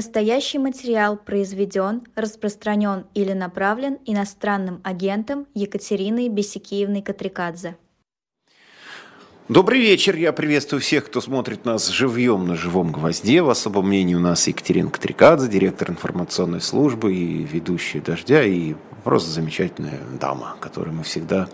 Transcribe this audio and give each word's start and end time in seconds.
Настоящий 0.00 0.58
материал 0.58 1.18
произведен, 1.18 2.04
распространен 2.14 3.04
или 3.12 3.34
направлен 3.34 3.98
иностранным 4.06 4.80
агентом 4.82 5.46
Екатериной 5.52 6.30
Бесикиевной 6.30 7.02
Катрикадзе. 7.02 7.76
Добрый 9.50 9.80
вечер, 9.80 10.14
я 10.14 10.32
приветствую 10.32 10.80
всех, 10.80 11.06
кто 11.06 11.20
смотрит 11.20 11.64
нас 11.64 11.88
живьем 11.88 12.46
на 12.46 12.54
живом 12.54 12.92
гвозде. 12.92 13.42
В 13.42 13.50
особом 13.50 13.88
мнении 13.88 14.14
у 14.14 14.20
нас 14.20 14.46
Екатерина 14.46 14.90
Катрикадзе, 14.90 15.48
директор 15.48 15.90
информационной 15.90 16.60
службы 16.60 17.12
и 17.12 17.42
ведущая 17.42 17.98
«Дождя», 17.98 18.44
и 18.44 18.74
просто 19.00 19.30
замечательная 19.30 19.98
дама, 20.20 20.56
которую 20.60 20.94
мы 20.94 21.02
всегда 21.02 21.48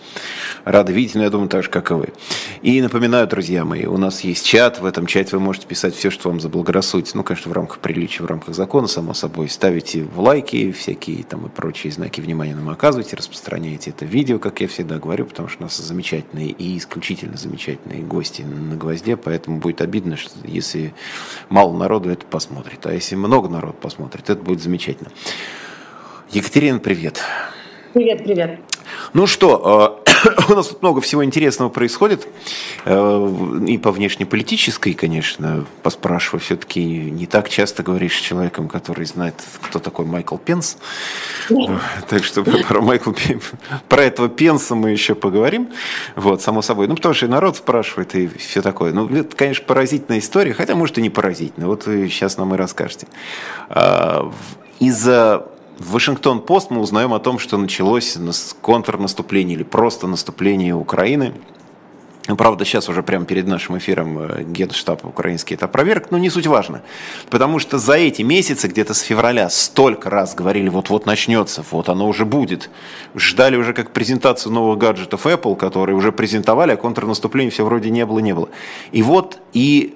рады 0.64 0.92
видеть, 0.92 1.14
но 1.14 1.22
я 1.22 1.30
думаю, 1.30 1.48
так 1.48 1.62
же, 1.62 1.70
как 1.70 1.90
и 1.90 1.94
вы. 1.94 2.08
И 2.62 2.82
напоминаю, 2.82 3.26
друзья 3.26 3.64
мои, 3.64 3.86
у 3.86 3.96
нас 3.96 4.20
есть 4.22 4.44
чат, 4.44 4.80
в 4.80 4.84
этом 4.84 5.06
чате 5.06 5.36
вы 5.36 5.40
можете 5.40 5.66
писать 5.66 5.94
все, 5.94 6.10
что 6.10 6.28
вам 6.28 6.40
заблагорассудится, 6.40 7.16
ну, 7.16 7.22
конечно, 7.22 7.50
в 7.50 7.54
рамках 7.54 7.78
приличия, 7.78 8.22
в 8.24 8.26
рамках 8.26 8.54
закона, 8.54 8.88
само 8.88 9.14
собой, 9.14 9.48
ставите 9.48 10.02
в 10.02 10.20
лайки 10.20 10.72
всякие 10.72 11.22
там 11.22 11.46
и 11.46 11.48
прочие 11.48 11.92
знаки 11.92 12.20
внимания 12.20 12.54
нам 12.54 12.68
оказывайте, 12.68 13.16
распространяйте 13.16 13.90
это 13.90 14.04
видео, 14.04 14.38
как 14.38 14.60
я 14.60 14.68
всегда 14.68 14.98
говорю, 14.98 15.26
потому 15.26 15.48
что 15.48 15.60
у 15.60 15.62
нас 15.64 15.76
замечательные 15.76 16.48
и 16.48 16.76
исключительно 16.76 17.36
замечательные 17.36 17.85
гости 17.86 18.42
на 18.42 18.76
гвозде, 18.76 19.16
поэтому 19.16 19.58
будет 19.58 19.80
обидно, 19.80 20.16
что 20.16 20.32
если 20.44 20.94
мало 21.48 21.76
народу 21.76 22.10
это 22.10 22.26
посмотрит, 22.26 22.86
а 22.86 22.92
если 22.92 23.16
много 23.16 23.48
народу 23.48 23.76
посмотрит, 23.80 24.30
это 24.30 24.42
будет 24.42 24.62
замечательно. 24.62 25.10
Екатерина, 26.30 26.78
привет. 26.78 27.22
Привет, 27.92 28.24
привет. 28.24 28.60
Ну 29.12 29.26
что, 29.26 30.02
э, 30.06 30.06
у 30.52 30.54
нас 30.54 30.68
тут 30.68 30.82
много 30.82 31.00
всего 31.00 31.24
интересного 31.24 31.68
происходит. 31.68 32.26
Э, 32.84 33.62
и 33.66 33.78
по 33.78 33.92
внешнеполитической, 33.92 34.94
конечно, 34.94 35.64
поспрашиваю, 35.82 36.40
все-таки 36.40 36.84
не 36.84 37.26
так 37.26 37.48
часто 37.48 37.82
говоришь 37.82 38.16
с 38.16 38.20
человеком, 38.20 38.68
который 38.68 39.06
знает, 39.06 39.34
кто 39.62 39.78
такой 39.78 40.06
Майкл 40.06 40.36
Пенс. 40.36 40.78
Так 42.08 42.24
что 42.24 42.44
про 42.44 42.80
Майкла 42.80 43.14
про 43.88 44.02
этого 44.02 44.28
Пенса 44.28 44.74
мы 44.74 44.90
еще 44.90 45.14
поговорим. 45.14 45.68
Вот, 46.14 46.42
само 46.42 46.62
собой. 46.62 46.86
Ну, 46.88 46.94
потому 46.94 47.14
что 47.14 47.26
и 47.26 47.28
народ 47.28 47.56
спрашивает, 47.56 48.14
и 48.14 48.28
все 48.28 48.62
такое. 48.62 48.92
Ну, 48.92 49.08
это, 49.08 49.34
конечно, 49.36 49.64
поразительная 49.64 50.18
история, 50.18 50.54
хотя, 50.54 50.74
может, 50.74 50.98
и 50.98 51.02
не 51.02 51.10
поразительная. 51.10 51.68
Вот 51.68 51.86
вы 51.86 52.08
сейчас 52.08 52.36
нам 52.36 52.54
и 52.54 52.56
расскажете. 52.56 53.06
А, 53.68 54.32
из-за 54.78 55.46
в 55.78 55.92
Вашингтон-Пост 55.92 56.70
мы 56.70 56.80
узнаем 56.80 57.12
о 57.12 57.18
том, 57.18 57.38
что 57.38 57.58
началось 57.58 58.16
контрнаступление 58.60 59.56
или 59.56 59.62
просто 59.62 60.06
наступление 60.06 60.74
Украины. 60.74 61.34
Правда, 62.36 62.64
сейчас 62.64 62.88
уже 62.88 63.04
прямо 63.04 63.24
перед 63.24 63.46
нашим 63.46 63.78
эфиром 63.78 64.18
э, 64.18 64.42
Генштаб 64.42 65.04
украинский 65.04 65.54
это 65.54 65.66
опроверг, 65.66 66.10
но 66.10 66.18
не 66.18 66.28
суть 66.28 66.48
важно. 66.48 66.82
Потому 67.30 67.60
что 67.60 67.78
за 67.78 67.92
эти 67.92 68.22
месяцы, 68.22 68.66
где-то 68.66 68.94
с 68.94 69.00
февраля, 69.00 69.48
столько 69.48 70.10
раз 70.10 70.34
говорили, 70.34 70.68
вот-вот 70.68 71.06
начнется, 71.06 71.64
вот 71.70 71.88
оно 71.88 72.08
уже 72.08 72.24
будет. 72.24 72.68
Ждали 73.14 73.56
уже 73.56 73.72
как 73.74 73.92
презентацию 73.92 74.52
новых 74.52 74.78
гаджетов 74.78 75.24
Apple, 75.24 75.54
которые 75.54 75.94
уже 75.94 76.10
презентовали, 76.10 76.72
а 76.72 76.76
контрнаступления 76.76 77.52
все 77.52 77.64
вроде 77.64 77.90
не 77.90 78.04
было, 78.04 78.18
не 78.18 78.34
было. 78.34 78.48
И 78.90 79.02
вот 79.02 79.38
и 79.52 79.94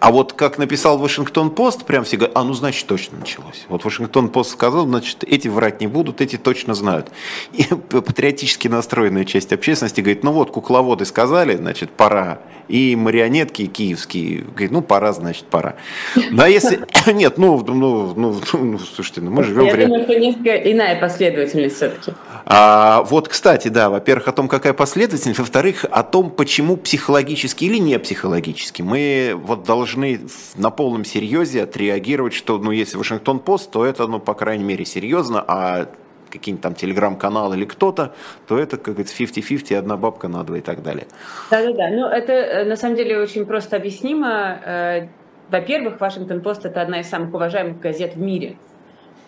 а 0.00 0.10
вот 0.10 0.32
как 0.32 0.58
написал 0.58 0.98
Вашингтон-Пост, 0.98 1.84
прям 1.84 2.04
все 2.04 2.16
говорят, 2.16 2.36
а 2.36 2.44
ну 2.44 2.52
значит 2.52 2.86
точно 2.86 3.18
началось. 3.18 3.64
Вот 3.68 3.84
Вашингтон-Пост 3.84 4.50
сказал, 4.50 4.86
значит 4.86 5.24
эти 5.24 5.48
врать 5.48 5.80
не 5.80 5.86
будут, 5.86 6.20
эти 6.20 6.36
точно 6.36 6.74
знают. 6.74 7.08
И 7.52 7.64
патриотически 7.64 8.68
настроенная 8.68 9.24
часть 9.24 9.52
общественности 9.52 10.00
говорит, 10.00 10.22
ну 10.24 10.32
вот 10.32 10.50
кукловоды 10.50 11.04
сказали, 11.04 11.56
значит 11.56 11.90
пора. 11.90 12.40
И 12.66 12.96
марионетки 12.96 13.66
киевские 13.66 14.42
говорят, 14.42 14.70
ну 14.70 14.82
пора, 14.82 15.12
значит 15.12 15.44
пора. 15.44 15.76
Ну 16.16 16.42
а 16.42 16.48
если... 16.48 16.80
Нет, 17.12 17.38
ну, 17.38 17.62
ну, 17.66 18.14
ну, 18.16 18.40
ну 18.52 18.78
слушайте, 18.78 19.20
ну, 19.20 19.30
мы 19.30 19.42
живем... 19.42 19.66
Я 19.66 19.74
в... 19.74 19.80
думаю, 19.80 20.04
что 20.04 20.18
несколько 20.18 20.56
иная 20.56 20.98
последовательность 20.98 21.76
все-таки. 21.76 22.12
А, 22.46 23.02
вот, 23.04 23.28
кстати, 23.28 23.68
да, 23.68 23.90
во-первых, 23.90 24.28
о 24.28 24.32
том, 24.32 24.48
какая 24.48 24.72
последовательность, 24.72 25.38
во-вторых, 25.38 25.84
о 25.90 26.02
том, 26.02 26.30
почему 26.30 26.76
психологически 26.76 27.64
или 27.64 27.78
не 27.78 27.98
психологически 27.98 28.82
мы 28.82 29.34
вот 29.34 29.64
должны 29.64 29.83
должны 29.84 30.20
на 30.56 30.70
полном 30.70 31.04
серьезе 31.04 31.64
отреагировать, 31.64 32.32
что, 32.32 32.56
ну, 32.58 32.70
если 32.70 32.96
Вашингтон-Пост, 32.96 33.70
то 33.70 33.84
это, 33.84 34.06
ну, 34.06 34.18
по 34.18 34.32
крайней 34.32 34.64
мере, 34.64 34.86
серьезно, 34.86 35.44
а 35.46 35.88
какие-нибудь 36.30 36.62
там 36.62 36.74
телеграм-канал 36.74 37.52
или 37.52 37.66
кто-то, 37.66 38.14
то 38.48 38.58
это, 38.58 38.78
как 38.78 38.94
говорится, 38.94 39.22
50-50, 39.22 39.76
одна 39.76 39.96
бабка 39.96 40.28
на 40.28 40.42
два 40.42 40.58
и 40.58 40.62
так 40.62 40.82
далее. 40.82 41.06
Да-да-да, 41.50 41.90
ну 41.90 42.06
это 42.06 42.32
э, 42.32 42.64
на 42.64 42.76
самом 42.76 42.96
деле 42.96 43.20
очень 43.20 43.44
просто 43.44 43.76
объяснимо. 43.76 44.58
Э, 44.64 45.08
во-первых, 45.50 46.00
Вашингтон-Пост– 46.00 46.64
это 46.66 46.80
одна 46.80 47.00
из 47.00 47.08
самых 47.08 47.32
уважаемых 47.34 47.78
газет 47.78 48.14
в 48.14 48.20
мире. 48.20 48.56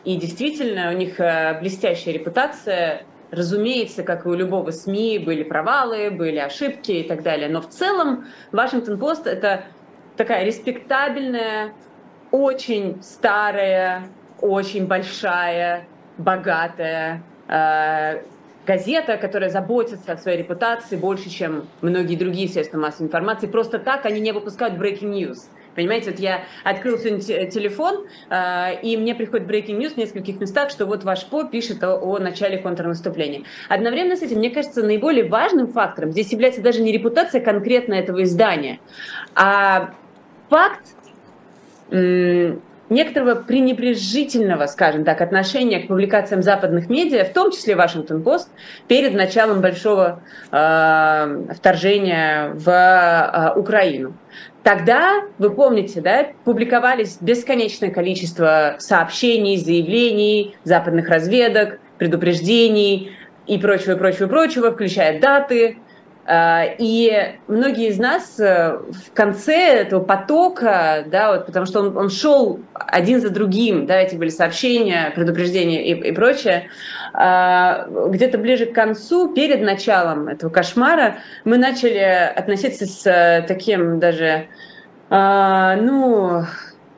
И 0.04 0.16
действительно, 0.16 0.90
у 0.90 0.96
них 0.96 1.20
э, 1.20 1.60
блестящая 1.60 2.14
репутация. 2.14 3.02
Разумеется, 3.30 4.02
как 4.02 4.24
и 4.24 4.28
у 4.28 4.34
любого 4.34 4.70
СМИ, 4.70 5.18
были 5.18 5.44
провалы, 5.44 6.10
были 6.10 6.38
ошибки 6.38 6.92
и 6.92 7.02
так 7.04 7.22
далее. 7.22 7.48
Но 7.48 7.60
в 7.60 7.68
целом 7.68 8.24
Вашингтон-Пост– 8.50 9.26
это 9.28 9.64
такая 10.16 10.44
респектабельная, 10.44 11.72
очень 12.31 13.03
старая, 13.03 14.09
очень 14.41 14.87
большая, 14.87 15.87
богатая 16.19 17.22
э, 17.49 18.22
газета, 18.66 19.16
которая 19.16 19.50
заботится 19.50 20.12
о 20.12 20.16
своей 20.16 20.38
репутации 20.38 20.97
больше, 20.97 21.31
чем 21.31 21.69
многие 21.81 22.16
другие 22.16 22.49
средства 22.49 22.78
массовой 22.78 23.06
информации. 23.06 23.47
Просто 23.47 23.78
так 23.78 24.06
они 24.06 24.21
не 24.21 24.32
выпускают 24.32 24.75
breaking 24.75 25.12
news. 25.12 25.38
Понимаете, 25.75 26.10
вот 26.10 26.19
я 26.19 26.44
открыл 26.65 26.98
сегодня 26.98 27.21
телефон, 27.50 28.06
э, 28.31 28.81
и 28.83 28.97
мне 28.97 29.15
приходит 29.15 29.47
breaking 29.47 29.78
news 29.78 29.94
в 29.94 29.97
нескольких 29.98 30.41
местах, 30.41 30.71
что 30.71 30.87
вот 30.87 31.04
ваш 31.04 31.27
ПО 31.27 31.44
пишет 31.44 31.84
о, 31.84 31.98
о 31.98 32.19
начале 32.19 32.59
контрнаступления. 32.59 33.43
Одновременно 33.69 34.16
с 34.16 34.22
этим, 34.22 34.38
мне 34.38 34.50
кажется, 34.50 34.83
наиболее 34.83 35.28
важным 35.28 35.69
фактором 35.69 36.12
здесь 36.12 36.33
является 36.33 36.62
даже 36.62 36.83
не 36.83 36.93
репутация 36.93 37.43
конкретно 37.43 37.93
этого 37.93 38.22
издания, 38.22 38.81
а 39.34 39.94
факт 40.48 40.82
некоторого 42.88 43.34
пренебрежительного, 43.34 44.66
скажем 44.66 45.04
так, 45.04 45.20
отношения 45.20 45.80
к 45.80 45.88
публикациям 45.88 46.42
западных 46.42 46.88
медиа, 46.88 47.24
в 47.24 47.32
том 47.32 47.50
числе 47.50 47.74
Вашингтон-Пост, 47.74 48.48
перед 48.88 49.14
началом 49.14 49.60
большого 49.60 50.22
э, 50.52 51.44
вторжения 51.54 52.50
в 52.54 52.68
э, 52.68 53.58
Украину. 53.58 54.14
Тогда, 54.62 55.22
вы 55.38 55.50
помните, 55.50 56.00
да, 56.00 56.28
публиковались 56.44 57.18
бесконечное 57.20 57.90
количество 57.90 58.76
сообщений, 58.78 59.56
заявлений 59.56 60.56
западных 60.64 61.08
разведок, 61.08 61.78
предупреждений 61.98 63.12
и 63.46 63.58
прочего, 63.58 63.96
прочего, 63.96 64.26
прочего, 64.26 64.72
включая 64.72 65.20
даты, 65.20 65.78
и 66.28 67.37
многие 67.47 67.88
из 67.88 67.98
нас 67.98 68.41
э, 68.41 68.78
в 68.78 69.12
конце 69.14 69.82
этого 69.82 70.03
потока, 70.03 71.04
да, 71.06 71.32
вот, 71.32 71.47
потому 71.47 71.66
что 71.66 71.81
он, 71.81 71.97
он 71.97 72.10
шел 72.10 72.59
один 72.75 73.20
за 73.20 73.31
другим, 73.31 73.87
да, 73.87 74.00
эти 74.00 74.16
были 74.16 74.31
сообщения, 74.31 75.12
предупреждения 75.15 75.86
и, 75.86 76.09
и 76.09 76.12
прочее, 76.12 76.69
а, 77.12 77.86
где-то 78.09 78.38
ближе 78.38 78.66
к 78.66 78.72
концу, 78.72 79.34
перед 79.34 79.62
началом 79.62 80.26
этого 80.28 80.50
кошмара, 80.50 81.19
мы 81.44 81.59
начали 81.59 81.98
относиться 82.34 82.86
с 82.86 83.06
э, 83.06 83.44
таким 83.47 84.00
даже, 84.00 84.48
а, 85.09 85.76
ну, 85.76 86.44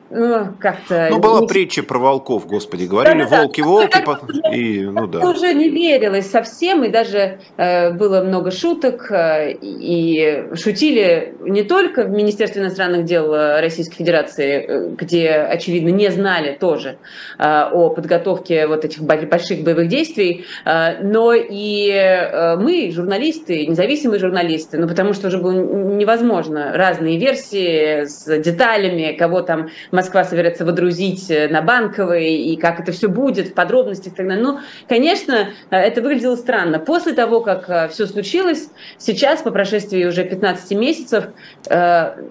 ну, 0.09 0.47
как-то... 0.59 1.07
Ну, 1.11 1.19
была 1.19 1.41
не... 1.41 1.47
притча 1.47 1.83
про 1.83 1.99
волков, 1.99 2.47
господи, 2.47 2.85
говорили 2.85 3.25
да, 3.29 3.41
волки, 3.41 3.61
волки, 3.61 4.03
по... 4.03 4.19
и, 4.51 4.81
ну 4.81 5.07
да. 5.07 5.19
Уже 5.29 5.53
не 5.53 5.69
верилось 5.69 6.29
совсем, 6.29 6.83
и 6.83 6.89
даже 6.89 7.39
э, 7.57 7.91
было 7.91 8.23
много 8.23 8.51
шуток, 8.51 9.11
э, 9.11 9.53
и 9.61 10.45
шутили 10.55 11.35
не 11.41 11.63
только 11.63 12.03
в 12.03 12.09
Министерстве 12.09 12.61
иностранных 12.61 13.05
дел 13.05 13.33
Российской 13.59 13.97
Федерации, 13.97 14.65
э, 14.67 14.89
где, 14.95 15.29
очевидно, 15.29 15.89
не 15.89 16.09
знали 16.09 16.57
тоже 16.59 16.97
э, 17.37 17.43
о 17.71 17.89
подготовке 17.89 18.67
вот 18.67 18.85
этих 18.85 19.01
больших 19.01 19.63
боевых 19.63 19.87
действий, 19.87 20.45
э, 20.65 21.03
но 21.03 21.33
и 21.33 21.89
э, 21.91 22.55
мы, 22.55 22.91
журналисты, 22.91 23.67
независимые 23.67 24.19
журналисты, 24.19 24.77
ну, 24.77 24.87
потому 24.87 25.13
что 25.13 25.27
уже 25.27 25.37
было 25.37 25.53
невозможно 25.53 26.71
разные 26.73 27.19
версии 27.19 28.05
с 28.05 28.25
деталями, 28.39 29.15
кого 29.17 29.41
там 29.41 29.69
Москва 29.99 30.23
собирается 30.23 30.63
водрузить 30.63 31.29
э, 31.29 31.49
на 31.49 31.61
Банковой, 31.61 32.33
и 32.33 32.55
как 32.55 32.79
это 32.79 32.93
все 32.93 33.09
будет 33.09 33.49
в 33.49 33.53
подробностях 33.53 34.13
и 34.13 34.15
так 34.15 34.27
далее. 34.29 34.41
Ну, 34.41 34.59
конечно, 34.87 35.49
э, 35.71 35.75
это 35.75 36.01
выглядело 36.01 36.37
странно. 36.37 36.79
После 36.79 37.11
того, 37.11 37.41
как 37.41 37.69
э, 37.69 37.89
все 37.89 38.07
случилось, 38.07 38.69
сейчас, 38.97 39.41
по 39.41 39.51
прошествии 39.51 40.05
уже 40.05 40.23
15 40.23 40.71
месяцев, 40.77 41.25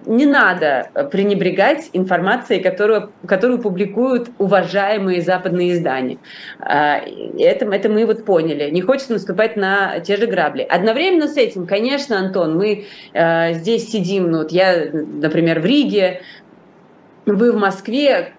не 0.06 0.26
надо 0.26 0.90
пренебрегать 1.12 1.90
информацией, 1.92 2.60
которую, 2.60 3.12
которую 3.26 3.60
публикуют 3.60 4.30
уважаемые 4.38 5.20
западные 5.20 5.72
издания. 5.72 6.18
Это, 6.58 7.66
это 7.66 7.88
мы 7.88 8.06
вот 8.06 8.24
поняли. 8.24 8.70
Не 8.70 8.80
хочется 8.80 9.12
наступать 9.12 9.56
на 9.56 10.00
те 10.00 10.16
же 10.16 10.26
грабли. 10.26 10.62
Одновременно 10.62 11.28
с 11.28 11.36
этим, 11.36 11.66
конечно, 11.66 12.18
Антон, 12.18 12.56
мы 12.56 12.86
здесь 13.52 13.90
сидим, 13.90 14.30
ну 14.30 14.38
вот 14.38 14.52
я, 14.52 14.90
например, 14.92 15.60
в 15.60 15.66
Риге, 15.66 16.22
вы 17.36 17.52
в 17.52 17.56
Москве, 17.56 18.32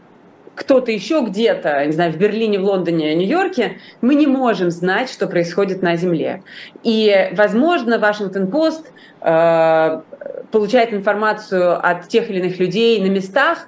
кто-то 0.56 0.92
еще 0.92 1.22
где-то, 1.26 1.86
не 1.86 1.94
знаю, 1.94 2.12
в 2.12 2.18
Берлине, 2.18 2.60
в 2.60 2.64
Лондоне, 2.64 3.16
Нью-Йорке, 3.16 3.78
мы 4.02 4.16
не 4.16 4.28
можем 4.28 4.72
знать, 4.72 5.10
что 5.10 5.28
происходит 5.28 5.82
на 5.82 5.96
Земле. 5.96 6.44
И, 6.84 7.30
возможно, 7.34 7.98
Вашингтон-Пост 7.98 8.92
э, 9.22 10.02
получает 10.52 10.94
информацию 10.94 11.78
от 11.78 12.10
тех 12.10 12.30
или 12.30 12.40
иных 12.40 12.60
людей 12.60 13.02
на 13.02 13.10
местах, 13.10 13.68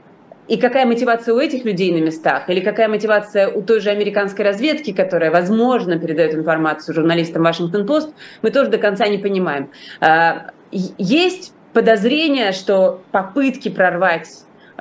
и 0.49 0.57
какая 0.57 0.85
мотивация 0.85 1.33
у 1.33 1.39
этих 1.39 1.63
людей 1.63 1.93
на 1.93 2.03
местах, 2.03 2.49
или 2.49 2.59
какая 2.59 2.89
мотивация 2.89 3.47
у 3.47 3.61
той 3.61 3.79
же 3.79 3.89
американской 3.89 4.43
разведки, 4.43 4.91
которая, 4.91 5.31
возможно, 5.31 5.97
передает 5.97 6.33
информацию 6.33 6.93
журналистам 6.93 7.43
Вашингтон-Пост, 7.43 8.13
мы 8.41 8.51
тоже 8.51 8.69
до 8.69 8.77
конца 8.77 9.07
не 9.07 9.17
понимаем. 9.17 9.69
Э, 10.01 10.49
есть 10.71 11.53
подозрение, 11.71 12.51
что 12.51 13.01
попытки 13.11 13.69
прорвать 13.69 14.27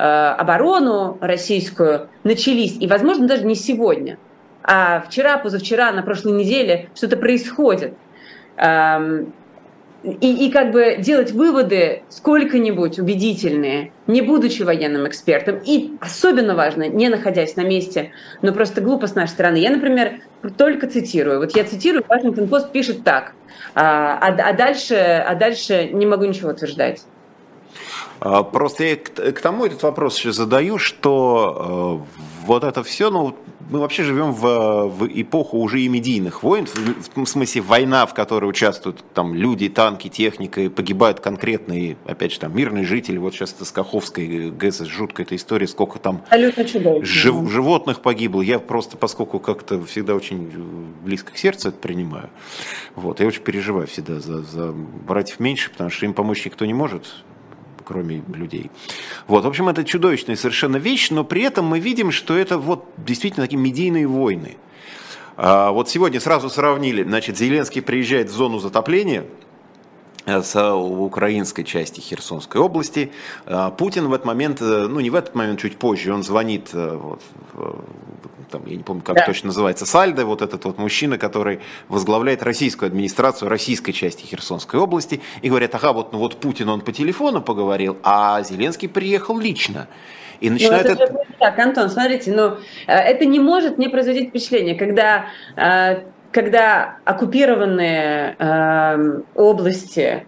оборону 0.01 1.19
российскую 1.21 2.09
начались, 2.25 2.77
и, 2.81 2.87
возможно, 2.87 3.27
даже 3.27 3.45
не 3.45 3.55
сегодня, 3.55 4.19
а 4.63 5.01
вчера, 5.01 5.39
позавчера, 5.39 5.93
на 5.93 6.03
прошлой 6.03 6.33
неделе 6.33 6.91
что-то 6.95 7.17
происходит. 7.17 7.95
Эм, 8.57 9.33
и, 10.03 10.47
и 10.47 10.51
как 10.51 10.73
бы 10.73 10.97
делать 10.99 11.33
выводы 11.33 12.03
сколько-нибудь 12.09 12.99
убедительные, 12.99 13.93
не 14.07 14.23
будучи 14.23 14.63
военным 14.63 15.07
экспертом, 15.07 15.61
и 15.63 15.93
особенно 16.01 16.55
важно, 16.55 16.89
не 16.89 17.09
находясь 17.09 17.57
на 17.57 17.63
месте, 17.63 18.13
но 18.41 18.53
просто 18.53 18.81
глупо 18.81 19.07
с 19.07 19.15
нашей 19.15 19.33
стороны. 19.33 19.57
Я, 19.57 19.71
например, 19.71 20.21
только 20.57 20.87
цитирую. 20.87 21.41
Вот 21.41 21.55
я 21.55 21.65
цитирую, 21.65 22.03
Вашингтон 22.09 22.49
Пост 22.49 22.73
пишет 22.73 23.05
так, 23.05 23.35
а, 23.75 24.19
а, 24.23 24.29
а, 24.29 24.53
дальше, 24.55 24.95
а 24.95 25.35
дальше 25.35 25.91
не 25.93 26.07
могу 26.07 26.25
ничего 26.25 26.51
утверждать. 26.51 27.03
А, 28.21 28.43
просто 28.43 28.85
я 28.85 28.97
к, 28.97 29.41
тому 29.41 29.65
этот 29.65 29.83
вопрос 29.83 30.19
еще 30.19 30.33
задаю, 30.33 30.79
что 30.79 32.05
э, 32.05 32.47
вот 32.47 32.65
это 32.65 32.83
все, 32.83 33.11
ну, 33.11 33.35
мы 33.71 33.79
вообще 33.79 34.03
живем 34.03 34.33
в, 34.33 34.89
в 34.89 35.07
эпоху 35.07 35.59
уже 35.59 35.81
и 35.81 35.89
медийных 35.89 36.43
войн, 36.43 36.67
в, 36.67 37.25
в 37.25 37.27
смысле 37.27 37.63
война, 37.63 38.05
в 38.05 38.13
которой 38.13 38.47
участвуют 38.47 39.03
там 39.15 39.35
люди, 39.35 39.69
танки, 39.69 40.09
техника, 40.09 40.61
и 40.61 40.69
погибают 40.69 41.21
конкретные, 41.21 41.97
опять 42.05 42.33
же, 42.33 42.41
там 42.41 42.55
мирные 42.55 42.85
жители. 42.85 43.17
Вот 43.17 43.33
сейчас 43.33 43.55
это 43.55 43.65
с 43.65 43.71
Каховской 43.71 44.51
ГЭС, 44.51 44.81
жуткая 44.81 45.25
эта 45.25 45.37
история, 45.37 45.67
сколько 45.67 45.99
там 45.99 46.23
жив, 47.05 47.51
животных 47.51 48.01
погибло. 48.01 48.43
Я 48.43 48.59
просто, 48.59 48.97
поскольку 48.97 49.39
как-то 49.39 49.83
всегда 49.85 50.15
очень 50.15 50.51
близко 51.05 51.33
к 51.33 51.39
сердцу 51.39 51.69
это 51.69 51.79
принимаю, 51.79 52.29
вот, 52.97 53.21
я 53.21 53.27
очень 53.27 53.43
переживаю 53.43 53.87
всегда 53.87 54.21
за, 54.21 54.43
за 54.43 54.73
братьев 54.73 55.41
меньше, 55.41 55.71
потому 55.71 55.89
что 55.91 56.05
им 56.05 56.13
помочь 56.13 56.45
никто 56.45 56.67
не 56.67 56.75
может 56.75 57.07
кроме 57.91 58.23
людей. 58.33 58.71
Вот, 59.27 59.45
в 59.45 59.49
общем, 59.49 59.69
это 59.69 59.83
чудовищная 59.83 60.37
совершенно 60.37 60.77
вещь, 60.77 61.11
но 61.11 61.25
при 61.25 61.43
этом 61.43 61.67
мы 61.67 61.81
видим, 61.81 62.13
что 62.13 62.37
это 62.37 62.57
вот 62.57 62.85
действительно 62.97 63.47
такие 63.47 63.59
медийные 63.59 64.07
войны. 64.07 64.59
А, 65.37 65.73
вот 65.73 65.89
сегодня 65.89 66.21
сразу 66.21 66.49
сравнили, 66.51 67.03
значит, 67.03 67.37
Зеленский 67.37 67.83
приезжает 67.83 68.29
в 68.29 68.33
зону 68.33 68.61
затопления, 68.61 69.25
э, 70.25 70.41
с 70.41 70.73
украинской 70.73 71.65
части 71.65 72.01
Херсонской 72.01 72.61
области. 72.61 73.11
А, 73.47 73.73
Путин 73.73 74.07
в 74.07 74.13
этот 74.13 74.25
момент, 74.25 74.63
э, 74.63 74.87
ну 74.89 75.01
не 75.01 75.11
в 75.11 75.17
этот 75.17 75.35
момент, 75.35 75.59
чуть 75.59 75.77
позже, 75.77 76.15
он 76.15 76.23
звонит 76.23 76.71
э, 76.73 76.97
вот, 76.97 77.23
там, 78.51 78.63
я 78.67 78.77
не 78.77 78.83
помню, 78.83 79.03
как 79.03 79.17
да. 79.17 79.27
точно 79.27 79.49
называется, 79.49 79.87
Сальдо, 79.87 80.27
вот 80.27 80.43
этот 80.43 80.65
вот 80.65 80.79
мужчина, 80.79 81.19
который 81.19 81.61
возглавляет 81.89 82.43
российскую 82.43 82.89
администрацию 82.89 83.49
российской 83.49 83.93
части 83.93 84.27
Херсонской 84.27 84.79
области, 84.79 85.21
и 85.43 85.49
говорят, 85.49 85.75
ага, 85.75 85.93
вот, 85.93 86.13
ну 86.13 86.19
вот 86.19 86.37
Путин, 86.41 86.69
он 86.69 86.81
по 86.81 86.93
телефону 86.93 87.41
поговорил, 87.41 87.99
а 88.03 88.43
Зеленский 88.43 88.89
приехал 88.89 89.39
лично. 89.39 89.89
И 90.41 90.49
ну, 90.49 90.55
начинает 90.55 90.87
ну, 90.87 90.93
это, 90.93 91.05
это... 91.05 91.25
Так, 91.39 91.59
Антон, 91.59 91.91
смотрите, 91.91 92.33
но 92.33 92.59
э, 92.87 92.93
это 92.93 93.27
не 93.27 93.39
может 93.39 93.79
не 93.79 93.89
производить 93.89 94.31
впечатление, 94.31 94.75
когда, 94.75 95.27
э, 95.57 96.03
когда 96.33 96.97
оккупированные 97.05 98.37
э, 98.39 99.21
области 99.35 100.27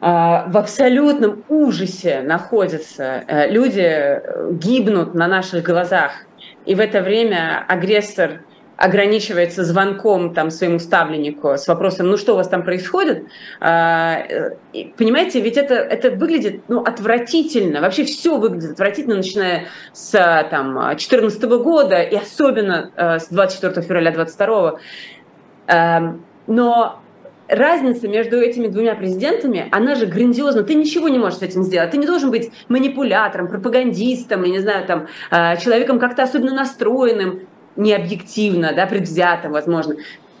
в 0.00 0.56
абсолютном 0.56 1.42
ужасе 1.48 2.20
находятся, 2.20 3.24
люди 3.48 4.22
гибнут 4.52 5.14
на 5.14 5.26
наших 5.26 5.64
глазах, 5.64 6.12
и 6.68 6.74
в 6.74 6.80
это 6.80 7.00
время 7.00 7.64
агрессор 7.66 8.42
ограничивается 8.76 9.64
звонком 9.64 10.34
там 10.34 10.50
своему 10.50 10.78
ставленнику 10.78 11.54
с 11.54 11.66
вопросом, 11.66 12.08
ну 12.08 12.18
что 12.18 12.34
у 12.34 12.36
вас 12.36 12.46
там 12.46 12.62
происходит, 12.62 13.24
а, 13.58 14.22
понимаете, 14.98 15.40
ведь 15.40 15.56
это, 15.56 15.74
это 15.74 16.10
выглядит 16.10 16.60
ну, 16.68 16.82
отвратительно, 16.82 17.80
вообще 17.80 18.04
все 18.04 18.36
выглядит 18.36 18.72
отвратительно, 18.72 19.16
начиная 19.16 19.64
с 19.94 20.12
там 20.50 20.74
2014 20.74 21.42
года 21.44 22.02
и 22.02 22.14
особенно 22.14 22.92
а, 22.96 23.18
с 23.18 23.28
24 23.28 23.82
февраля 23.82 24.12
2022. 24.12 24.78
Но 26.46 27.02
разница 27.48 28.08
между 28.08 28.38
этими 28.38 28.68
двумя 28.68 28.94
президентами, 28.94 29.68
она 29.72 29.94
же 29.94 30.06
грандиозна. 30.06 30.62
Ты 30.62 30.74
ничего 30.74 31.08
не 31.08 31.18
можешь 31.18 31.38
с 31.38 31.42
этим 31.42 31.62
сделать. 31.62 31.90
Ты 31.90 31.96
не 31.96 32.06
должен 32.06 32.30
быть 32.30 32.50
манипулятором, 32.68 33.48
пропагандистом, 33.48 34.44
я 34.44 34.50
не 34.50 34.58
знаю, 34.58 34.86
там, 34.86 35.08
а, 35.30 35.56
человеком 35.56 35.98
как-то 35.98 36.22
особенно 36.22 36.54
настроенным, 36.54 37.40
необъективно, 37.76 38.72
да, 38.74 38.86
предвзятым, 38.86 39.52
возможно. 39.52 39.96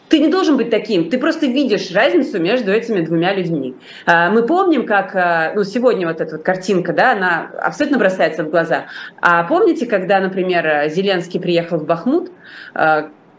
Ты 0.08 0.20
не 0.20 0.28
должен 0.28 0.56
быть 0.56 0.70
таким, 0.70 1.10
ты 1.10 1.18
просто 1.18 1.46
видишь 1.46 1.92
разницу 1.92 2.40
между 2.40 2.72
этими 2.72 3.02
двумя 3.02 3.34
людьми. 3.34 3.76
А, 4.06 4.30
мы 4.30 4.46
помним, 4.46 4.86
как 4.86 5.14
а, 5.14 5.52
ну, 5.54 5.64
сегодня 5.64 6.06
вот 6.06 6.20
эта 6.20 6.36
вот 6.36 6.44
картинка, 6.44 6.92
да, 6.92 7.12
она 7.12 7.50
абсолютно 7.62 7.98
бросается 7.98 8.44
в 8.44 8.50
глаза. 8.50 8.86
А 9.20 9.44
помните, 9.44 9.86
когда, 9.86 10.20
например, 10.20 10.88
Зеленский 10.88 11.40
приехал 11.40 11.78
в 11.78 11.86
Бахмут, 11.86 12.30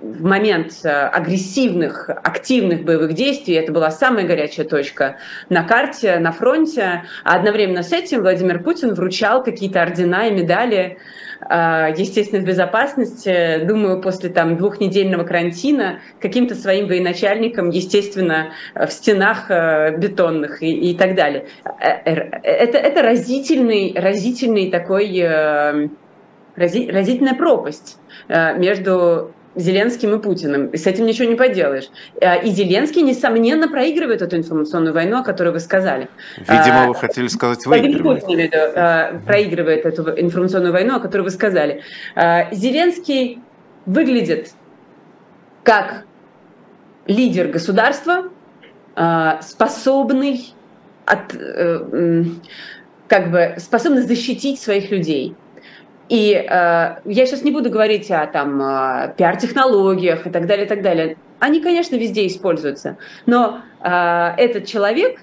в 0.02 0.24
момент 0.24 0.74
э, 0.84 0.90
агрессивных, 0.90 2.10
активных 2.10 2.84
боевых 2.84 3.14
действий, 3.14 3.56
это 3.56 3.74
была 3.74 3.92
самая 3.92 4.26
горячая 4.26 4.66
точка 4.66 5.18
на 5.50 5.64
карте, 5.64 6.20
на 6.20 6.32
фронте, 6.32 7.04
а 7.24 7.36
одновременно 7.36 7.84
с 7.84 7.92
этим 7.92 8.22
Владимир 8.22 8.64
Путин 8.64 8.94
вручал 8.94 9.44
какие-то 9.44 9.82
ордена 9.82 10.28
и 10.28 10.32
медали 10.32 10.98
э, 11.42 11.94
естественной 11.98 12.46
безопасности, 12.46 13.60
думаю, 13.66 14.02
после 14.02 14.30
там 14.30 14.56
двухнедельного 14.56 15.26
карантина 15.26 16.00
каким-то 16.22 16.56
своим 16.56 16.88
военачальникам, 16.88 17.70
естественно, 17.70 18.54
в 18.76 18.90
стенах 18.90 19.52
э, 19.52 19.98
бетонных 19.98 20.64
и, 20.64 20.92
и 20.92 20.96
так 20.96 21.16
далее. 21.16 21.48
Это, 21.82 22.78
это 22.78 23.02
разительный, 23.02 23.94
разительный 23.98 24.72
такой 24.72 25.28
разительная 26.56 27.36
пропасть 27.36 27.98
между 28.28 29.32
Зеленским 29.60 30.16
и 30.16 30.22
Путиным. 30.22 30.68
И 30.68 30.78
с 30.78 30.88
этим 30.88 31.06
ничего 31.06 31.30
не 31.30 31.36
поделаешь. 31.36 31.90
А, 32.22 32.36
и 32.36 32.50
Зеленский, 32.50 33.02
несомненно, 33.02 33.68
проигрывает 33.68 34.22
эту 34.22 34.38
информационную 34.38 34.94
войну, 34.94 35.20
о 35.20 35.24
которой 35.24 35.52
вы 35.52 35.60
сказали. 35.60 36.10
Видимо, 36.38 36.88
вы 36.88 36.92
а, 36.92 36.94
хотели 36.94 37.28
сказать 37.28 37.66
выигрывает. 37.66 38.26
Путин 38.26 38.50
а, 38.54 39.20
проигрывает 39.26 39.86
эту 39.86 40.10
информационную 40.20 40.72
войну, 40.72 40.96
о 40.96 41.00
которой 41.00 41.22
вы 41.22 41.30
сказали. 41.30 41.84
Зеленский 42.52 43.42
выглядит 43.86 44.52
как 45.64 46.06
лидер 47.06 47.48
государства, 47.48 48.30
способный 49.42 50.54
от, 51.06 51.34
э, 51.34 52.24
как 53.08 53.32
бы 53.32 53.56
способный 53.58 54.04
защитить 54.04 54.60
своих 54.60 54.92
людей– 54.92 55.36
и 56.10 56.34
э, 56.34 56.46
я 56.50 57.26
сейчас 57.26 57.44
не 57.44 57.52
буду 57.52 57.70
говорить 57.70 58.10
о 58.12 58.26
там 58.26 58.62
э, 58.62 59.14
пиар-технологиях 59.16 60.26
и 60.26 60.30
так 60.30 60.48
далее, 60.48 60.66
и 60.66 60.70
так 60.70 60.82
далее. 60.82 61.18
Они, 61.40 61.62
конечно, 61.62 61.96
везде 61.96 62.28
используются, 62.28 62.98
но 63.26 63.62
э, 63.82 64.34
этот 64.38 64.66
человек 64.66 65.22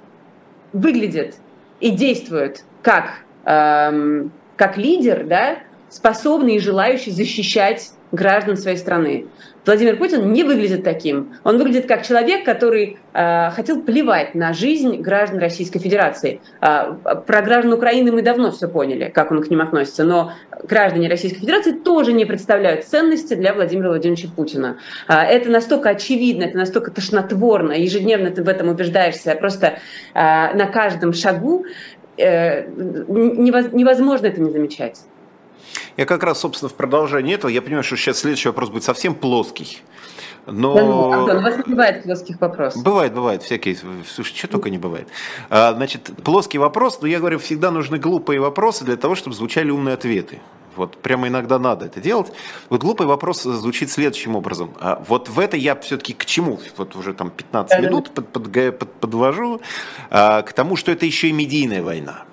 выглядит 0.72 1.36
и 1.80 1.90
действует 1.90 2.64
как 2.82 3.18
э, 3.44 4.26
как 4.56 4.76
лидер, 4.76 5.24
да, 5.26 5.58
способный 5.88 6.56
и 6.56 6.60
желающий 6.60 7.10
защищать 7.10 7.90
граждан 8.12 8.56
своей 8.56 8.76
страны. 8.76 9.26
Владимир 9.64 9.96
Путин 9.96 10.32
не 10.32 10.44
выглядит 10.44 10.84
таким. 10.84 11.34
Он 11.42 11.58
выглядит 11.58 11.86
как 11.86 12.06
человек, 12.06 12.44
который 12.44 12.98
э, 13.12 13.50
хотел 13.50 13.82
плевать 13.82 14.36
на 14.36 14.52
жизнь 14.52 14.98
граждан 14.98 15.40
Российской 15.40 15.80
Федерации. 15.80 16.40
Э, 16.60 16.94
про 17.26 17.42
граждан 17.42 17.72
Украины 17.72 18.12
мы 18.12 18.22
давно 18.22 18.52
все 18.52 18.68
поняли, 18.68 19.10
как 19.12 19.32
он 19.32 19.42
к 19.42 19.50
ним 19.50 19.60
относится, 19.60 20.04
но 20.04 20.32
граждане 20.62 21.08
Российской 21.08 21.40
Федерации 21.40 21.72
тоже 21.72 22.12
не 22.12 22.24
представляют 22.24 22.84
ценности 22.84 23.34
для 23.34 23.54
Владимира 23.54 23.88
Владимировича 23.88 24.28
Путина. 24.34 24.78
Э, 25.08 25.14
это 25.22 25.50
настолько 25.50 25.88
очевидно, 25.88 26.44
это 26.44 26.56
настолько 26.56 26.92
тошнотворно, 26.92 27.72
ежедневно 27.72 28.30
ты 28.30 28.44
в 28.44 28.48
этом 28.48 28.68
убеждаешься, 28.68 29.34
просто 29.34 29.78
э, 30.14 30.20
на 30.54 30.66
каждом 30.66 31.12
шагу 31.12 31.66
э, 32.16 32.68
невозможно 32.68 34.26
это 34.26 34.40
не 34.40 34.52
замечать. 34.52 35.00
Я 35.96 36.06
как 36.06 36.22
раз, 36.22 36.40
собственно, 36.40 36.68
в 36.68 36.74
продолжении 36.74 37.34
этого, 37.34 37.50
я 37.50 37.62
понимаю, 37.62 37.84
что 37.84 37.96
сейчас 37.96 38.18
следующий 38.18 38.48
вопрос 38.48 38.70
будет 38.70 38.84
совсем 38.84 39.14
плоский. 39.14 39.82
Но... 40.46 41.12
Антон, 41.12 41.38
у 41.38 41.42
вас 41.42 41.56
не 41.56 41.72
бывает 41.72 42.04
плоских 42.04 42.40
вопросов. 42.40 42.82
Бывает, 42.82 43.12
бывает, 43.12 43.42
всякие, 43.42 43.76
слушай, 44.08 44.34
что 44.36 44.48
только 44.48 44.70
не 44.70 44.78
бывает. 44.78 45.08
А, 45.50 45.72
значит, 45.74 46.10
плоский 46.22 46.58
вопрос, 46.58 47.00
но 47.00 47.08
я 47.08 47.18
говорю, 47.18 47.38
всегда 47.38 47.70
нужны 47.70 47.98
глупые 47.98 48.40
вопросы 48.40 48.84
для 48.84 48.96
того, 48.96 49.16
чтобы 49.16 49.34
звучали 49.34 49.70
умные 49.70 49.94
ответы. 49.94 50.40
Вот 50.76 50.98
прямо 50.98 51.28
иногда 51.28 51.58
надо 51.58 51.86
это 51.86 52.00
делать. 52.00 52.30
Вот 52.68 52.82
глупый 52.82 53.06
вопрос 53.06 53.42
звучит 53.42 53.90
следующим 53.90 54.36
образом. 54.36 54.74
А 54.78 55.02
вот 55.08 55.28
в 55.28 55.38
это 55.38 55.56
я 55.56 55.74
все-таки 55.76 56.12
к 56.12 56.24
чему? 56.26 56.60
Вот 56.76 56.94
уже 56.96 57.14
там 57.14 57.30
15 57.30 57.80
минут 57.80 58.10
под, 58.10 58.28
под, 58.28 58.78
под, 58.78 58.92
подвожу 58.92 59.60
а, 60.10 60.42
к 60.42 60.52
тому, 60.52 60.76
что 60.76 60.92
это 60.92 61.06
еще 61.06 61.28
и 61.28 61.32
медийная 61.32 61.82
война. 61.82 62.24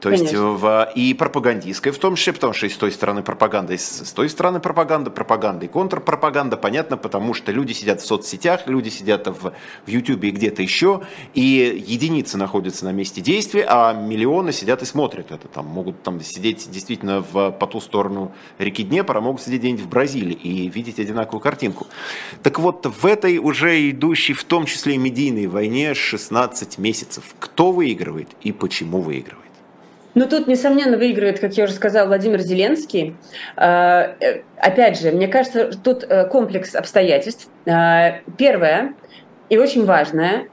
То 0.00 0.10
есть 0.10 0.32
в, 0.32 0.92
и 0.94 1.12
пропагандистская 1.14 1.92
в 1.92 1.98
том 1.98 2.14
числе, 2.14 2.32
потому 2.32 2.52
что 2.52 2.66
и 2.66 2.68
с 2.68 2.76
той 2.76 2.92
стороны 2.92 3.22
пропаганда, 3.22 3.74
и 3.74 3.78
с, 3.78 4.06
с 4.06 4.12
той 4.12 4.28
стороны 4.28 4.60
пропаганда, 4.60 5.10
пропаганда 5.10 5.66
и 5.66 5.68
контрпропаганда, 5.68 6.56
понятно, 6.56 6.96
потому 6.96 7.34
что 7.34 7.50
люди 7.50 7.72
сидят 7.72 8.00
в 8.00 8.06
соцсетях, 8.06 8.66
люди 8.66 8.90
сидят 8.90 9.26
в, 9.26 9.52
в 9.86 9.88
YouTube 9.88 10.24
и 10.24 10.30
где-то 10.30 10.62
еще, 10.62 11.02
и 11.34 11.84
единицы 11.86 12.38
находятся 12.38 12.84
на 12.84 12.92
месте 12.92 13.20
действия, 13.20 13.66
а 13.68 13.92
миллионы 13.92 14.52
сидят 14.52 14.82
и 14.82 14.84
смотрят 14.84 15.32
это. 15.32 15.48
Там 15.48 15.66
могут 15.66 16.02
там 16.02 16.20
сидеть 16.20 16.70
действительно 16.70 17.20
в, 17.20 17.50
по 17.50 17.66
ту 17.66 17.80
сторону 17.80 18.32
реки 18.58 18.84
Днепр, 18.84 19.16
а 19.16 19.20
могут 19.20 19.42
сидеть 19.42 19.60
где-нибудь 19.60 19.84
в 19.84 19.88
Бразилии 19.88 20.34
и 20.34 20.68
видеть 20.68 21.00
одинаковую 21.00 21.40
картинку. 21.40 21.88
Так 22.44 22.60
вот, 22.60 22.86
в 22.86 23.04
этой 23.04 23.38
уже 23.38 23.90
идущей, 23.90 24.34
в 24.34 24.44
том 24.44 24.66
числе 24.66 24.94
и 24.94 24.98
медийной 24.98 25.48
войне 25.48 25.94
16 25.94 26.78
месяцев, 26.78 27.24
кто 27.40 27.72
выигрывает 27.72 28.28
и 28.42 28.52
почему 28.52 29.00
выигрывает? 29.00 29.47
Ну, 30.18 30.26
тут, 30.26 30.48
несомненно, 30.48 30.96
выигрывает, 30.96 31.38
как 31.38 31.52
я 31.56 31.62
уже 31.62 31.74
сказала, 31.74 32.08
Владимир 32.08 32.40
Зеленский. 32.40 33.14
А, 33.54 34.16
э, 34.18 34.40
опять 34.56 34.98
же, 34.98 35.12
мне 35.12 35.28
кажется, 35.28 35.70
тут 35.70 36.02
э, 36.02 36.26
комплекс 36.26 36.74
обстоятельств. 36.74 37.48
А, 37.68 38.14
первое 38.36 38.94
и 39.48 39.56
очень 39.56 39.84
важное 39.84 40.48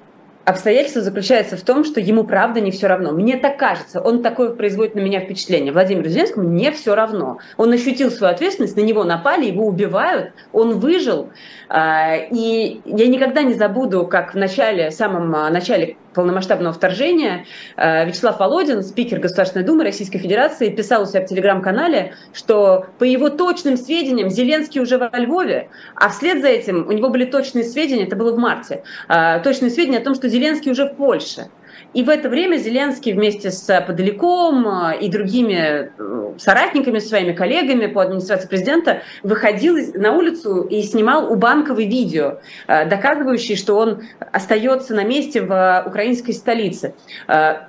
обстоятельство 0.46 1.02
заключается 1.02 1.58
в 1.58 1.64
том, 1.64 1.84
что 1.84 2.00
ему 2.00 2.26
правда 2.26 2.62
не 2.62 2.70
все 2.70 2.86
равно. 2.86 3.12
Мне 3.12 3.38
так 3.38 3.58
кажется, 3.58 4.02
он 4.02 4.22
такое 4.22 4.52
производит 4.52 4.94
на 4.94 5.00
меня 5.00 5.20
впечатление. 5.22 5.74
Владимиру 5.74 6.08
Зеленскому 6.10 6.48
не 6.48 6.72
все 6.72 6.94
равно. 6.94 7.40
Он 7.58 7.72
ощутил 7.72 8.12
свою 8.12 8.36
ответственность, 8.36 8.78
на 8.78 8.82
него 8.82 9.04
напали, 9.04 9.48
его 9.48 9.66
убивают, 9.66 10.34
он 10.54 10.78
выжил. 10.78 11.32
А, 11.70 12.16
и 12.18 12.82
я 12.86 13.08
никогда 13.08 13.42
не 13.42 13.56
забуду, 13.56 14.06
как 14.06 14.36
в 14.36 14.38
начале, 14.38 14.92
самом 14.92 15.32
начале 15.32 15.98
полномасштабного 16.16 16.74
вторжения 16.74 17.46
э, 17.78 18.06
Вячеслав 18.06 18.40
Володин, 18.40 18.82
спикер 18.82 19.20
Государственной 19.20 19.66
Думы 19.66 19.84
Российской 19.84 20.18
Федерации, 20.18 20.70
писал 20.70 21.04
у 21.04 21.06
себя 21.06 21.22
в 21.22 21.26
телеграм-канале, 21.26 22.16
что 22.34 22.88
по 22.98 23.04
его 23.04 23.30
точным 23.30 23.78
сведениям 23.78 24.30
Зеленский 24.30 24.82
уже 24.82 24.98
во 24.98 25.10
Львове, 25.14 25.70
а 25.96 26.10
вслед 26.10 26.42
за 26.42 26.48
этим 26.48 26.88
у 26.88 26.92
него 26.92 27.10
были 27.10 27.26
точные 27.26 27.66
сведения, 27.66 28.06
это 28.06 28.16
было 28.16 28.32
в 28.32 28.38
марте, 28.38 28.84
э, 29.10 29.40
точные 29.44 29.70
сведения 29.70 30.00
о 30.00 30.04
том, 30.04 30.16
что 30.16 30.30
Зеленский 30.30 30.72
уже 30.72 30.86
в 30.86 30.96
Польше. 30.96 31.50
И 31.96 32.04
в 32.04 32.10
это 32.10 32.28
время 32.28 32.58
Зеленский 32.58 33.14
вместе 33.14 33.52
с 33.52 33.82
Подаляком 33.88 34.68
э, 34.68 35.00
и 35.00 35.10
другими 35.10 35.92
э, 35.98 36.34
соратниками, 36.38 37.00
своими 37.00 37.32
коллегами 37.32 37.88
по 37.88 38.02
администрации 38.02 38.50
президента 38.50 39.02
выходил 39.24 39.78
на 39.94 40.12
улицу 40.12 40.64
и 40.64 40.82
снимал 40.84 41.32
у 41.32 41.38
Банковой 41.38 41.86
видео, 41.86 42.40
э, 42.68 42.86
доказывающее, 42.86 43.56
что 43.56 43.78
он 43.78 44.04
остается 44.20 44.94
на 44.94 45.06
месте 45.06 45.42
в 45.42 45.84
украинской 45.86 46.34
столице. 46.34 46.94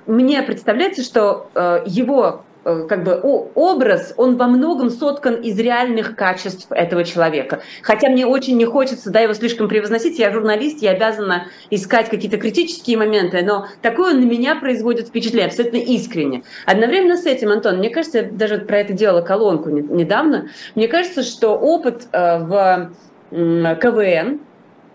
Мне 0.05 0.43
представляется, 0.43 1.03
что 1.03 1.49
его 1.85 2.27
Э, 2.27 2.46
как 2.89 3.03
бы 3.03 3.19
образ, 3.55 4.13
он 4.17 4.35
во 4.35 4.47
многом 4.47 4.89
соткан 4.89 5.35
из 5.35 5.57
реальных 5.57 6.15
качеств 6.15 6.67
этого 6.69 7.03
человека. 7.03 7.61
Хотя 7.81 8.09
мне 8.09 8.25
очень 8.25 8.57
не 8.57 8.65
хочется 8.65 9.09
да, 9.09 9.21
его 9.21 9.33
слишком 9.33 9.69
превозносить, 9.69 10.19
я 10.19 10.31
журналист, 10.31 10.81
я 10.81 10.91
обязана 10.91 11.47
искать 11.69 12.09
какие-то 12.09 12.37
критические 12.37 12.97
моменты, 12.97 13.41
но 13.43 13.67
такое 13.81 14.13
он 14.13 14.21
на 14.21 14.25
меня 14.25 14.55
производит 14.55 15.07
впечатление, 15.07 15.47
абсолютно 15.47 15.77
искренне. 15.77 16.43
Одновременно 16.65 17.15
с 17.15 17.25
этим, 17.25 17.51
Антон, 17.51 17.77
мне 17.77 17.89
кажется, 17.89 18.19
я 18.19 18.23
даже 18.29 18.57
про 18.59 18.79
это 18.79 18.93
делала 18.93 19.21
колонку 19.21 19.69
недавно, 19.69 20.49
мне 20.75 20.87
кажется, 20.87 21.23
что 21.23 21.55
опыт 21.55 22.07
э, 22.11 22.39
в 22.39 22.91
КВН, 23.29 24.41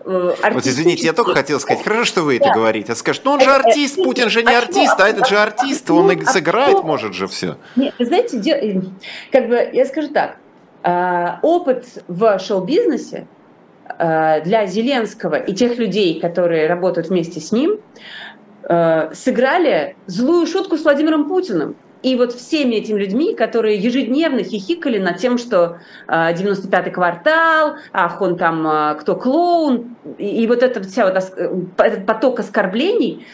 артистический... 0.05 0.49
Э, 0.49 0.53
вот 0.53 0.67
извините, 0.67 1.05
я 1.05 1.13
только 1.13 1.33
хотел 1.33 1.59
сказать, 1.59 1.83
хорошо, 1.83 2.05
что 2.05 2.21
вы 2.21 2.39
да. 2.39 2.45
это 2.45 2.53
говорите. 2.53 2.91
А 2.91 2.95
скажет, 2.95 3.23
ну 3.25 3.31
он 3.31 3.39
же 3.39 3.49
э, 3.49 3.53
артист, 3.53 3.97
э, 3.97 4.03
Путин 4.03 4.29
же 4.29 4.43
не 4.43 4.53
а 4.53 4.59
артист, 4.59 4.99
а 4.99 5.07
этот 5.07 5.27
же 5.27 5.37
артист, 5.37 5.89
он 5.91 6.11
а 6.11 6.31
сыграет, 6.31 6.83
может 6.83 7.13
же 7.13 7.27
все. 7.27 7.57
Нет, 7.75 7.93
вы 7.97 8.05
знаете, 8.05 8.83
как 9.31 9.47
бы 9.47 9.69
я 9.71 9.85
скажу 9.85 10.09
так, 10.09 10.37
опыт 11.41 11.85
в 12.07 12.39
шоу-бизнесе 12.39 13.27
для 13.97 14.65
Зеленского 14.65 15.35
и 15.35 15.53
тех 15.53 15.77
людей, 15.77 16.19
которые 16.19 16.67
работают 16.67 17.07
вместе 17.07 17.39
с 17.39 17.51
ним, 17.51 17.79
сыграли 18.61 19.95
злую 20.07 20.47
шутку 20.47 20.77
с 20.77 20.83
Владимиром 20.83 21.27
Путиным. 21.27 21.75
И 22.03 22.15
вот 22.15 22.33
всеми 22.33 22.75
этими 22.75 22.99
людьми, 22.99 23.33
которые 23.33 23.77
ежедневно 23.77 24.43
хихикали 24.43 24.99
над 24.99 25.17
тем, 25.17 25.37
что 25.37 25.79
95-й 26.07 26.89
а, 26.89 26.91
квартал, 26.91 27.75
ах, 27.93 28.21
он 28.21 28.37
там 28.37 28.67
а, 28.67 28.93
кто 28.95 29.15
клоун, 29.15 29.95
и, 30.17 30.43
и 30.43 30.47
вот 30.47 30.61
эта 30.63 30.83
вся 30.83 31.05
вот 31.05 31.15
этот 31.77 32.05
поток 32.05 32.39
оскорблений, 32.39 33.25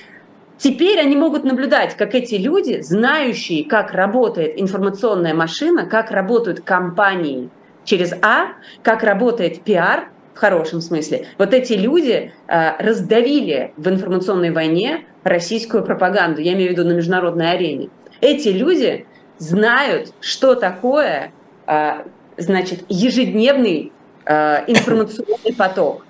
Теперь 0.60 1.00
они 1.00 1.16
могут 1.16 1.46
наблюдать, 1.46 1.96
как 1.96 2.14
эти 2.14 2.36
люди, 2.36 2.82
знающие, 2.82 3.64
как 3.64 3.94
работает 3.94 4.60
информационная 4.60 5.34
машина, 5.34 5.86
как 5.86 6.12
работают 6.12 6.60
компании 6.60 7.50
через 7.86 8.14
А, 8.22 8.56
как 8.84 9.04
работает 9.04 9.62
пиар, 9.62 10.10
в 10.34 10.40
хорошем 10.40 10.82
смысле. 10.82 11.28
Вот 11.38 11.54
эти 11.54 11.74
люди 11.74 12.34
э, 12.48 12.84
раздавили 12.84 13.74
в 13.78 13.88
информационной 13.88 14.52
войне 14.52 15.06
российскую 15.24 15.84
пропаганду, 15.84 16.42
я 16.42 16.54
имею 16.54 16.70
в 16.70 16.72
виду 16.74 16.86
на 16.88 16.94
международной 16.94 17.52
арене. 17.52 17.90
Эти 18.22 18.50
люди 18.50 19.06
знают, 19.38 20.14
что 20.20 20.56
такое 20.56 21.32
а, 21.66 22.06
значит, 22.38 22.84
ежедневный 22.90 23.92
а, 24.26 24.64
информационный 24.68 25.54
поток. 25.58 26.06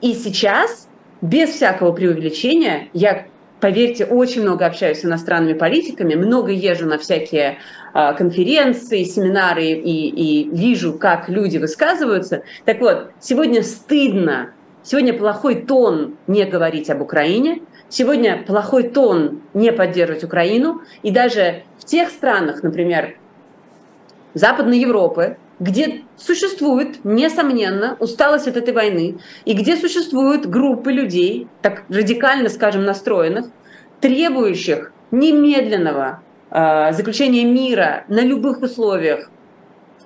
И 0.00 0.14
сейчас, 0.14 0.88
без 1.20 1.50
всякого 1.50 1.92
преувеличения, 1.92 2.88
я, 2.92 3.26
поверьте, 3.60 4.04
очень 4.04 4.42
много 4.42 4.66
общаюсь 4.66 5.00
с 5.00 5.04
иностранными 5.04 5.54
политиками, 5.54 6.14
много 6.14 6.50
езжу 6.50 6.86
на 6.86 6.98
всякие 6.98 7.58
а, 7.92 8.12
конференции, 8.12 9.04
семинары 9.04 9.66
и, 9.66 10.08
и 10.08 10.50
вижу, 10.50 10.94
как 10.94 11.28
люди 11.28 11.58
высказываются. 11.58 12.42
Так 12.64 12.80
вот, 12.80 13.10
сегодня 13.20 13.62
стыдно, 13.62 14.50
сегодня 14.82 15.14
плохой 15.14 15.62
тон 15.62 16.16
не 16.26 16.44
говорить 16.44 16.90
об 16.90 17.02
Украине, 17.02 17.60
Сегодня 17.92 18.42
плохой 18.42 18.84
тон 18.84 19.42
не 19.52 19.70
поддерживать 19.70 20.24
Украину. 20.24 20.80
И 21.02 21.10
даже 21.10 21.64
в 21.78 21.84
тех 21.84 22.08
странах, 22.08 22.62
например, 22.62 23.18
Западной 24.32 24.78
Европы, 24.78 25.36
где 25.60 26.00
существует, 26.16 27.04
несомненно, 27.04 27.98
усталость 28.00 28.48
от 28.48 28.56
этой 28.56 28.72
войны, 28.72 29.18
и 29.44 29.52
где 29.52 29.76
существуют 29.76 30.46
группы 30.46 30.90
людей, 30.90 31.48
так 31.60 31.82
радикально, 31.90 32.48
скажем, 32.48 32.84
настроенных, 32.84 33.48
требующих 34.00 34.90
немедленного 35.10 36.22
э, 36.50 36.94
заключения 36.94 37.44
мира 37.44 38.04
на 38.08 38.20
любых 38.20 38.62
условиях, 38.62 39.28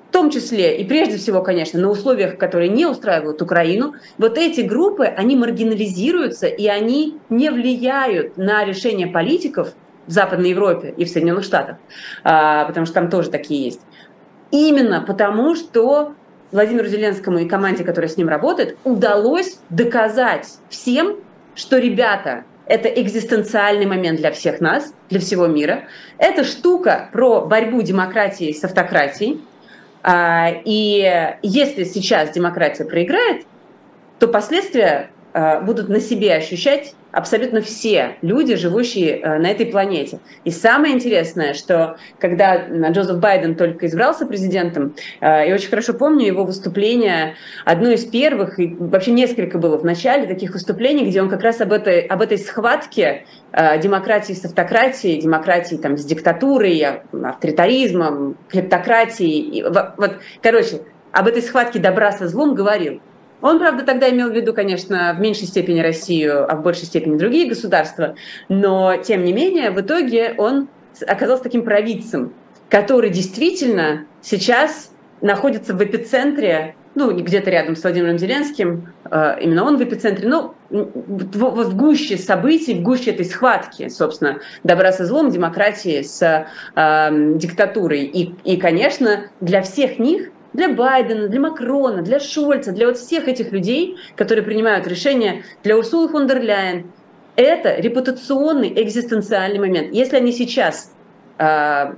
в 0.08 0.12
том 0.12 0.30
числе 0.30 0.76
и 0.78 0.84
прежде 0.84 1.16
всего, 1.16 1.42
конечно, 1.42 1.80
на 1.80 1.90
условиях, 1.90 2.38
которые 2.38 2.68
не 2.68 2.86
устраивают 2.86 3.42
Украину, 3.42 3.94
вот 4.18 4.38
эти 4.38 4.60
группы, 4.60 5.04
они 5.04 5.36
маргинализируются, 5.36 6.46
и 6.46 6.66
они 6.66 7.18
не 7.28 7.50
влияют 7.50 8.36
на 8.36 8.64
решение 8.64 9.08
политиков 9.08 9.74
в 10.06 10.10
Западной 10.10 10.50
Европе 10.50 10.94
и 10.96 11.04
в 11.04 11.08
Соединенных 11.08 11.44
Штатах, 11.44 11.76
а, 12.22 12.64
потому 12.64 12.86
что 12.86 12.94
там 12.94 13.10
тоже 13.10 13.30
такие 13.30 13.64
есть. 13.64 13.80
Именно 14.52 15.04
потому, 15.06 15.56
что 15.56 16.14
Владимиру 16.52 16.86
Зеленскому 16.86 17.38
и 17.38 17.48
команде, 17.48 17.84
которая 17.84 18.08
с 18.08 18.16
ним 18.16 18.28
работает, 18.28 18.76
удалось 18.84 19.58
доказать 19.68 20.46
всем, 20.68 21.16
что, 21.54 21.78
ребята, 21.78 22.44
это 22.66 22.88
экзистенциальный 22.88 23.86
момент 23.86 24.18
для 24.18 24.30
всех 24.30 24.60
нас, 24.60 24.92
для 25.08 25.20
всего 25.20 25.46
мира. 25.46 25.84
Это 26.18 26.44
штука 26.44 27.08
про 27.12 27.42
борьбу 27.42 27.82
демократии 27.82 28.52
с 28.52 28.62
автократией, 28.64 29.40
и 30.64 31.36
если 31.42 31.84
сейчас 31.84 32.30
демократия 32.30 32.84
проиграет, 32.84 33.44
то 34.18 34.28
последствия 34.28 35.10
а, 35.32 35.60
будут 35.60 35.88
на 35.88 36.00
себе 36.00 36.34
ощущать 36.34 36.94
абсолютно 37.16 37.62
все 37.62 38.16
люди, 38.20 38.56
живущие 38.56 39.18
э, 39.18 39.38
на 39.38 39.46
этой 39.46 39.64
планете. 39.64 40.20
И 40.44 40.50
самое 40.50 40.94
интересное, 40.94 41.54
что 41.54 41.96
когда 42.18 42.68
Джозеф 42.90 43.18
Байден 43.18 43.54
только 43.54 43.86
избрался 43.86 44.26
президентом, 44.26 44.94
э, 45.22 45.48
я 45.48 45.54
очень 45.54 45.70
хорошо 45.70 45.94
помню 45.94 46.26
его 46.26 46.44
выступление, 46.44 47.36
одно 47.64 47.88
из 47.88 48.04
первых, 48.04 48.58
и 48.60 48.76
вообще 48.78 49.12
несколько 49.12 49.56
было 49.56 49.78
в 49.78 49.84
начале 49.84 50.26
таких 50.26 50.52
выступлений, 50.52 51.06
где 51.06 51.22
он 51.22 51.30
как 51.30 51.42
раз 51.42 51.62
об 51.62 51.72
этой, 51.72 52.00
об 52.00 52.20
этой 52.20 52.36
схватке 52.36 53.24
э, 53.50 53.80
демократии 53.80 54.34
с 54.34 54.44
автократией, 54.44 55.18
демократии 55.18 55.76
там, 55.76 55.96
с 55.96 56.04
диктатурой, 56.04 56.84
авторитаризмом, 57.12 58.36
клептократией. 58.50 59.62
Вот, 59.62 60.16
короче, 60.42 60.82
об 61.12 61.28
этой 61.28 61.40
схватке 61.40 61.78
добра 61.78 62.12
со 62.12 62.28
злом 62.28 62.54
говорил. 62.54 63.00
Он, 63.42 63.58
правда, 63.58 63.84
тогда 63.84 64.08
имел 64.10 64.30
в 64.30 64.34
виду, 64.34 64.54
конечно, 64.54 65.14
в 65.16 65.20
меньшей 65.20 65.46
степени 65.46 65.80
Россию, 65.80 66.50
а 66.50 66.56
в 66.56 66.62
большей 66.62 66.84
степени 66.84 67.18
другие 67.18 67.48
государства, 67.48 68.14
но, 68.48 68.96
тем 68.96 69.24
не 69.24 69.32
менее, 69.32 69.70
в 69.70 69.80
итоге 69.80 70.34
он 70.38 70.68
оказался 71.06 71.42
таким 71.42 71.64
провидцем. 71.64 72.32
который 72.68 73.10
действительно 73.10 74.06
сейчас 74.22 74.90
находится 75.20 75.74
в 75.74 75.82
эпицентре, 75.82 76.74
ну, 76.94 77.12
где-то 77.12 77.50
рядом 77.50 77.76
с 77.76 77.82
Владимиром 77.82 78.18
Зеленским, 78.18 78.92
э, 79.10 79.36
именно 79.40 79.64
он 79.64 79.76
в 79.76 79.82
эпицентре, 79.82 80.28
ну, 80.28 80.54
в, 80.70 81.64
в 81.64 81.76
гуще 81.76 82.16
событий, 82.16 82.74
в 82.74 82.82
гуще 82.82 83.10
этой 83.12 83.24
схватки, 83.24 83.88
собственно, 83.88 84.40
добра 84.64 84.92
со 84.92 85.04
злом, 85.04 85.30
демократии 85.30 86.02
с 86.02 86.46
э, 86.74 87.34
диктатурой. 87.36 88.04
И, 88.04 88.34
и, 88.44 88.56
конечно, 88.56 89.26
для 89.40 89.62
всех 89.62 89.98
них 89.98 90.30
для 90.56 90.68
Байдена, 90.68 91.28
для 91.28 91.40
Макрона, 91.40 92.02
для 92.02 92.18
Шольца, 92.18 92.72
для 92.72 92.86
вот 92.86 92.98
всех 92.98 93.28
этих 93.28 93.52
людей, 93.52 93.96
которые 94.16 94.44
принимают 94.44 94.86
решения, 94.86 95.44
для 95.62 95.76
Урсулы 95.76 96.08
фон 96.08 96.26
дер 96.26 96.42
Ляйен, 96.42 96.90
это 97.36 97.76
репутационный, 97.76 98.72
экзистенциальный 98.82 99.58
момент. 99.58 99.92
Если 99.92 100.16
они 100.16 100.32
сейчас 100.32 100.90
э, 101.38 101.92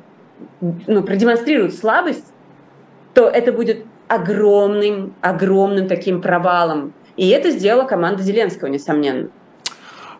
ну, 0.60 1.02
продемонстрируют 1.02 1.74
слабость, 1.74 2.26
то 3.14 3.28
это 3.28 3.52
будет 3.52 3.86
огромным, 4.08 5.14
огромным 5.20 5.86
таким 5.86 6.20
провалом. 6.20 6.92
И 7.16 7.28
это 7.28 7.50
сделала 7.50 7.84
команда 7.84 8.22
Зеленского, 8.22 8.68
несомненно. 8.68 9.28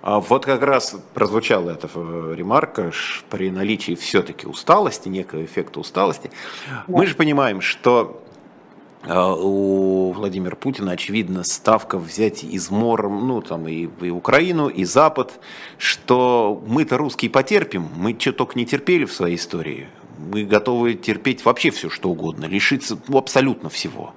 А 0.01 0.21
вот 0.21 0.47
как 0.47 0.63
раз 0.63 0.97
прозвучала 1.15 1.71
эта 1.71 1.89
э, 1.93 2.35
ремарка 2.37 2.93
при 3.31 3.51
наличии 3.51 3.97
все-таки 3.97 4.47
усталости, 4.47 5.09
некого 5.09 5.45
эффекта 5.45 5.81
усталости. 5.81 6.31
Да. 6.69 6.85
Мы 6.87 7.07
же 7.07 7.17
понимаем, 7.17 7.61
что 7.61 8.23
у 9.07 10.13
Владимира 10.13 10.57
Путина, 10.57 10.93
очевидно, 10.93 11.45
ставка 11.45 11.99
взять 11.99 12.43
измором, 12.43 13.29
ну, 13.29 13.41
там, 13.41 13.69
и, 13.69 13.89
и 14.01 14.11
Украину, 14.11 14.69
и 14.69 14.85
Запад, 14.85 15.39
что 15.79 16.63
мы-то 16.67 16.97
русские 16.99 17.31
потерпим, 17.31 17.89
мы 17.97 18.17
что 18.19 18.33
только 18.33 18.59
не 18.59 18.67
терпели 18.67 19.05
в 19.05 19.13
своей 19.13 19.37
истории. 19.37 19.89
Мы 20.19 20.45
готовы 20.45 20.95
терпеть 20.95 21.45
вообще 21.45 21.71
все, 21.71 21.91
что 21.91 22.11
угодно, 22.11 22.47
лишиться 22.47 22.99
ну, 23.07 23.19
абсолютно 23.19 23.71
всего. 23.71 24.15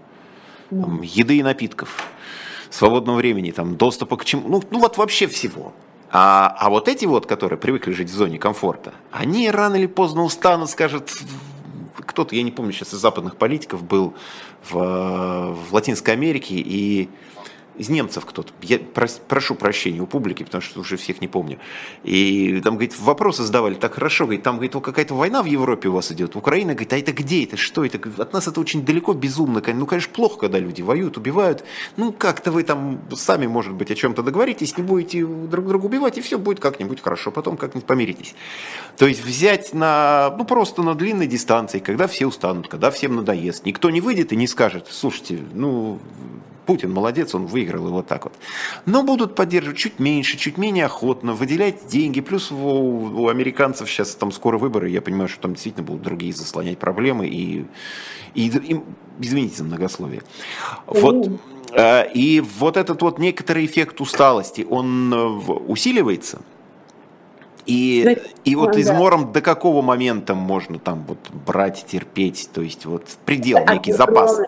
Там, 0.72 1.02
еды 1.02 1.38
и 1.38 1.44
напитков, 1.44 2.08
свободного 2.70 3.18
времени, 3.18 3.52
там, 3.52 3.76
доступа 3.76 4.18
к 4.18 4.26
чему, 4.26 4.48
ну, 4.48 4.64
ну 4.72 4.80
вот 4.80 4.98
вообще 4.98 5.28
всего. 5.28 5.74
А, 6.14 6.56
а 6.60 6.70
вот 6.70 6.88
эти 6.88 7.06
вот, 7.06 7.26
которые 7.26 7.60
привыкли 7.60 7.92
жить 7.92 8.10
в 8.10 8.14
зоне 8.14 8.38
комфорта, 8.40 8.94
они 9.12 9.50
рано 9.50 9.76
или 9.76 9.86
поздно 9.86 10.24
устанут, 10.24 10.70
скажут, 10.70 11.12
кто-то, 12.02 12.36
я 12.36 12.44
не 12.44 12.52
помню 12.52 12.72
сейчас 12.72 12.94
из 12.94 13.00
западных 13.00 13.38
политиков, 13.38 13.84
был 13.84 14.14
в, 14.70 14.76
в 14.76 15.74
Латинской 15.74 16.14
Америке 16.14 16.56
и 16.56 17.10
из 17.82 17.90
немцев 17.90 18.26
кто-то, 18.28 18.54
я 18.62 18.78
прошу 19.28 19.56
прощения 19.56 20.02
у 20.02 20.06
публики, 20.06 20.44
потому 20.44 20.62
что 20.62 20.82
уже 20.82 20.98
всех 20.98 21.20
не 21.20 21.28
помню. 21.28 21.58
И 22.04 22.62
там, 22.64 22.76
говорит, 22.76 22.98
вопросы 23.00 23.42
задавали 23.42 23.74
так 23.74 23.96
хорошо, 23.96 24.26
говорит, 24.26 24.44
там, 24.44 24.58
говорит, 24.58 24.74
какая-то 24.74 25.16
война 25.16 25.42
в 25.42 25.48
Европе 25.48 25.90
у 25.90 25.94
вас 25.94 26.12
идет, 26.12 26.36
Украина, 26.36 26.74
говорит, 26.74 26.94
а 26.94 26.98
это 27.00 27.12
где 27.12 27.44
это, 27.44 27.58
что 27.58 27.84
это, 27.84 28.00
от 28.22 28.34
нас 28.34 28.48
это 28.48 28.62
очень 28.62 28.86
далеко, 28.86 29.14
безумно, 29.14 29.64
ну, 29.74 29.86
конечно, 29.88 30.14
плохо, 30.14 30.42
когда 30.42 30.60
люди 30.60 30.84
воюют, 30.84 31.18
убивают, 31.18 31.64
ну, 31.98 32.14
как-то 32.14 32.52
вы 32.52 32.62
там 32.62 33.02
сами, 33.16 33.48
может 33.48 33.74
быть, 33.74 33.90
о 33.90 33.96
чем-то 33.96 34.22
договоритесь, 34.22 34.78
не 34.78 34.84
будете 34.84 35.26
друг 35.26 35.68
друга 35.68 35.86
убивать, 35.86 36.20
и 36.20 36.22
все 36.22 36.38
будет 36.38 36.60
как-нибудь 36.60 37.02
хорошо, 37.02 37.32
потом 37.32 37.58
как-нибудь 37.58 37.88
помиритесь. 37.88 38.36
То 38.96 39.08
есть 39.08 39.26
взять 39.26 39.74
на, 39.74 40.36
ну, 40.38 40.46
просто 40.46 40.84
на 40.84 40.94
длинной 40.94 41.26
дистанции, 41.26 41.80
когда 41.80 42.06
все 42.06 42.28
устанут, 42.28 42.68
когда 42.68 42.92
всем 42.92 43.16
надоест, 43.16 43.66
никто 43.66 43.90
не 43.90 44.02
выйдет 44.02 44.34
и 44.34 44.36
не 44.36 44.46
скажет, 44.46 44.88
слушайте, 44.92 45.40
ну, 45.54 46.00
Путин 46.72 46.94
молодец, 46.94 47.36
он 47.36 47.48
выиграл 47.48 47.90
вот 47.90 48.08
так 48.08 48.24
вот. 48.24 48.34
Но 48.86 49.04
будут 49.04 49.36
поддерживать 49.36 49.78
чуть 49.78 50.00
меньше, 50.00 50.38
чуть 50.38 50.58
менее 50.58 50.86
охотно, 50.86 51.34
выделять 51.34 51.86
деньги. 51.88 52.22
Плюс 52.22 52.50
у, 52.50 52.56
у 52.56 53.28
американцев 53.28 53.90
сейчас 53.90 54.16
там 54.16 54.32
скоро 54.32 54.58
выборы, 54.58 54.88
я 54.88 55.02
понимаю, 55.02 55.28
что 55.28 55.42
там 55.42 55.52
действительно 55.52 55.86
будут 55.86 56.02
другие 56.02 56.32
заслонять 56.32 56.78
проблемы. 56.78 57.28
И, 57.28 57.66
и, 58.36 58.48
и 58.48 58.80
извините 59.20 59.58
за 59.58 59.64
многословие. 59.66 60.22
Вот, 60.88 61.28
э, 61.74 62.10
и 62.14 62.40
вот 62.40 62.78
этот 62.78 63.02
вот 63.02 63.20
некоторый 63.20 63.66
эффект 63.66 64.00
усталости, 64.00 64.66
он 64.70 65.14
э, 65.14 65.18
усиливается. 65.68 66.40
И, 67.66 68.18
и 68.46 68.56
вот 68.56 68.78
измором 68.78 69.34
до 69.34 69.42
какого 69.42 69.82
момента 69.82 70.36
можно 70.36 70.80
там 70.80 71.04
вот 71.06 71.20
брать, 71.46 71.86
терпеть, 71.86 72.50
то 72.54 72.62
есть 72.62 72.86
вот 72.86 73.10
предел, 73.26 73.60
некий 73.70 73.92
запас. 73.92 74.40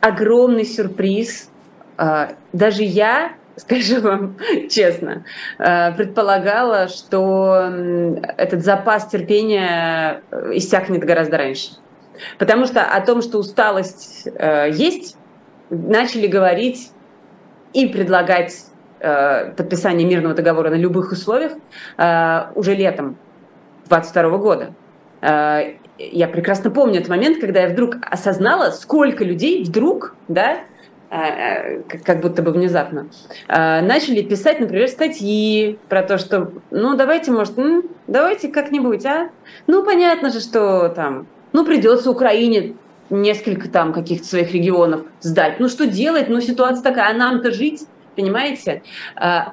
Огромный 0.00 0.64
сюрприз 0.64 1.48
даже 2.52 2.82
я, 2.82 3.32
скажу 3.56 4.00
вам 4.00 4.36
честно, 4.70 5.24
а, 5.58 5.92
предполагала, 5.92 6.88
что 6.88 7.70
этот 8.36 8.64
запас 8.64 9.06
терпения 9.06 10.22
э, 10.30 10.50
иссякнет 10.54 11.04
гораздо 11.04 11.38
раньше. 11.38 11.72
Потому 12.38 12.66
что 12.66 12.82
о 12.82 13.00
том, 13.00 13.22
что 13.22 13.38
усталость 13.38 14.28
э, 14.34 14.70
есть, 14.72 15.16
начали 15.70 16.26
говорить 16.26 16.90
и 17.72 17.86
предлагать 17.88 18.66
э, 19.00 19.52
подписание 19.52 20.06
мирного 20.06 20.34
договора 20.34 20.70
на 20.70 20.76
любых 20.76 21.12
условиях 21.12 21.52
уже 22.54 22.74
летом 22.74 23.16
2022 23.88 24.38
года. 24.38 24.74
Я 25.96 26.28
прекрасно 26.28 26.70
помню 26.70 26.96
этот 26.96 27.08
момент, 27.08 27.40
когда 27.40 27.62
я 27.62 27.68
вдруг 27.68 27.96
осознала, 28.02 28.70
сколько 28.70 29.24
людей 29.24 29.64
вдруг, 29.64 30.14
да, 30.28 30.50
а, 30.50 30.56
а, 30.56 30.73
как 32.04 32.20
будто 32.20 32.42
бы 32.42 32.50
внезапно, 32.50 33.08
а, 33.46 33.80
начали 33.82 34.22
писать, 34.22 34.58
например, 34.60 34.88
статьи 34.88 35.78
про 35.88 36.02
то, 36.02 36.18
что, 36.18 36.50
ну, 36.70 36.96
давайте, 36.96 37.30
может, 37.30 37.54
давайте 38.06 38.48
как-нибудь, 38.48 39.06
а? 39.06 39.30
Ну, 39.66 39.84
понятно 39.84 40.30
же, 40.30 40.40
что 40.40 40.88
там, 40.88 41.26
ну, 41.52 41.64
придется 41.64 42.10
Украине 42.10 42.74
несколько 43.10 43.68
там 43.68 43.92
каких-то 43.92 44.26
своих 44.26 44.52
регионов 44.52 45.02
сдать. 45.20 45.60
Ну, 45.60 45.68
что 45.68 45.86
делать? 45.86 46.28
Ну, 46.28 46.40
ситуация 46.40 46.82
такая, 46.82 47.10
а 47.10 47.16
нам-то 47.16 47.52
жить, 47.52 47.82
понимаете? 48.16 48.82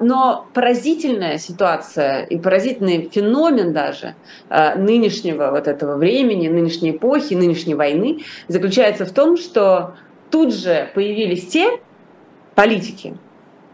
Но 0.00 0.46
поразительная 0.54 1.38
ситуация 1.38 2.24
и 2.24 2.38
поразительный 2.38 3.10
феномен 3.12 3.72
даже 3.72 4.14
нынешнего 4.48 5.50
вот 5.50 5.68
этого 5.68 5.96
времени, 5.96 6.48
нынешней 6.48 6.92
эпохи, 6.92 7.34
нынешней 7.34 7.74
войны 7.74 8.20
заключается 8.48 9.04
в 9.04 9.12
том, 9.12 9.36
что 9.36 9.94
тут 10.32 10.54
же 10.54 10.90
появились 10.94 11.46
те 11.46 11.78
политики, 12.56 13.14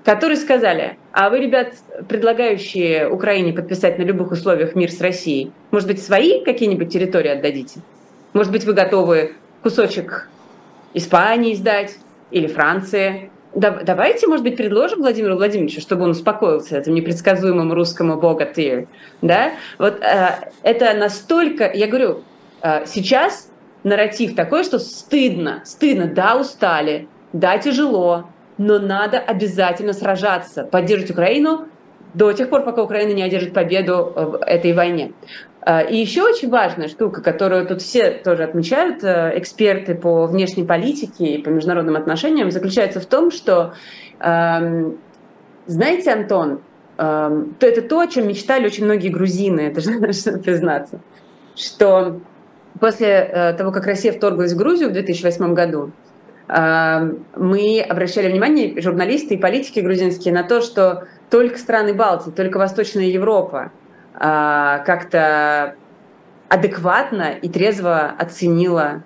которые 0.05 0.37
сказали, 0.37 0.99
а 1.13 1.31
вы, 1.31 1.39
ребят, 1.39 1.75
предлагающие 2.09 3.09
Украине 3.09 3.53
подписать 3.53 3.99
на 3.99 4.03
любых 4.03 4.33
условиях 4.33 4.75
мир 4.75 4.91
с 4.91 5.01
Россией, 5.01 5.53
может 5.71 5.89
быть, 5.89 6.03
свои 6.03 6.45
какие-нибудь 6.45 6.93
территории 6.93 7.29
отдадите? 7.29 7.81
Может 8.35 8.53
быть, 8.53 8.65
вы 8.65 8.75
готовы 8.75 9.37
кусочек 9.63 10.29
Испании 10.95 11.55
сдать 11.55 11.97
или 12.31 12.47
Франции? 12.47 13.31
Да, 13.55 13.71
давайте, 13.71 14.27
может 14.27 14.45
быть, 14.45 14.57
предложим 14.57 14.99
Владимиру 14.99 15.37
Владимировичу, 15.37 15.81
чтобы 15.81 16.05
он 16.05 16.11
успокоился 16.11 16.77
этому 16.77 16.97
непредсказуемому 16.97 17.75
русскому 17.75 18.17
богатырю. 18.17 18.89
Да? 19.23 19.53
Вот 19.79 20.01
э, 20.03 20.51
это 20.63 20.93
настолько, 20.95 21.71
я 21.73 21.87
говорю, 21.87 22.23
э, 22.63 22.85
сейчас 22.87 23.51
нарратив 23.85 24.35
такой, 24.35 24.65
что 24.65 24.79
стыдно, 24.79 25.63
стыдно, 25.65 26.07
да, 26.07 26.37
устали, 26.37 27.09
да, 27.33 27.59
тяжело, 27.59 28.29
но 28.57 28.79
надо 28.79 29.19
обязательно 29.19 29.93
сражаться, 29.93 30.65
поддерживать 30.65 31.13
Украину 31.13 31.67
до 32.15 32.33
тех 32.33 32.49
пор, 32.49 32.65
пока 32.65 32.83
Украина 32.83 33.13
не 33.13 33.23
одержит 33.23 33.53
победу 33.53 34.13
в 34.15 34.43
этой 34.45 34.73
войне. 34.73 35.13
А, 35.61 35.83
и 35.83 35.97
еще 35.97 36.23
очень 36.23 36.49
важная 36.49 36.89
штука, 36.89 37.21
которую 37.21 37.67
тут 37.67 37.83
все 37.83 38.11
тоже 38.11 38.45
отмечают, 38.45 39.05
э, 39.05 39.33
эксперты 39.37 39.95
по 39.95 40.27
внешней 40.27 40.65
политике 40.65 41.35
и 41.35 41.43
по 41.43 41.51
международным 41.51 41.97
отношениям, 41.97 42.51
заключается 42.51 43.01
в 43.01 43.07
том, 43.07 43.31
что, 43.31 43.75
эм, 44.21 44.99
знаете, 45.67 46.13
Антон, 46.13 46.61
эм, 46.97 47.55
то 47.59 47.67
это 47.67 47.83
то, 47.83 48.01
о 48.01 48.07
чем 48.07 48.29
мечтали 48.29 48.67
очень 48.67 48.85
многие 48.85 49.11
грузины, 49.11 49.61
это 49.61 49.81
же 49.81 49.91
надо 49.91 50.07
признаться, 50.39 51.01
что 51.55 52.21
После 52.81 53.09
э, 53.09 53.53
того, 53.55 53.73
как 53.73 53.87
Россия 53.87 54.13
вторглась 54.13 54.53
в 54.53 54.57
Грузию 54.57 54.91
в 54.91 54.93
2008 54.93 55.55
году, 55.55 55.91
э, 56.49 57.13
мы 57.37 57.81
обращали 57.81 58.31
внимание, 58.31 58.81
журналисты 58.81 59.35
и 59.35 59.37
политики 59.37 59.81
грузинские, 59.81 60.35
на 60.35 60.43
то, 60.43 60.61
что 60.61 61.05
только 61.31 61.59
страны 61.59 61.95
Балтии, 61.95 62.31
только 62.31 62.59
Восточная 62.59 63.07
Европа 63.07 63.73
э, 64.15 64.19
как-то 64.19 65.75
адекватно 66.49 67.33
и 67.33 67.49
трезво 67.49 68.13
оценила 68.19 69.03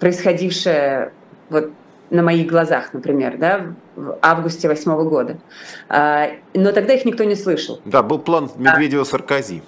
происходившее 0.00 1.12
вот 1.48 1.70
на 2.10 2.22
моих 2.22 2.46
глазах, 2.48 2.92
например, 2.92 3.38
да, 3.38 3.74
в 3.96 4.18
августе 4.22 4.68
восьмого 4.68 5.08
года. 5.08 5.38
Но 5.88 6.72
тогда 6.72 6.92
их 6.92 7.04
никто 7.04 7.24
не 7.24 7.34
слышал. 7.34 7.80
Да, 7.84 8.02
был 8.02 8.20
план 8.20 8.48
Медведева-Саркози. 8.58 9.62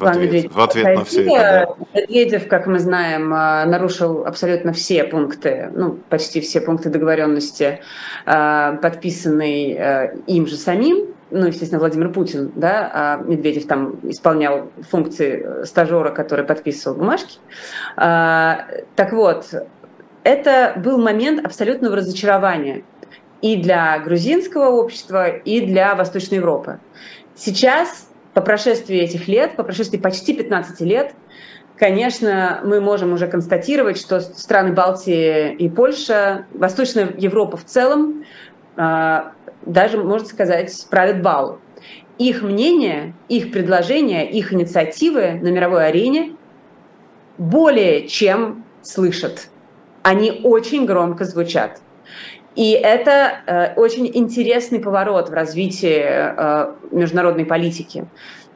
В 0.00 0.08
ответ, 0.08 0.52
в 0.52 0.60
ответ 0.60 0.96
на 0.96 1.04
все 1.04 1.22
это. 1.24 1.76
Да. 1.92 2.00
Медведев, 2.00 2.48
как 2.48 2.66
мы 2.66 2.78
знаем, 2.78 3.32
а, 3.34 3.64
нарушил 3.66 4.24
абсолютно 4.24 4.72
все 4.72 5.04
пункты, 5.04 5.70
ну, 5.74 5.98
почти 6.08 6.40
все 6.40 6.60
пункты 6.60 6.88
договоренности, 6.88 7.80
а, 8.26 8.76
подписанные 8.76 9.78
а, 9.78 10.14
им 10.26 10.46
же 10.46 10.56
самим. 10.56 11.08
ну, 11.30 11.46
естественно, 11.46 11.78
Владимир 11.78 12.10
Путин, 12.10 12.50
да, 12.56 12.90
а 12.92 13.16
Медведев 13.22 13.66
там 13.66 14.00
исполнял 14.02 14.70
функции 14.88 15.64
стажера, 15.64 16.10
который 16.10 16.44
подписывал 16.44 16.96
бумажки. 16.96 17.38
А, 17.96 18.66
так 18.96 19.12
вот, 19.12 19.46
это 20.24 20.74
был 20.76 20.98
момент 20.98 21.44
абсолютного 21.44 21.96
разочарования 21.96 22.82
и 23.42 23.56
для 23.56 23.98
грузинского 24.00 24.70
общества, 24.70 25.28
и 25.28 25.60
для 25.64 25.94
Восточной 25.94 26.36
Европы. 26.36 26.78
Сейчас, 27.34 28.09
по 28.40 28.46
прошествии 28.46 28.98
этих 28.98 29.28
лет, 29.28 29.54
по 29.54 29.64
прошествии 29.64 29.98
почти 29.98 30.32
15 30.32 30.80
лет, 30.80 31.14
конечно, 31.76 32.62
мы 32.64 32.80
можем 32.80 33.12
уже 33.12 33.26
констатировать, 33.26 33.98
что 33.98 34.20
страны 34.20 34.72
Балтии 34.72 35.52
и 35.52 35.68
Польша, 35.68 36.46
Восточная 36.54 37.12
Европа 37.18 37.58
в 37.58 37.66
целом, 37.66 38.24
а, 38.76 39.32
даже, 39.60 39.98
можно 39.98 40.26
сказать, 40.26 40.86
правят 40.88 41.20
бал. 41.20 41.58
Их 42.16 42.40
мнение, 42.40 43.12
их 43.28 43.52
предложения, 43.52 44.30
их 44.30 44.54
инициативы 44.54 45.32
на 45.42 45.48
мировой 45.48 45.86
арене 45.86 46.34
более 47.36 48.08
чем 48.08 48.64
слышат. 48.80 49.48
Они 50.02 50.40
очень 50.44 50.86
громко 50.86 51.26
звучат. 51.26 51.82
И 52.56 52.72
это 52.72 53.32
э, 53.46 53.74
очень 53.74 54.10
интересный 54.12 54.80
поворот 54.80 55.28
в 55.28 55.32
развитии 55.32 56.02
э, 56.02 56.72
международной 56.90 57.44
политики. 57.44 58.06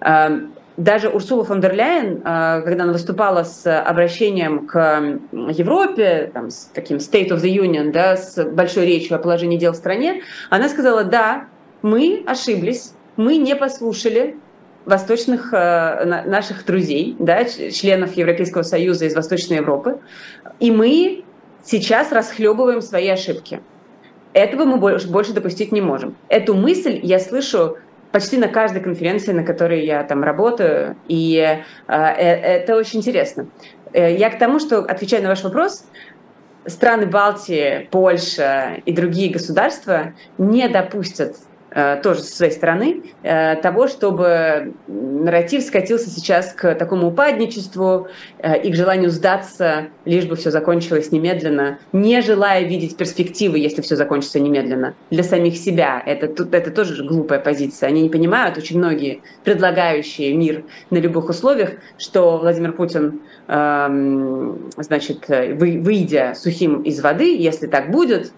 Э, 0.01 0.41
даже 0.77 1.09
Урсула 1.09 1.45
фон 1.45 1.61
дер 1.61 1.73
Ляйен, 1.73 2.17
э, 2.25 2.63
когда 2.65 2.85
она 2.85 2.93
выступала 2.93 3.45
с 3.45 3.81
обращением 3.81 4.67
к 4.67 5.21
Европе, 5.33 6.31
там, 6.35 6.51
с 6.51 6.71
таким 6.75 6.97
State 6.97 7.29
of 7.29 7.41
the 7.41 7.55
Union, 7.55 7.93
да, 7.93 8.17
с 8.17 8.43
большой 8.45 8.87
речью 8.87 9.17
о 9.17 9.21
положении 9.21 9.57
дел 9.57 9.73
в 9.73 9.77
стране, 9.77 10.23
она 10.51 10.69
сказала, 10.69 11.05
да, 11.05 11.45
мы 11.83 12.25
ошиблись, 12.27 12.95
мы 13.17 13.37
не 13.37 13.55
послушали 13.55 14.37
восточных 14.85 15.53
э, 15.53 16.25
наших 16.27 16.67
друзей, 16.67 17.15
да, 17.21 17.45
членов 17.45 18.17
Европейского 18.17 18.63
Союза 18.63 19.07
из 19.07 19.15
Восточной 19.15 19.59
Европы, 19.59 20.01
и 20.59 20.73
мы 20.73 21.23
сейчас 21.63 22.11
расхлебываем 22.11 22.83
свои 22.83 23.09
ошибки. 23.09 23.61
Этого 24.35 24.65
мы 24.65 24.77
больше, 24.77 25.09
больше 25.09 25.33
допустить 25.33 25.73
не 25.73 25.81
можем. 25.81 26.17
Эту 26.29 26.55
мысль 26.55 26.99
я 27.03 27.19
слышу 27.21 27.79
почти 28.11 28.37
на 28.37 28.49
каждой 28.49 28.83
конференции, 28.83 29.33
на 29.33 29.45
которой 29.45 29.85
я 29.85 30.03
там 30.05 30.23
работаю, 30.23 30.97
и 31.09 31.37
э, 31.37 31.63
э, 31.89 31.97
это 31.97 32.77
очень 32.77 32.99
интересно. 32.99 33.47
Э, 33.93 34.15
я 34.15 34.31
к 34.31 34.39
тому, 34.39 34.59
что, 34.59 34.81
отвечая 34.81 35.23
на 35.23 35.29
ваш 35.29 35.43
вопрос, 35.45 35.87
страны 36.67 37.07
Балтии, 37.07 37.89
Польша 37.91 38.81
и 38.85 38.93
другие 38.93 39.33
государства 39.33 40.15
не 40.39 40.69
допустят 40.69 41.37
тоже 42.03 42.21
со 42.21 42.37
своей 42.37 42.53
стороны, 42.53 43.03
э, 43.25 43.57
того, 43.57 43.89
чтобы 43.89 44.75
нарратив 44.87 45.63
скатился 45.65 46.09
сейчас 46.09 46.53
к 46.53 46.75
такому 46.77 47.09
упадничеству 47.09 48.07
э, 48.39 48.63
и 48.63 48.71
к 48.71 48.77
желанию 48.77 49.11
сдаться, 49.11 49.89
лишь 50.05 50.25
бы 50.27 50.37
все 50.37 50.53
закончилось 50.53 51.11
немедленно, 51.11 51.81
не 51.93 52.21
желая 52.23 52.63
видеть 52.63 52.97
перспективы, 52.97 53.59
если 53.59 53.83
все 53.83 53.97
закончится 53.97 54.39
немедленно, 54.39 54.95
для 55.11 55.25
самих 55.25 55.57
себя. 55.57 56.01
Это, 56.07 56.27
это 56.53 56.71
тоже 56.71 57.05
глупая 57.05 57.41
позиция. 57.41 57.89
Они 57.89 58.03
не 58.03 58.09
понимают, 58.09 58.57
очень 58.57 58.79
многие, 58.79 59.23
предлагающие 59.43 60.33
мир 60.33 60.63
на 60.91 60.99
любых 60.99 61.29
условиях, 61.29 61.71
что 61.99 62.39
Владимир 62.39 62.73
Путин, 62.73 63.21
эм, 63.49 64.71
значит, 64.77 65.27
выйдя 65.29 66.35
сухим 66.37 66.83
из 66.83 67.01
воды, 67.01 67.37
если 67.37 67.67
так 67.67 67.91
будет, 67.91 68.33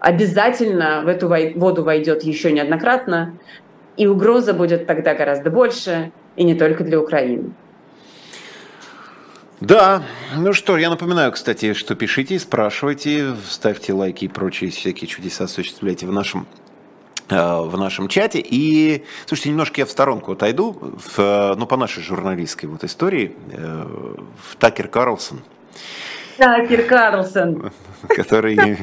обязательно 0.00 1.02
в 1.04 1.08
эту 1.08 1.28
воду 1.28 1.84
войдет 1.84 2.22
еще 2.22 2.50
неоднократно, 2.50 3.38
и 3.96 4.06
угроза 4.06 4.54
будет 4.54 4.86
тогда 4.86 5.14
гораздо 5.14 5.50
больше, 5.50 6.10
и 6.36 6.44
не 6.44 6.54
только 6.54 6.84
для 6.84 6.98
Украины. 6.98 7.52
Да, 9.60 10.02
ну 10.34 10.54
что, 10.54 10.78
я 10.78 10.88
напоминаю, 10.88 11.32
кстати, 11.32 11.74
что 11.74 11.94
пишите, 11.94 12.38
спрашивайте, 12.38 13.34
ставьте 13.46 13.92
лайки 13.92 14.24
и 14.24 14.28
прочие 14.28 14.70
всякие 14.70 15.06
чудеса 15.06 15.44
осуществляйте 15.44 16.06
в 16.06 16.12
нашем 16.12 16.46
э, 17.28 17.36
в 17.36 17.76
нашем 17.76 18.08
чате. 18.08 18.42
И, 18.42 19.04
слушайте, 19.26 19.50
немножко 19.50 19.82
я 19.82 19.86
в 19.86 19.90
сторонку 19.90 20.32
отойду, 20.32 20.78
в, 20.80 21.54
ну, 21.58 21.66
по 21.66 21.76
нашей 21.76 22.02
журналистской 22.02 22.70
вот 22.70 22.84
истории, 22.84 23.36
э, 23.52 23.86
в 24.48 24.56
Такер 24.56 24.88
Карлсон. 24.88 25.42
Такер 26.38 26.86
Карлсон. 26.86 27.70
Который 28.08 28.78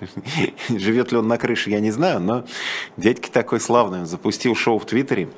Живет 0.68 1.12
ли 1.12 1.18
он 1.18 1.28
на 1.28 1.38
крыше, 1.38 1.70
я 1.70 1.80
не 1.80 1.90
знаю, 1.90 2.20
но 2.20 2.44
дядька 2.96 3.30
такой 3.30 3.60
славный. 3.60 4.00
Он 4.00 4.06
запустил 4.06 4.54
шоу 4.54 4.78
в 4.78 4.86
Твиттере. 4.86 5.28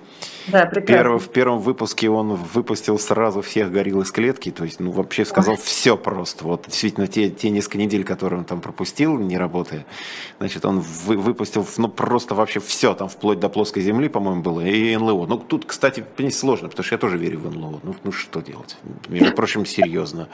Да, 0.49 0.65
Перв, 0.65 1.23
в 1.23 1.29
первом 1.29 1.59
выпуске 1.59 2.09
он 2.09 2.35
выпустил 2.35 2.99
сразу 2.99 3.43
всех 3.43 3.71
горил 3.71 4.01
из 4.01 4.11
клетки, 4.11 4.51
то 4.51 4.65
есть, 4.65 4.81
ну, 4.81 4.91
вообще 4.91 5.25
сказал 5.25 5.55
Ой. 5.55 5.61
все 5.63 5.97
просто. 5.97 6.45
Вот 6.45 6.65
действительно, 6.67 7.07
те, 7.07 7.29
те 7.29 7.51
несколько 7.51 7.79
недель, 7.79 8.03
которые 8.03 8.41
он 8.41 8.45
там 8.45 8.61
пропустил, 8.61 9.19
не 9.19 9.37
работая, 9.37 9.85
значит, 10.39 10.65
он 10.65 10.81
вы, 10.81 11.19
выпустил, 11.19 11.67
ну, 11.77 11.89
просто 11.89 12.35
вообще 12.35 12.61
все, 12.61 12.95
там, 12.95 13.09
вплоть 13.09 13.41
до 13.41 13.49
плоской 13.49 13.83
земли, 13.83 14.09
по-моему, 14.09 14.43
было, 14.43 14.61
и 14.61 14.97
НЛО. 14.97 15.27
Ну, 15.27 15.39
тут, 15.39 15.67
кстати, 15.67 16.05
понять 16.17 16.35
сложно, 16.35 16.69
потому 16.69 16.85
что 16.85 16.95
я 16.95 16.99
тоже 16.99 17.19
верю 17.19 17.41
в 17.41 17.55
НЛО. 17.55 17.81
Ну, 17.83 17.95
ну 18.03 18.13
что 18.13 18.41
делать? 18.41 18.79
Между 19.09 19.35
прочим, 19.35 19.67
серьезно. 19.67 20.29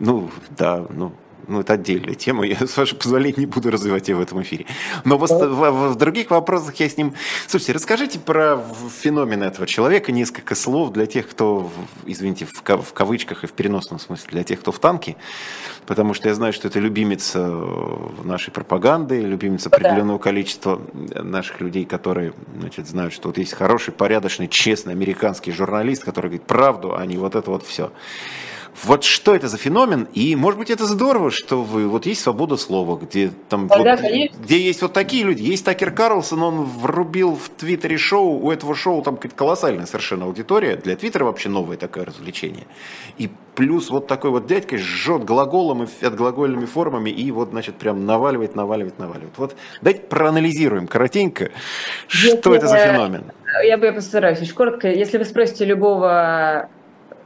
Ну, 0.00 0.30
да, 0.50 0.84
ну, 0.90 1.12
ну, 1.48 1.60
это 1.60 1.74
отдельная 1.74 2.14
тема, 2.14 2.46
я, 2.46 2.56
с 2.66 2.76
вашего 2.76 2.98
позволения, 2.98 3.34
не 3.38 3.46
буду 3.46 3.70
развивать 3.70 4.08
ее 4.08 4.16
в 4.16 4.20
этом 4.20 4.42
эфире. 4.42 4.66
Но 5.04 5.18
в, 5.18 5.26
в, 5.26 5.90
в 5.90 5.94
других 5.96 6.30
вопросах 6.30 6.76
я 6.76 6.88
с 6.88 6.96
ним... 6.96 7.14
Слушайте, 7.46 7.72
расскажите 7.72 8.18
про 8.18 8.62
феномен 9.00 9.42
этого 9.42 9.66
человека, 9.66 10.12
несколько 10.12 10.54
слов 10.54 10.92
для 10.92 11.06
тех, 11.06 11.28
кто, 11.28 11.70
извините, 12.06 12.46
в, 12.46 12.62
в 12.62 12.92
кавычках 12.92 13.44
и 13.44 13.46
в 13.46 13.52
переносном 13.52 13.98
смысле, 13.98 14.28
для 14.30 14.44
тех, 14.44 14.60
кто 14.60 14.72
в 14.72 14.78
танке, 14.78 15.16
потому 15.86 16.14
что 16.14 16.28
я 16.28 16.34
знаю, 16.34 16.52
что 16.52 16.68
это 16.68 16.78
любимица 16.78 17.46
нашей 18.24 18.52
пропаганды, 18.52 19.20
любимица 19.20 19.68
определенного 19.68 20.18
количества 20.18 20.80
наших 20.94 21.60
людей, 21.60 21.84
которые, 21.84 22.32
значит, 22.58 22.88
знают, 22.88 23.12
что 23.12 23.28
вот 23.28 23.38
есть 23.38 23.54
хороший, 23.54 23.92
порядочный, 23.92 24.48
честный 24.48 24.92
американский 24.92 25.52
журналист, 25.52 26.04
который 26.04 26.26
говорит 26.26 26.46
правду, 26.46 26.96
а 26.96 27.04
не 27.06 27.16
вот 27.16 27.34
это 27.34 27.50
вот 27.50 27.64
все. 27.64 27.92
Вот 28.84 29.04
что 29.04 29.34
это 29.34 29.48
за 29.48 29.56
феномен? 29.56 30.08
И, 30.14 30.36
может 30.36 30.58
быть, 30.58 30.70
это 30.70 30.86
здорово, 30.86 31.30
что 31.30 31.62
вы... 31.62 31.88
Вот 31.88 32.06
есть 32.06 32.22
свобода 32.22 32.56
слова, 32.56 32.98
где 32.98 33.30
там... 33.48 33.68
Да, 33.68 33.96
вот, 33.96 34.00
где 34.44 34.60
есть 34.60 34.82
вот 34.82 34.92
такие 34.92 35.24
люди. 35.24 35.42
Есть 35.42 35.64
Такер 35.64 35.90
Карлсон, 35.90 36.42
он 36.42 36.64
врубил 36.64 37.34
в 37.34 37.48
Твиттере 37.48 37.98
шоу. 37.98 38.38
У 38.38 38.50
этого 38.50 38.74
шоу 38.74 39.02
там 39.02 39.16
колоссальная 39.16 39.86
совершенно 39.86 40.24
аудитория. 40.24 40.76
Для 40.76 40.96
Твиттера 40.96 41.24
вообще 41.24 41.48
новое 41.48 41.76
такое 41.76 42.04
развлечение. 42.04 42.66
И 43.18 43.30
плюс 43.54 43.90
вот 43.90 44.06
такой 44.06 44.30
вот 44.30 44.46
дядька 44.46 44.78
жжет 44.78 45.24
глаголом 45.24 45.84
и 45.84 46.04
отглагольными 46.04 46.64
формами 46.66 47.10
и 47.10 47.30
вот, 47.30 47.50
значит, 47.50 47.76
прям 47.76 48.06
наваливает, 48.06 48.56
наваливает, 48.56 48.98
наваливает. 48.98 49.32
Вот 49.36 49.56
давайте 49.82 50.02
проанализируем 50.02 50.86
коротенько, 50.86 51.50
Если, 52.08 52.40
что 52.40 52.54
это 52.54 52.68
за 52.68 52.78
феномен. 52.78 53.32
Я 53.64 53.76
бы 53.76 53.92
постараюсь 53.92 54.40
очень 54.40 54.54
коротко. 54.54 54.88
Если 54.88 55.18
вы 55.18 55.24
спросите 55.24 55.64
любого 55.64 56.70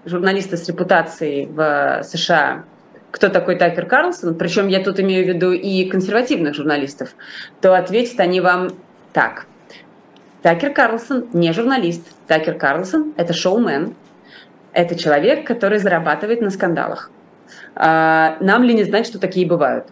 журналиста 0.07 0.57
с 0.57 0.69
репутацией 0.69 1.47
в 1.47 2.03
США, 2.03 2.65
кто 3.11 3.29
такой 3.29 3.57
Такер 3.57 3.87
Карлсон, 3.87 4.35
причем 4.35 4.69
я 4.69 4.83
тут 4.83 4.99
имею 4.99 5.25
в 5.25 5.29
виду 5.29 5.53
и 5.53 5.85
консервативных 5.89 6.55
журналистов, 6.55 7.11
то 7.61 7.77
ответят 7.77 8.19
они 8.19 8.41
вам 8.41 8.71
так. 9.13 9.47
Такер 10.43 10.73
Карлсон 10.75 11.29
не 11.33 11.53
журналист. 11.53 12.07
Такер 12.27 12.55
Карлсон– 12.55 13.15
это 13.17 13.33
шоумен. 13.33 13.95
Это 14.73 14.97
человек, 14.97 15.47
который 15.47 15.79
зарабатывает 15.79 16.41
на 16.41 16.51
скандалах. 16.51 17.11
А, 17.77 18.37
нам 18.41 18.65
ли 18.65 18.75
не 18.75 18.85
знать, 18.85 19.07
что 19.07 19.19
такие 19.19 19.47
бывают? 19.47 19.87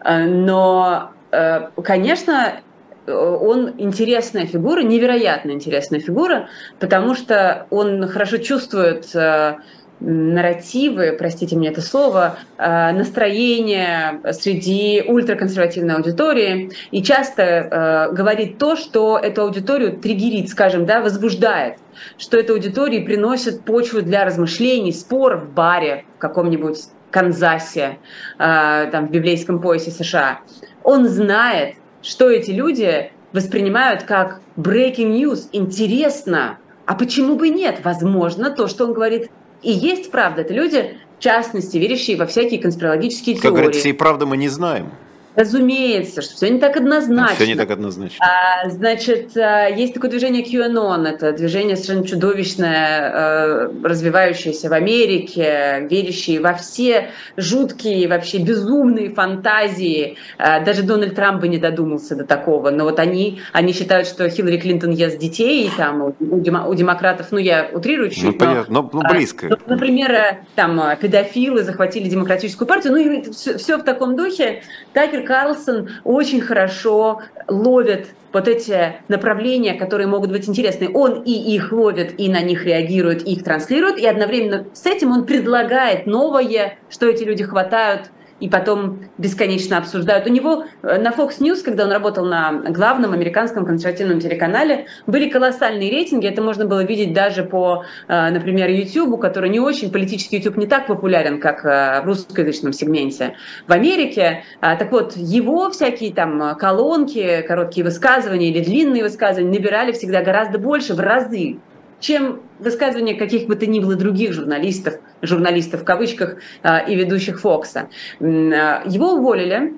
А, 0.00 0.18
но, 0.24 1.12
э, 1.30 1.68
конечно, 1.84 2.60
он 3.06 3.74
интересная 3.78 4.46
фигура, 4.46 4.82
невероятно 4.82 5.52
интересная 5.52 6.00
фигура, 6.00 6.48
потому 6.78 7.14
что 7.14 7.66
он 7.70 8.06
хорошо 8.08 8.38
чувствует 8.38 9.14
э, 9.14 9.56
нарративы, 10.00 11.14
простите 11.18 11.56
мне 11.56 11.68
это 11.68 11.80
слово, 11.80 12.38
э, 12.58 12.92
настроение 12.92 14.20
среди 14.32 15.02
ультраконсервативной 15.06 15.94
аудитории 15.94 16.72
и 16.90 17.02
часто 17.02 17.42
э, 17.42 18.12
говорит 18.12 18.58
то, 18.58 18.76
что 18.76 19.18
эту 19.18 19.42
аудиторию 19.42 19.96
триггерит, 19.96 20.48
скажем, 20.50 20.86
да, 20.86 21.00
возбуждает, 21.00 21.78
что 22.18 22.38
этой 22.38 22.52
аудитории 22.52 23.00
приносит 23.00 23.62
почву 23.62 24.02
для 24.02 24.24
размышлений, 24.24 24.92
спор 24.92 25.36
в 25.36 25.52
баре 25.52 26.04
в 26.16 26.18
каком-нибудь 26.18 26.78
Канзасе, 27.10 27.98
там, 28.38 29.08
в 29.08 29.10
библейском 29.10 29.60
поясе 29.60 29.90
США. 29.90 30.42
Он 30.84 31.08
знает, 31.08 31.74
что 32.02 32.30
эти 32.30 32.50
люди 32.50 33.10
воспринимают 33.32 34.04
как 34.04 34.40
breaking 34.56 35.20
news, 35.20 35.48
интересно. 35.52 36.58
А 36.86 36.94
почему 36.94 37.36
бы 37.36 37.48
нет? 37.48 37.80
Возможно, 37.84 38.50
то, 38.50 38.66
что 38.66 38.86
он 38.86 38.92
говорит, 38.92 39.30
и 39.62 39.70
есть 39.70 40.10
правда. 40.10 40.42
Это 40.42 40.54
люди, 40.54 40.96
в 41.18 41.22
частности, 41.22 41.76
верящие 41.76 42.16
во 42.16 42.26
всякие 42.26 42.60
конспирологические 42.60 43.36
как 43.36 43.42
теории. 43.42 43.54
Как 43.54 43.64
говорят, 43.64 43.80
всей 43.80 43.94
правды 43.94 44.26
мы 44.26 44.36
не 44.36 44.48
знаем. 44.48 44.90
Разумеется, 45.36 46.22
что 46.22 46.34
все 46.34 46.50
не 46.50 46.58
так 46.58 46.76
однозначно. 46.76 47.36
Все 47.36 47.46
не 47.46 47.54
так 47.54 47.70
однозначно. 47.70 48.18
А, 48.24 48.68
значит, 48.68 49.36
а, 49.36 49.68
есть 49.68 49.94
такое 49.94 50.10
движение 50.10 50.42
QAnon, 50.42 51.06
это 51.06 51.32
движение 51.32 51.76
совершенно 51.76 52.06
чудовищное, 52.06 53.12
э, 53.12 53.70
развивающееся 53.84 54.68
в 54.68 54.72
Америке, 54.72 55.86
верящее 55.88 56.40
во 56.40 56.54
все 56.54 57.10
жуткие, 57.36 58.08
вообще 58.08 58.38
безумные 58.38 59.10
фантазии. 59.10 60.16
А, 60.36 60.60
даже 60.60 60.82
Дональд 60.82 61.14
Трамп 61.14 61.40
бы 61.40 61.48
не 61.48 61.58
додумался 61.58 62.16
до 62.16 62.24
такого. 62.24 62.70
Но 62.70 62.84
вот 62.84 62.98
они, 62.98 63.40
они 63.52 63.72
считают, 63.72 64.08
что 64.08 64.28
Хиллари 64.28 64.58
Клинтон 64.58 64.90
ест 64.90 65.18
детей, 65.18 65.68
и 65.68 65.70
там 65.76 66.14
у, 66.18 66.74
демократов, 66.74 67.28
ну 67.30 67.38
я 67.38 67.70
утрирую 67.72 68.10
чуть-чуть, 68.10 68.32
ну, 68.32 68.38
понятно, 68.38 68.74
но, 68.74 68.90
но, 68.92 69.02
но 69.02 69.08
близко. 69.08 69.46
Но, 69.48 69.56
например, 69.66 70.10
э, 70.10 70.38
там 70.56 70.80
педофилы 71.00 71.62
захватили 71.62 72.08
демократическую 72.08 72.66
партию, 72.66 72.94
ну 72.94 72.98
и 72.98 73.30
все, 73.30 73.56
все 73.58 73.76
в 73.76 73.84
таком 73.84 74.16
духе. 74.16 74.62
Такер 74.92 75.19
Карлсон 75.20 75.90
очень 76.04 76.40
хорошо 76.40 77.22
ловит 77.48 78.08
вот 78.32 78.48
эти 78.48 78.96
направления, 79.08 79.74
которые 79.74 80.06
могут 80.06 80.30
быть 80.30 80.48
интересны. 80.48 80.90
Он 80.92 81.22
и 81.22 81.32
их 81.32 81.72
ловит, 81.72 82.18
и 82.18 82.28
на 82.28 82.40
них 82.40 82.64
реагирует, 82.64 83.26
и 83.26 83.32
их 83.32 83.44
транслирует, 83.44 83.98
и 83.98 84.06
одновременно 84.06 84.66
с 84.72 84.86
этим 84.86 85.10
он 85.12 85.26
предлагает 85.26 86.06
новое, 86.06 86.78
что 86.88 87.06
эти 87.06 87.24
люди 87.24 87.44
хватают 87.44 88.10
и 88.40 88.48
потом 88.48 89.04
бесконечно 89.18 89.78
обсуждают. 89.78 90.26
У 90.26 90.30
него 90.30 90.64
э, 90.82 90.98
на 90.98 91.10
Fox 91.10 91.38
News, 91.40 91.62
когда 91.62 91.84
он 91.84 91.92
работал 91.92 92.24
на 92.24 92.52
главном 92.70 93.12
американском 93.12 93.64
консервативном 93.66 94.18
телеканале, 94.18 94.86
были 95.06 95.28
колоссальные 95.28 95.90
рейтинги. 95.90 96.26
Это 96.26 96.42
можно 96.42 96.64
было 96.64 96.82
видеть 96.82 97.12
даже 97.12 97.44
по, 97.44 97.84
э, 98.08 98.30
например, 98.30 98.70
YouTube, 98.70 99.20
который 99.20 99.50
не 99.50 99.60
очень, 99.60 99.92
политический 99.92 100.38
YouTube 100.38 100.56
не 100.56 100.66
так 100.66 100.86
популярен, 100.86 101.40
как 101.40 101.64
э, 101.64 102.00
в 102.02 102.06
русскоязычном 102.06 102.72
сегменте 102.72 103.34
в 103.66 103.72
Америке. 103.72 104.44
А, 104.60 104.76
так 104.76 104.90
вот, 104.90 105.16
его 105.16 105.70
всякие 105.70 106.12
там 106.12 106.56
колонки, 106.56 107.44
короткие 107.46 107.84
высказывания 107.84 108.48
или 108.48 108.64
длинные 108.64 109.02
высказывания 109.02 109.58
набирали 109.58 109.92
всегда 109.92 110.22
гораздо 110.22 110.58
больше, 110.58 110.94
в 110.94 111.00
разы 111.00 111.58
чем 112.00 112.40
высказывания 112.58 113.14
каких 113.14 113.46
бы 113.46 113.54
то 113.54 113.66
ни 113.66 113.78
было 113.78 113.94
других 113.94 114.32
журналистов, 114.32 114.94
журналистов 115.22 115.82
в 115.82 115.84
кавычках 115.84 116.36
а, 116.62 116.78
и 116.78 116.96
ведущих 116.96 117.40
Фокса. 117.40 117.88
А, 118.20 118.82
его 118.84 119.14
уволили 119.14 119.74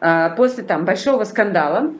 а, 0.00 0.30
после 0.30 0.64
там, 0.64 0.84
большого 0.84 1.24
скандала, 1.24 1.92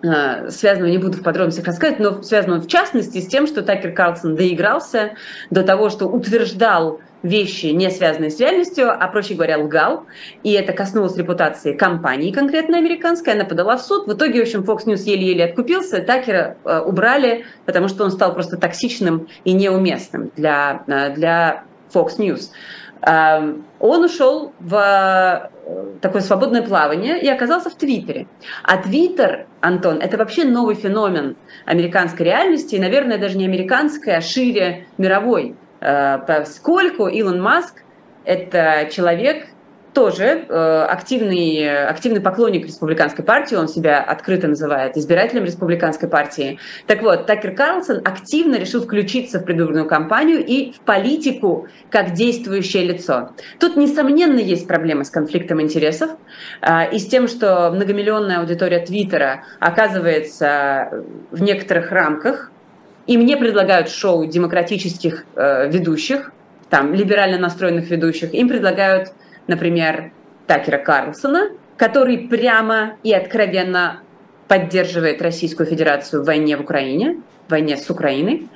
связанного, 0.00 0.90
не 0.90 0.98
буду 0.98 1.18
в 1.18 1.24
подробностях 1.24 1.66
рассказывать, 1.66 1.98
но 1.98 2.22
связанного 2.22 2.60
в 2.60 2.68
частности 2.68 3.20
с 3.20 3.26
тем, 3.26 3.48
что 3.48 3.62
Такер 3.62 3.92
Карлсон 3.92 4.36
доигрался 4.36 5.14
до 5.50 5.64
того, 5.64 5.90
что 5.90 6.06
утверждал 6.06 7.00
вещи, 7.22 7.66
не 7.66 7.90
связанные 7.90 8.30
с 8.30 8.38
реальностью, 8.38 8.90
а, 8.90 9.06
проще 9.08 9.34
говоря, 9.34 9.58
лгал. 9.58 10.06
И 10.42 10.52
это 10.52 10.72
коснулось 10.72 11.16
репутации 11.16 11.72
компании 11.72 12.32
конкретно 12.32 12.78
американской. 12.78 13.34
Она 13.34 13.44
подала 13.44 13.76
в 13.76 13.82
суд. 13.82 14.06
В 14.06 14.12
итоге, 14.12 14.40
в 14.40 14.42
общем, 14.42 14.60
Fox 14.60 14.86
News 14.86 15.02
еле-еле 15.02 15.44
откупился. 15.44 16.00
Такера 16.00 16.56
э, 16.64 16.80
убрали, 16.80 17.44
потому 17.66 17.88
что 17.88 18.04
он 18.04 18.10
стал 18.10 18.34
просто 18.34 18.56
токсичным 18.56 19.28
и 19.44 19.52
неуместным 19.52 20.30
для, 20.36 20.82
э, 20.86 21.14
для 21.14 21.64
Fox 21.92 22.18
News. 22.18 22.50
Э, 23.02 23.54
он 23.80 24.04
ушел 24.04 24.52
в 24.60 24.74
э, 24.74 25.98
такое 26.00 26.22
свободное 26.22 26.62
плавание 26.62 27.20
и 27.20 27.28
оказался 27.28 27.70
в 27.70 27.74
Твиттере. 27.74 28.26
А 28.62 28.76
Твиттер, 28.76 29.46
Антон, 29.60 29.98
это 29.98 30.16
вообще 30.16 30.44
новый 30.44 30.74
феномен 30.74 31.36
американской 31.64 32.26
реальности, 32.26 32.76
и, 32.76 32.80
наверное, 32.80 33.18
даже 33.18 33.36
не 33.36 33.44
американской, 33.44 34.16
а 34.16 34.20
шире 34.20 34.86
мировой 34.98 35.56
поскольку 35.80 37.06
Илон 37.06 37.40
Маск– 37.40 37.82
это 38.24 38.88
человек, 38.90 39.46
тоже 39.98 40.44
э, 40.48 40.86
активный, 40.88 41.86
активный 41.86 42.20
поклонник 42.20 42.66
республиканской 42.66 43.24
партии, 43.24 43.56
он 43.56 43.66
себя 43.66 44.00
открыто 44.00 44.46
называет 44.46 44.96
избирателем 44.96 45.44
республиканской 45.44 46.08
партии. 46.08 46.60
Так 46.86 47.02
вот, 47.02 47.26
Такер 47.26 47.54
Карлсон 47.54 48.02
активно 48.04 48.56
решил 48.56 48.82
включиться 48.82 49.40
в 49.40 49.44
предвыборную 49.44 49.86
кампанию 49.86 50.44
и 50.44 50.72
в 50.72 50.80
политику 50.80 51.66
как 51.90 52.12
действующее 52.12 52.84
лицо. 52.84 53.30
Тут, 53.58 53.76
несомненно, 53.76 54.38
есть 54.38 54.68
проблемы 54.68 55.04
с 55.04 55.10
конфликтом 55.10 55.60
интересов 55.60 56.10
э, 56.60 56.90
и 56.92 56.98
с 56.98 57.06
тем, 57.08 57.26
что 57.26 57.70
многомиллионная 57.72 58.38
аудитория 58.38 58.78
Твиттера 58.78 59.44
оказывается 59.58 61.04
в 61.32 61.42
некоторых 61.42 61.90
рамках, 61.90 62.52
и 63.08 63.16
мне 63.16 63.36
предлагают 63.38 63.88
шоу 63.88 64.26
демократических 64.26 65.24
э, 65.34 65.68
ведущих, 65.70 66.30
там, 66.68 66.94
либерально 66.94 67.38
настроенных 67.38 67.88
ведущих. 67.88 68.34
Им 68.34 68.48
предлагают, 68.48 69.12
например, 69.46 70.12
Такера 70.46 70.76
Карлсона, 70.76 71.48
который 71.78 72.18
прямо 72.18 72.96
и 73.02 73.14
откровенно 73.14 74.00
поддерживает 74.46 75.22
Российскую 75.22 75.66
Федерацию 75.66 76.22
в 76.22 76.26
войне 76.26 76.58
в 76.58 76.60
Украине, 76.60 77.22
в 77.46 77.50
войне 77.50 77.78
с 77.78 77.88
Украиной. 77.88 78.48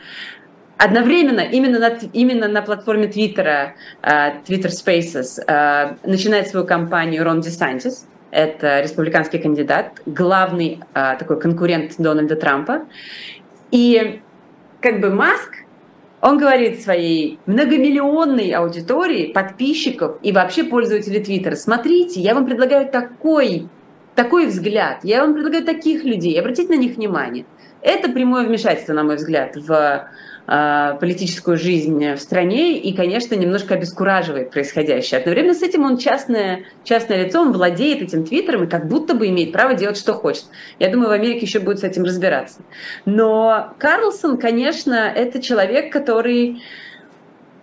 Одновременно 0.76 1.40
именно 1.40 1.78
на, 1.78 1.98
именно 2.12 2.48
на 2.48 2.60
платформе 2.60 3.06
Твиттера, 3.06 3.74
uh, 4.02 4.34
Twitter 4.46 4.70
Spaces, 4.70 5.38
uh, 5.46 5.96
начинает 6.04 6.48
свою 6.48 6.66
кампанию 6.66 7.24
Рон 7.24 7.40
Десантис. 7.40 8.06
Это 8.30 8.80
республиканский 8.80 9.38
кандидат, 9.38 10.02
главный 10.04 10.80
uh, 10.92 11.18
такой 11.18 11.40
конкурент 11.40 11.94
Дональда 11.98 12.36
Трампа. 12.36 12.82
И 13.70 14.20
как 14.82 15.00
бы 15.00 15.10
Маск, 15.10 15.54
он 16.20 16.38
говорит 16.38 16.82
своей 16.82 17.38
многомиллионной 17.46 18.50
аудитории, 18.50 19.32
подписчиков 19.32 20.18
и 20.22 20.32
вообще 20.32 20.64
пользователей 20.64 21.22
Твиттера, 21.22 21.54
смотрите, 21.54 22.20
я 22.20 22.34
вам 22.34 22.46
предлагаю 22.46 22.88
такой, 22.88 23.68
такой 24.14 24.46
взгляд, 24.46 24.98
я 25.04 25.22
вам 25.22 25.34
предлагаю 25.34 25.64
таких 25.64 26.04
людей, 26.04 26.38
обратите 26.38 26.74
на 26.74 26.78
них 26.78 26.96
внимание. 26.96 27.46
Это 27.80 28.10
прямое 28.10 28.46
вмешательство, 28.46 28.92
на 28.92 29.02
мой 29.02 29.16
взгляд, 29.16 29.56
в 29.56 30.08
политическую 30.46 31.56
жизнь 31.56 32.14
в 32.14 32.18
стране 32.18 32.78
и, 32.78 32.94
конечно, 32.94 33.34
немножко 33.34 33.74
обескураживает 33.74 34.50
происходящее. 34.50 35.20
Одновременно 35.20 35.54
с 35.54 35.62
этим 35.62 35.84
он 35.84 35.98
частное, 35.98 36.64
частное 36.84 37.24
лицо, 37.24 37.40
он 37.40 37.52
владеет 37.52 38.02
этим 38.02 38.24
твиттером 38.24 38.64
и 38.64 38.66
как 38.66 38.88
будто 38.88 39.14
бы 39.14 39.28
имеет 39.28 39.52
право 39.52 39.74
делать, 39.74 39.96
что 39.96 40.14
хочет. 40.14 40.44
Я 40.78 40.90
думаю, 40.90 41.10
в 41.10 41.12
Америке 41.12 41.46
еще 41.46 41.60
будет 41.60 41.78
с 41.78 41.84
этим 41.84 42.02
разбираться. 42.02 42.60
Но 43.04 43.72
Карлсон, 43.78 44.36
конечно, 44.36 44.94
это 44.94 45.40
человек, 45.40 45.92
который... 45.92 46.62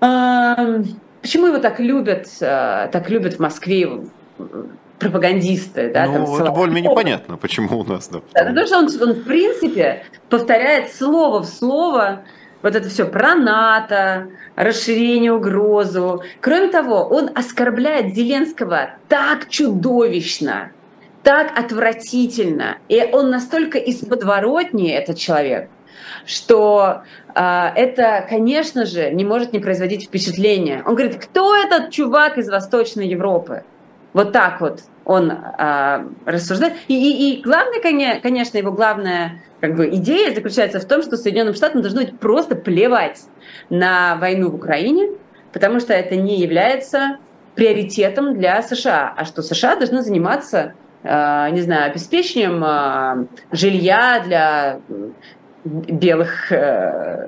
Э, 0.01 0.83
почему 1.21 1.47
его 1.47 1.57
так 1.57 1.79
любят, 1.79 2.27
э, 2.39 2.89
так 2.91 3.09
любят 3.09 3.35
в 3.35 3.39
Москве 3.39 3.89
пропагандисты, 4.99 5.91
да, 5.93 6.05
ну, 6.05 6.25
там, 6.25 6.35
это 6.35 6.51
более-менее 6.51 6.93
понятно, 6.93 7.37
почему 7.37 7.79
у 7.79 7.83
нас, 7.85 8.09
да. 8.09 8.19
да 8.33 8.45
потому 8.45 8.67
что 8.67 8.77
он, 8.79 9.09
он, 9.09 9.13
в 9.13 9.23
принципе, 9.23 10.03
повторяет 10.29 10.93
слово 10.93 11.41
в 11.41 11.45
слово 11.45 12.23
вот 12.61 12.75
это 12.75 12.89
все 12.89 13.05
про 13.05 13.35
НАТО, 13.35 14.27
расширение 14.55 15.33
угрозу. 15.33 16.23
Кроме 16.41 16.67
того, 16.67 17.03
он 17.03 17.29
оскорбляет 17.33 18.13
Зеленского 18.15 18.91
так 19.07 19.49
чудовищно, 19.49 20.71
так 21.23 21.57
отвратительно. 21.57 22.77
И 22.87 23.01
он 23.11 23.29
настолько 23.29 23.77
из 23.77 23.99
подворотни, 24.05 24.91
этот 24.91 25.17
человек, 25.17 25.69
что 26.25 27.03
э, 27.33 27.71
это, 27.75 28.25
конечно 28.27 28.85
же, 28.85 29.11
не 29.11 29.23
может 29.23 29.53
не 29.53 29.59
производить 29.59 30.05
впечатления. 30.05 30.83
Он 30.85 30.95
говорит, 30.95 31.23
кто 31.23 31.55
этот 31.55 31.91
чувак 31.91 32.37
из 32.37 32.49
Восточной 32.49 33.07
Европы? 33.07 33.63
Вот 34.13 34.31
так 34.31 34.61
вот 34.61 34.81
он 35.05 35.31
э, 35.31 36.05
рассуждает. 36.25 36.73
И, 36.87 36.93
и, 36.93 37.39
и 37.39 37.41
главное, 37.41 37.79
конечно, 38.21 38.57
его 38.57 38.71
главная 38.71 39.41
как 39.59 39.75
бы, 39.75 39.89
идея 39.89 40.33
заключается 40.33 40.79
в 40.79 40.85
том, 40.85 41.01
что 41.01 41.17
Соединенным 41.17 41.53
Штатам 41.53 41.81
должно 41.81 42.01
быть 42.01 42.19
просто 42.19 42.55
плевать 42.55 43.21
на 43.69 44.15
войну 44.15 44.49
в 44.49 44.55
Украине, 44.55 45.09
потому 45.51 45.79
что 45.79 45.93
это 45.93 46.15
не 46.15 46.39
является 46.39 47.17
приоритетом 47.55 48.37
для 48.37 48.61
США, 48.61 49.13
а 49.15 49.25
что 49.25 49.41
США 49.41 49.75
должны 49.75 50.01
заниматься, 50.01 50.73
э, 51.03 51.49
не 51.51 51.61
знаю, 51.61 51.91
обеспечением 51.91 52.63
э, 52.63 53.27
жилья 53.51 54.21
для 54.25 54.79
белых 55.65 56.51
э, 56.51 57.27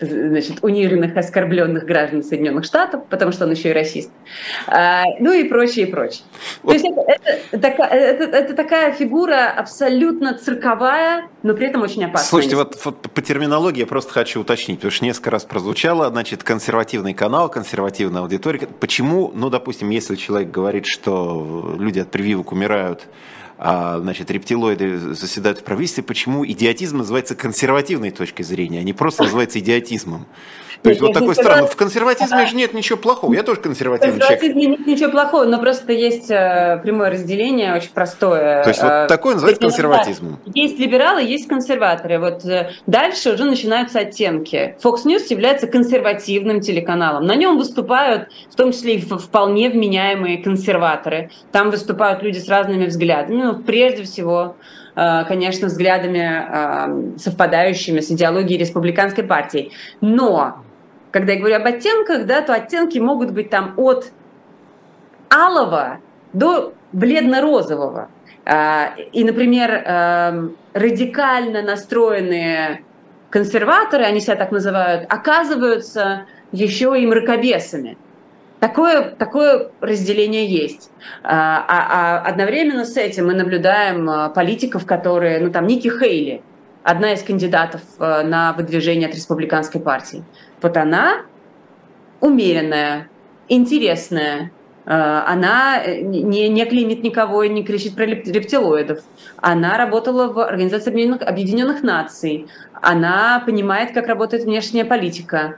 значит, 0.00 0.58
униженных, 0.62 1.16
оскорбленных 1.16 1.84
граждан 1.84 2.22
Соединенных 2.22 2.64
Штатов, 2.64 3.04
потому 3.08 3.32
что 3.32 3.44
он 3.44 3.52
еще 3.52 3.70
и 3.70 3.72
расист, 3.72 4.10
а, 4.66 5.04
ну 5.18 5.32
и 5.32 5.44
прочее, 5.44 5.86
и 5.86 5.90
прочее. 5.90 6.22
Вот. 6.62 6.72
То 6.72 6.78
есть 6.78 6.86
это, 6.86 7.66
это, 7.68 7.84
это, 7.84 8.36
это 8.36 8.54
такая 8.54 8.92
фигура 8.92 9.50
абсолютно 9.50 10.34
цирковая, 10.34 11.28
но 11.42 11.54
при 11.54 11.66
этом 11.66 11.82
очень 11.82 12.04
опасная. 12.04 12.28
Слушайте, 12.28 12.56
вот, 12.56 12.78
вот 12.84 13.10
по 13.10 13.22
терминологии 13.22 13.80
я 13.80 13.86
просто 13.86 14.12
хочу 14.12 14.40
уточнить, 14.40 14.78
потому 14.78 14.92
что 14.92 15.04
несколько 15.04 15.30
раз 15.30 15.44
прозвучало, 15.44 16.08
значит, 16.08 16.42
консервативный 16.42 17.14
канал, 17.14 17.48
консервативная 17.48 18.22
аудитория. 18.22 18.68
Почему, 18.80 19.30
ну, 19.34 19.50
допустим, 19.50 19.90
если 19.90 20.16
человек 20.16 20.50
говорит, 20.50 20.86
что 20.86 21.76
люди 21.78 21.98
от 21.98 22.10
прививок 22.10 22.52
умирают, 22.52 23.06
значит, 23.62 24.30
рептилоиды 24.30 25.14
заседают 25.14 25.58
в 25.58 25.64
правительстве, 25.64 26.02
почему 26.02 26.46
идиотизм 26.46 26.98
называется 26.98 27.34
консервативной 27.34 28.10
точкой 28.10 28.44
зрения, 28.44 28.80
а 28.80 28.82
не 28.82 28.94
просто 28.94 29.24
называется 29.24 29.58
идиотизмом. 29.58 30.26
То 30.82 30.88
есть 30.88 31.00
вот 31.00 31.12
такой 31.12 31.34
странный. 31.34 31.68
В 31.68 31.76
консерватизме 31.76 32.46
же 32.46 32.56
нет 32.56 32.72
ничего 32.72 32.98
плохого. 32.98 33.34
Я 33.34 33.42
тоже 33.42 33.60
консервативный 33.60 34.18
человек. 34.18 34.38
В 34.38 34.40
консерватизме 34.40 34.76
нет 34.76 34.86
ничего 34.86 35.10
плохого, 35.10 35.44
но 35.44 35.58
просто 35.58 35.92
есть 35.92 36.30
э, 36.30 36.80
прямое 36.82 37.10
разделение, 37.10 37.74
очень 37.74 37.90
простое. 37.90 38.62
То 38.62 38.70
есть 38.70 38.82
вот 38.82 38.90
э, 38.90 39.06
такое 39.06 39.34
называется 39.34 39.60
консерватизмом. 39.62 40.38
Есть 40.46 40.78
либералы, 40.78 41.22
есть 41.22 41.48
консерваторы. 41.48 42.18
Вот 42.18 42.44
э, 42.44 42.70
дальше 42.86 43.32
уже 43.32 43.44
начинаются 43.44 44.00
оттенки. 44.00 44.76
Fox 44.82 45.04
News 45.04 45.26
является 45.28 45.66
консервативным 45.66 46.60
телеканалом. 46.60 47.26
На 47.26 47.34
нем 47.34 47.58
выступают 47.58 48.28
в 48.50 48.56
том 48.56 48.72
числе 48.72 48.96
и 48.96 49.00
вполне 49.00 49.68
вменяемые 49.68 50.38
консерваторы. 50.38 51.30
Там 51.52 51.70
выступают 51.70 52.22
люди 52.22 52.38
с 52.38 52.48
разными 52.48 52.86
взглядами. 52.86 53.42
Ну, 53.42 53.58
прежде 53.58 54.04
всего, 54.04 54.56
конечно, 54.94 55.68
взглядами 55.68 57.18
совпадающими 57.18 58.00
с 58.00 58.10
идеологией 58.10 58.58
республиканской 58.58 59.24
партии. 59.24 59.72
Но 60.00 60.56
когда 61.10 61.32
я 61.32 61.38
говорю 61.38 61.56
об 61.56 61.66
оттенках, 61.66 62.26
да, 62.26 62.42
то 62.42 62.54
оттенки 62.54 62.98
могут 62.98 63.32
быть 63.32 63.50
там 63.50 63.74
от 63.76 64.10
алого 65.32 65.98
до 66.32 66.74
бледно-розового. 66.92 68.08
А, 68.44 68.94
и, 69.12 69.24
например, 69.24 69.70
эм, 69.70 70.56
радикально 70.72 71.62
настроенные 71.62 72.82
консерваторы, 73.30 74.04
они 74.04 74.20
себя 74.20 74.36
так 74.36 74.50
называют, 74.50 75.06
оказываются 75.08 76.26
еще 76.52 77.00
и 77.00 77.06
мракобесами. 77.06 77.96
Такое, 78.58 79.10
такое 79.10 79.70
разделение 79.80 80.46
есть. 80.46 80.90
А, 81.22 81.64
а, 81.66 82.18
а 82.18 82.28
одновременно 82.28 82.84
с 82.84 82.96
этим 82.96 83.28
мы 83.28 83.34
наблюдаем 83.34 84.08
а, 84.10 84.28
политиков, 84.28 84.84
которые, 84.84 85.38
ну 85.40 85.50
там, 85.50 85.66
Ники 85.66 85.88
Хейли, 85.88 86.42
одна 86.82 87.12
из 87.12 87.22
кандидатов 87.22 87.82
э, 87.98 88.22
на 88.22 88.52
выдвижение 88.52 89.08
от 89.08 89.14
республиканской 89.14 89.80
партии. 89.80 90.24
Вот 90.62 90.76
она 90.76 91.22
умеренная, 92.20 93.08
интересная, 93.48 94.52
э, 94.84 94.90
она 94.90 95.82
не, 95.86 96.48
не 96.48 96.64
клинит 96.66 97.02
никого 97.02 97.42
и 97.42 97.48
не 97.48 97.64
кричит 97.64 97.94
про 97.94 98.04
рептилоидов. 98.04 99.00
Она 99.36 99.78
работала 99.78 100.32
в 100.32 100.38
Организации 100.38 100.90
Объединенных, 100.90 101.22
Объединенных 101.22 101.82
Наций. 101.82 102.46
Она 102.82 103.42
понимает, 103.44 103.92
как 103.92 104.06
работает 104.06 104.44
внешняя 104.44 104.84
политика. 104.84 105.56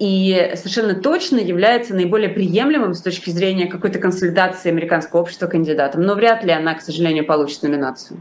И 0.00 0.52
совершенно 0.56 0.94
точно 0.94 1.38
является 1.38 1.94
наиболее 1.94 2.28
приемлемым 2.28 2.94
с 2.94 3.00
точки 3.00 3.30
зрения 3.30 3.66
какой-то 3.66 4.00
консолидации 4.00 4.68
американского 4.68 5.20
общества 5.20 5.46
кандидатом. 5.46 6.02
Но 6.02 6.14
вряд 6.14 6.42
ли 6.44 6.50
она, 6.50 6.74
к 6.74 6.80
сожалению, 6.80 7.24
получит 7.24 7.62
номинацию. 7.62 8.18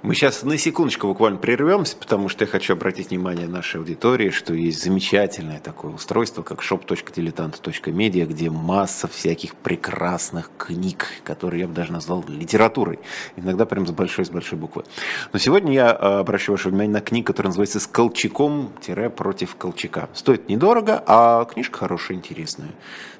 Мы 0.00 0.14
сейчас 0.14 0.44
на 0.44 0.56
секундочку 0.56 1.08
буквально 1.08 1.38
прервемся, 1.38 1.96
потому 1.96 2.28
что 2.28 2.44
я 2.44 2.50
хочу 2.50 2.74
обратить 2.74 3.10
внимание 3.10 3.48
нашей 3.48 3.80
аудитории, 3.80 4.30
что 4.30 4.54
есть 4.54 4.80
замечательное 4.84 5.58
такое 5.58 5.90
устройство, 5.90 6.42
как 6.42 6.60
shop.diletant.media, 6.60 8.26
где 8.26 8.48
масса 8.48 9.08
всяких 9.08 9.56
прекрасных 9.56 10.52
книг, 10.56 11.08
которые 11.24 11.62
я 11.62 11.66
бы 11.66 11.74
даже 11.74 11.90
назвал 11.90 12.24
литературой. 12.28 13.00
Иногда 13.34 13.66
прям 13.66 13.88
с 13.88 13.90
большой, 13.90 14.24
с 14.24 14.30
большой 14.30 14.56
буквы. 14.56 14.84
Но 15.32 15.40
сегодня 15.40 15.72
я 15.72 15.90
а, 15.90 16.20
обращу 16.20 16.52
ваше 16.52 16.68
внимание 16.68 16.92
на 16.92 17.00
книгу, 17.00 17.26
которая 17.26 17.48
называется 17.48 17.80
«С 17.80 17.88
Колчаком-против 17.88 19.56
Колчака». 19.56 20.08
Стоит 20.14 20.48
недорого, 20.48 21.02
а 21.08 21.44
книжка 21.46 21.78
хорошая, 21.78 22.18
интересная. 22.18 22.70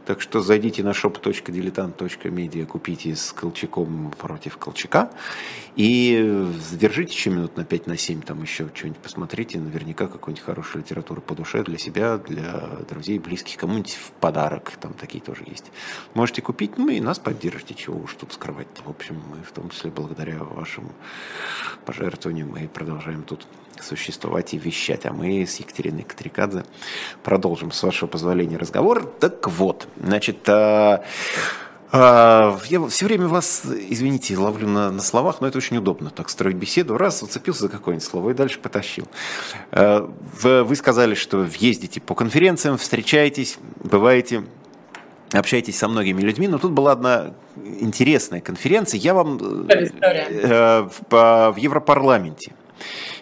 Так 0.08 0.22
что 0.22 0.40
зайдите 0.40 0.82
на 0.82 0.92
shop.diletant.media, 0.92 2.64
купите 2.64 3.14
с 3.14 3.30
Колчаком 3.30 4.10
против 4.16 4.56
Колчака 4.56 5.10
и 5.76 6.48
задержите 6.70 7.12
еще 7.12 7.28
минут 7.28 7.58
на 7.58 7.64
5 7.66 7.86
на 7.88 7.98
7, 7.98 8.22
там 8.22 8.40
еще 8.40 8.70
что-нибудь 8.72 9.00
посмотрите, 9.00 9.58
наверняка 9.58 10.06
какую-нибудь 10.06 10.42
хорошую 10.42 10.82
литературу 10.82 11.20
по 11.20 11.34
душе 11.34 11.62
для 11.62 11.76
себя, 11.76 12.16
для 12.16 12.70
друзей, 12.88 13.18
близких, 13.18 13.58
кому-нибудь 13.58 13.92
в 13.92 14.12
подарок, 14.12 14.72
там 14.80 14.94
такие 14.94 15.22
тоже 15.22 15.42
есть. 15.46 15.70
Можете 16.14 16.40
купить, 16.40 16.78
ну 16.78 16.88
и 16.88 17.00
нас 17.00 17.18
поддержите, 17.18 17.74
чего 17.74 18.00
уж 18.00 18.14
тут 18.14 18.32
скрывать. 18.32 18.66
В 18.82 18.88
общем, 18.88 19.20
мы 19.28 19.42
в 19.42 19.52
том 19.52 19.68
числе 19.68 19.90
благодаря 19.90 20.38
вашим 20.42 20.90
пожертвованиям 21.84 22.48
мы 22.48 22.66
продолжаем 22.66 23.24
тут 23.24 23.46
существовать 23.82 24.54
и 24.54 24.58
вещать. 24.58 25.06
А 25.06 25.12
мы 25.12 25.46
с 25.46 25.56
Екатериной 25.56 26.02
Катрикадзе 26.02 26.64
продолжим, 27.22 27.72
с 27.72 27.82
вашего 27.82 28.08
позволения, 28.08 28.56
разговор. 28.56 29.04
Так 29.20 29.48
вот, 29.48 29.88
значит, 30.02 30.48
а, 30.48 31.04
а, 31.90 32.58
я 32.68 32.86
все 32.88 33.06
время 33.06 33.28
вас, 33.28 33.62
извините, 33.64 34.36
ловлю 34.36 34.68
на, 34.68 34.90
на 34.90 35.00
словах, 35.02 35.40
но 35.40 35.46
это 35.46 35.58
очень 35.58 35.78
удобно, 35.78 36.10
так 36.10 36.28
строить 36.28 36.56
беседу. 36.56 36.98
Раз, 36.98 37.20
зацепился 37.20 37.62
за 37.62 37.68
какое-нибудь 37.68 38.06
слово 38.06 38.30
и 38.30 38.34
дальше 38.34 38.58
потащил. 38.58 39.06
А, 39.70 40.10
вы 40.42 40.76
сказали, 40.76 41.14
что 41.14 41.46
ездите 41.58 42.00
по 42.00 42.14
конференциям, 42.14 42.76
встречаетесь, 42.76 43.58
бываете 43.82 44.44
общаетесь 45.32 45.78
со 45.78 45.88
многими 45.88 46.20
людьми, 46.22 46.48
но 46.48 46.58
тут 46.58 46.72
была 46.72 46.92
одна 46.92 47.34
интересная 47.56 48.40
конференция. 48.40 48.98
Я 48.98 49.14
вам 49.14 49.66
э, 49.68 49.88
э, 50.00 50.88
в, 51.10 51.52
в 51.52 51.56
Европарламенте 51.56 52.52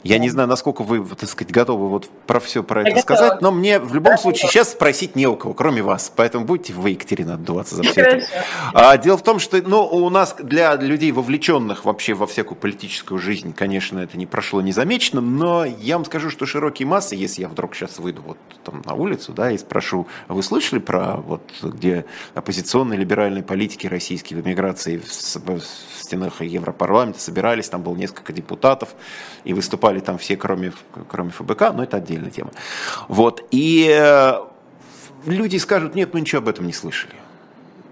я 0.07 0.19
не 0.19 0.29
знаю, 0.31 0.49
насколько 0.49 0.83
вы, 0.83 1.05
так 1.05 1.29
сказать, 1.29 1.53
готовы 1.53 1.89
вот 1.89 2.09
про 2.27 2.41
все 2.41 2.63
про 2.63 2.83
это 2.83 3.01
сказать, 3.01 3.41
но 3.41 3.51
мне 3.51 3.79
в 3.79 3.95
любом 3.95 4.17
случае 4.19 4.49
сейчас 4.49 4.73
спросить 4.73 5.17
не 5.17 5.27
у 5.27 5.37
кого, 5.37 5.55
кроме 5.55 5.83
вас. 5.83 6.13
Поэтому 6.15 6.45
будете 6.45 6.73
вы, 6.73 6.91
Екатерина, 6.91 7.35
отдуваться 7.35 7.77
за 7.77 7.83
все 7.83 8.01
это. 8.01 8.27
А, 8.73 8.97
дело 8.97 9.17
в 9.17 9.23
том, 9.23 9.39
что 9.39 9.61
ну, 9.63 9.85
у 9.85 10.09
нас 10.11 10.37
для 10.39 10.77
людей, 10.77 11.13
вовлеченных 11.13 11.85
вообще 11.85 12.15
во 12.15 12.27
всякую 12.27 12.57
политическую 12.57 13.19
жизнь, 13.19 13.53
конечно, 13.53 13.99
это 13.99 14.17
не 14.17 14.27
прошло 14.27 14.61
незамеченным, 14.61 15.37
но 15.37 15.65
я 15.65 15.97
вам 15.97 16.05
скажу, 16.05 16.31
что 16.31 16.47
широкие 16.47 16.87
массы, 16.87 17.17
если 17.17 17.43
я 17.43 17.49
вдруг 17.49 17.75
сейчас 17.75 17.99
выйду 17.99 18.23
вот 18.23 18.39
там 18.65 18.83
на 18.85 18.95
улицу, 18.95 19.33
да, 19.33 19.51
и 19.51 19.59
спрошу, 19.59 20.07
вы 20.29 20.43
слышали 20.43 20.79
про 20.79 21.17
вот 21.17 21.43
где 21.63 22.05
оппозиционные 22.35 22.99
либеральные 22.99 23.43
политики 23.43 23.87
российские 23.87 24.41
в 24.41 24.47
эмиграции 24.47 24.99
в, 24.99 25.09
в 25.09 26.03
стенах 26.07 26.43
Европарламента 26.43 27.21
собирались, 27.21 27.69
там 27.69 27.83
было 27.83 27.97
несколько 27.97 28.33
депутатов, 28.33 28.95
и 29.45 29.53
выступали 29.53 29.96
там 30.01 30.19
все, 30.19 30.37
кроме, 30.37 30.73
кроме 31.09 31.31
ФБК, 31.31 31.73
но 31.75 31.83
это 31.83 31.99
отдельная 31.99 32.31
тема. 32.31 32.51
Вот, 33.09 33.47
и 33.51 33.89
э, 33.91 34.35
люди 35.27 35.57
скажут, 35.57 35.95
нет, 35.95 36.13
мы 36.15 36.21
ничего 36.21 36.41
об 36.41 36.49
этом 36.49 36.67
не 36.67 36.73
слышали 36.73 37.15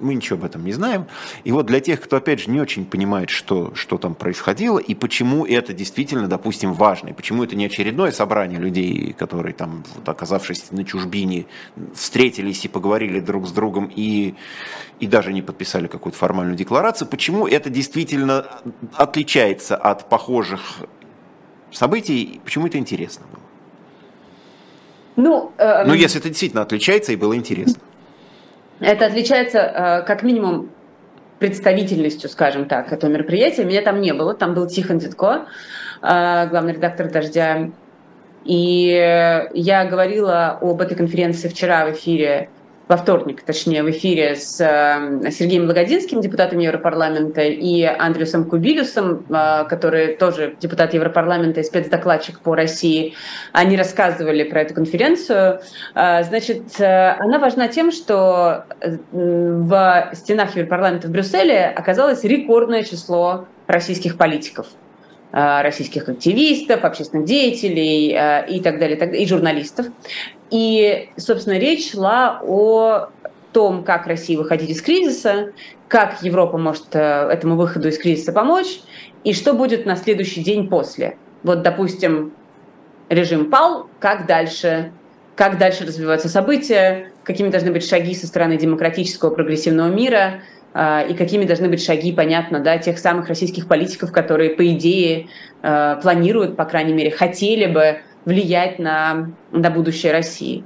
мы 0.01 0.15
ничего 0.15 0.39
об 0.39 0.45
этом 0.45 0.65
не 0.65 0.73
знаем. 0.73 1.07
И 1.45 1.53
вот 1.53 1.67
для 1.67 1.81
тех, 1.81 2.01
кто, 2.01 2.17
опять 2.17 2.41
же, 2.41 2.51
не 2.51 2.61
очень 2.61 2.85
понимает, 2.85 3.31
что, 3.31 3.75
что 3.75 3.99
там 3.99 4.15
происходило, 4.15 4.79
и 4.79 4.95
почему 4.95 5.47
это 5.47 5.73
действительно, 5.73 6.29
допустим, 6.29 6.73
важно, 6.73 7.09
и 7.09 7.13
почему 7.13 7.45
это 7.45 7.57
не 7.57 7.67
очередное 7.67 8.13
собрание 8.13 8.59
людей, 8.59 9.13
которые 9.13 9.55
там, 9.55 9.85
вот, 9.95 10.09
оказавшись 10.09 10.71
на 10.71 10.85
чужбине, 10.85 11.47
встретились 11.95 12.65
и 12.65 12.69
поговорили 12.69 13.21
друг 13.21 13.47
с 13.49 13.53
другом, 13.53 13.91
и, 13.95 14.35
и 15.01 15.07
даже 15.07 15.33
не 15.33 15.43
подписали 15.43 15.87
какую-то 15.87 16.19
формальную 16.19 16.57
декларацию, 16.57 17.09
почему 17.09 17.47
это 17.47 17.71
действительно 17.71 18.47
отличается 18.95 19.77
от 19.77 20.09
похожих 20.09 20.61
событий, 21.75 22.41
почему 22.45 22.67
это 22.67 22.79
интересно 22.79 23.27
было? 23.31 23.43
Ну, 25.17 25.53
э, 25.59 25.85
ну, 25.85 25.95
если 25.95 26.21
это 26.21 26.29
действительно 26.29 26.63
отличается 26.63 27.13
и 27.13 27.17
было 27.17 27.37
интересно. 27.37 27.81
Это 28.81 29.07
отличается 29.07 29.59
э, 29.59 30.03
как 30.07 30.23
минимум 30.23 30.71
представительностью, 31.39 32.29
скажем 32.31 32.67
так, 32.67 32.93
этого 32.93 33.11
мероприятия. 33.11 33.65
Меня 33.65 33.83
там 33.83 34.01
не 34.01 34.13
было, 34.13 34.35
там 34.35 34.55
был 34.55 34.67
Тихон 34.67 34.99
Дедко, 34.99 35.47
э, 36.03 36.49
главный 36.49 36.73
редактор 36.73 37.11
«Дождя». 37.11 37.71
И 38.45 38.89
я 39.55 39.87
говорила 39.87 40.59
об 40.61 40.83
этой 40.83 40.95
конференции 40.95 41.49
вчера 41.49 41.87
в 41.87 41.93
эфире 41.93 42.51
во 42.87 42.99
вторник, 42.99 43.43
точнее, 43.43 43.83
в 43.83 43.91
эфире 43.91 44.37
с 44.37 44.61
э, 44.61 45.31
Сергеем 45.31 45.65
Благодинским, 45.65 46.21
депутатом 46.21 46.59
Европарламента, 46.59 47.41
и 47.41 47.83
Андреусом 47.83 48.45
Кубилюсом, 48.45 49.25
э, 49.31 49.65
который 49.69 50.17
тоже 50.17 50.57
депутат 50.61 50.93
Европарламента 50.93 51.61
и 51.61 51.65
спецдокладчик 51.65 52.41
по 52.41 52.55
России. 52.55 53.15
Они 53.53 53.77
рассказывали 53.77 54.45
про 54.45 54.63
эту 54.63 54.75
конференцию. 54.75 55.61
Э, 55.95 56.25
значит, 56.25 56.79
она 56.79 57.39
важна 57.39 57.69
тем, 57.69 57.91
что 57.91 58.65
в 59.13 60.11
стенах 60.13 60.55
Европарламента 60.57 61.09
в 61.09 61.11
Брюсселе 61.11 61.67
оказалось 61.67 62.23
рекордное 62.25 62.83
число 62.83 63.47
российских 63.67 64.19
политиков 64.19 64.67
российских 65.33 66.09
активистов, 66.09 66.85
общественных 66.85 67.27
деятелей 67.27 68.11
и 68.49 68.61
так 68.61 68.79
далее, 68.79 69.21
и 69.21 69.27
журналистов. 69.27 69.87
И, 70.55 71.09
собственно, 71.17 71.59
речь 71.59 71.91
шла 71.91 72.41
о 72.47 73.09
том, 73.51 73.83
как 73.83 74.07
России 74.07 74.37
выходить 74.37 74.71
из 74.71 74.83
кризиса, 74.83 75.51
как 75.89 76.23
Европа 76.23 76.59
может 76.59 76.87
э, 76.93 77.01
этому 77.01 77.57
выходу 77.57 77.89
из 77.89 77.99
кризиса 77.99 78.33
помочь, 78.33 78.81
и 79.25 79.33
что 79.33 79.55
будет 79.55 79.85
на 79.85 79.97
следующий 79.97 80.45
день 80.45 80.69
после. 80.69 81.17
Вот, 81.43 81.63
допустим, 81.63 82.35
режим 83.09 83.51
пал, 83.51 83.89
как 83.99 84.27
дальше, 84.27 84.93
как 85.35 85.59
дальше 85.59 85.85
развиваются 85.87 86.29
события, 86.29 87.11
какими 87.25 87.49
должны 87.49 87.73
быть 87.73 87.85
шаги 87.85 88.15
со 88.15 88.29
стороны 88.29 88.57
демократического 88.57 89.31
прогрессивного 89.31 89.89
мира, 89.89 90.43
э, 90.73 91.09
и 91.11 91.15
какими 91.15 91.47
должны 91.47 91.69
быть 91.69 91.83
шаги, 91.85 92.13
понятно, 92.13 92.61
да, 92.61 92.79
тех 92.79 93.01
самых 93.01 93.27
российских 93.27 93.67
политиков, 93.67 94.13
которые, 94.13 94.51
по 94.51 94.65
идее, 94.69 95.27
э, 95.63 95.97
планируют, 96.01 96.57
по 96.57 96.65
крайней 96.65 96.93
мере, 96.93 97.11
хотели 97.11 97.67
бы 97.67 97.99
влиять 98.25 98.79
на, 98.79 99.31
на 99.53 99.71
будущее 99.71 100.13
России. 100.13 100.65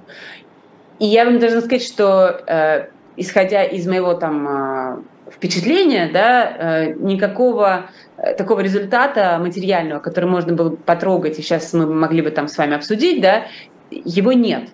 и 0.98 1.06
я 1.06 1.24
вам 1.24 1.38
должна 1.38 1.60
сказать, 1.60 1.82
что 1.82 2.42
э, 2.46 2.88
исходя 3.16 3.64
из 3.64 3.86
моего 3.86 4.14
там 4.14 4.48
э, 4.48 5.30
впечатления, 5.30 6.10
да, 6.12 6.56
э, 6.58 6.92
никакого 6.94 7.86
э, 8.16 8.34
такого 8.34 8.60
результата 8.60 9.38
материального, 9.40 10.00
который 10.00 10.28
можно 10.28 10.54
было 10.54 10.70
потрогать, 10.76 11.38
и 11.38 11.42
сейчас 11.42 11.72
мы 11.72 11.86
могли 11.86 12.22
бы 12.22 12.30
там 12.30 12.48
с 12.48 12.56
вами 12.56 12.76
обсудить, 12.76 13.20
да, 13.20 13.44
его 13.90 14.32
нет. 14.32 14.70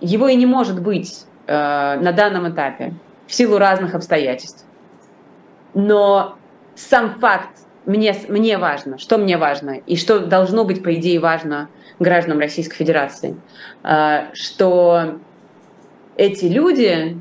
Его 0.00 0.28
и 0.28 0.34
не 0.34 0.46
может 0.46 0.80
быть 0.80 1.26
э, 1.46 1.52
на 1.52 2.12
данном 2.12 2.50
этапе 2.50 2.94
в 3.26 3.34
силу 3.34 3.58
разных 3.58 3.94
обстоятельств. 3.94 4.64
Но 5.74 6.36
сам 6.74 7.18
факт 7.18 7.50
мне, 7.86 8.14
мне 8.28 8.58
важно, 8.58 8.98
что 8.98 9.18
мне 9.18 9.36
важно, 9.36 9.78
и 9.86 9.96
что 9.96 10.20
должно 10.20 10.64
быть, 10.64 10.82
по 10.82 10.94
идее, 10.94 11.18
важно 11.20 11.68
гражданам 12.02 12.38
Российской 12.38 12.76
Федерации, 12.76 13.36
э, 13.82 14.34
что 14.34 15.18
эти 16.16 16.44
люди, 16.46 17.18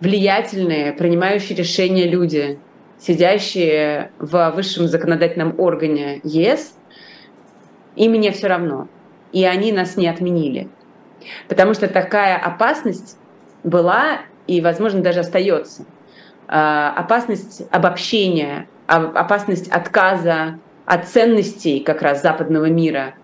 влиятельные, 0.00 0.92
принимающие 0.92 1.56
решения 1.56 2.06
люди, 2.06 2.58
сидящие 2.98 4.10
в 4.18 4.50
высшем 4.50 4.88
законодательном 4.88 5.58
органе 5.58 6.20
ЕС, 6.22 6.76
им 7.94 8.12
не 8.12 8.30
все 8.30 8.48
равно. 8.48 8.88
И 9.32 9.44
они 9.44 9.72
нас 9.72 9.96
не 9.96 10.08
отменили. 10.08 10.68
Потому 11.48 11.74
что 11.74 11.88
такая 11.88 12.36
опасность 12.36 13.18
была 13.64 14.20
и, 14.46 14.60
возможно, 14.60 15.00
даже 15.00 15.20
остается. 15.20 15.84
А, 16.48 16.92
опасность 16.96 17.62
обобщения, 17.70 18.68
опасность 18.86 19.68
отказа 19.68 20.58
от 20.84 21.08
ценностей 21.08 21.80
как 21.80 22.02
раз 22.02 22.22
западного 22.22 22.66
мира, 22.66 23.14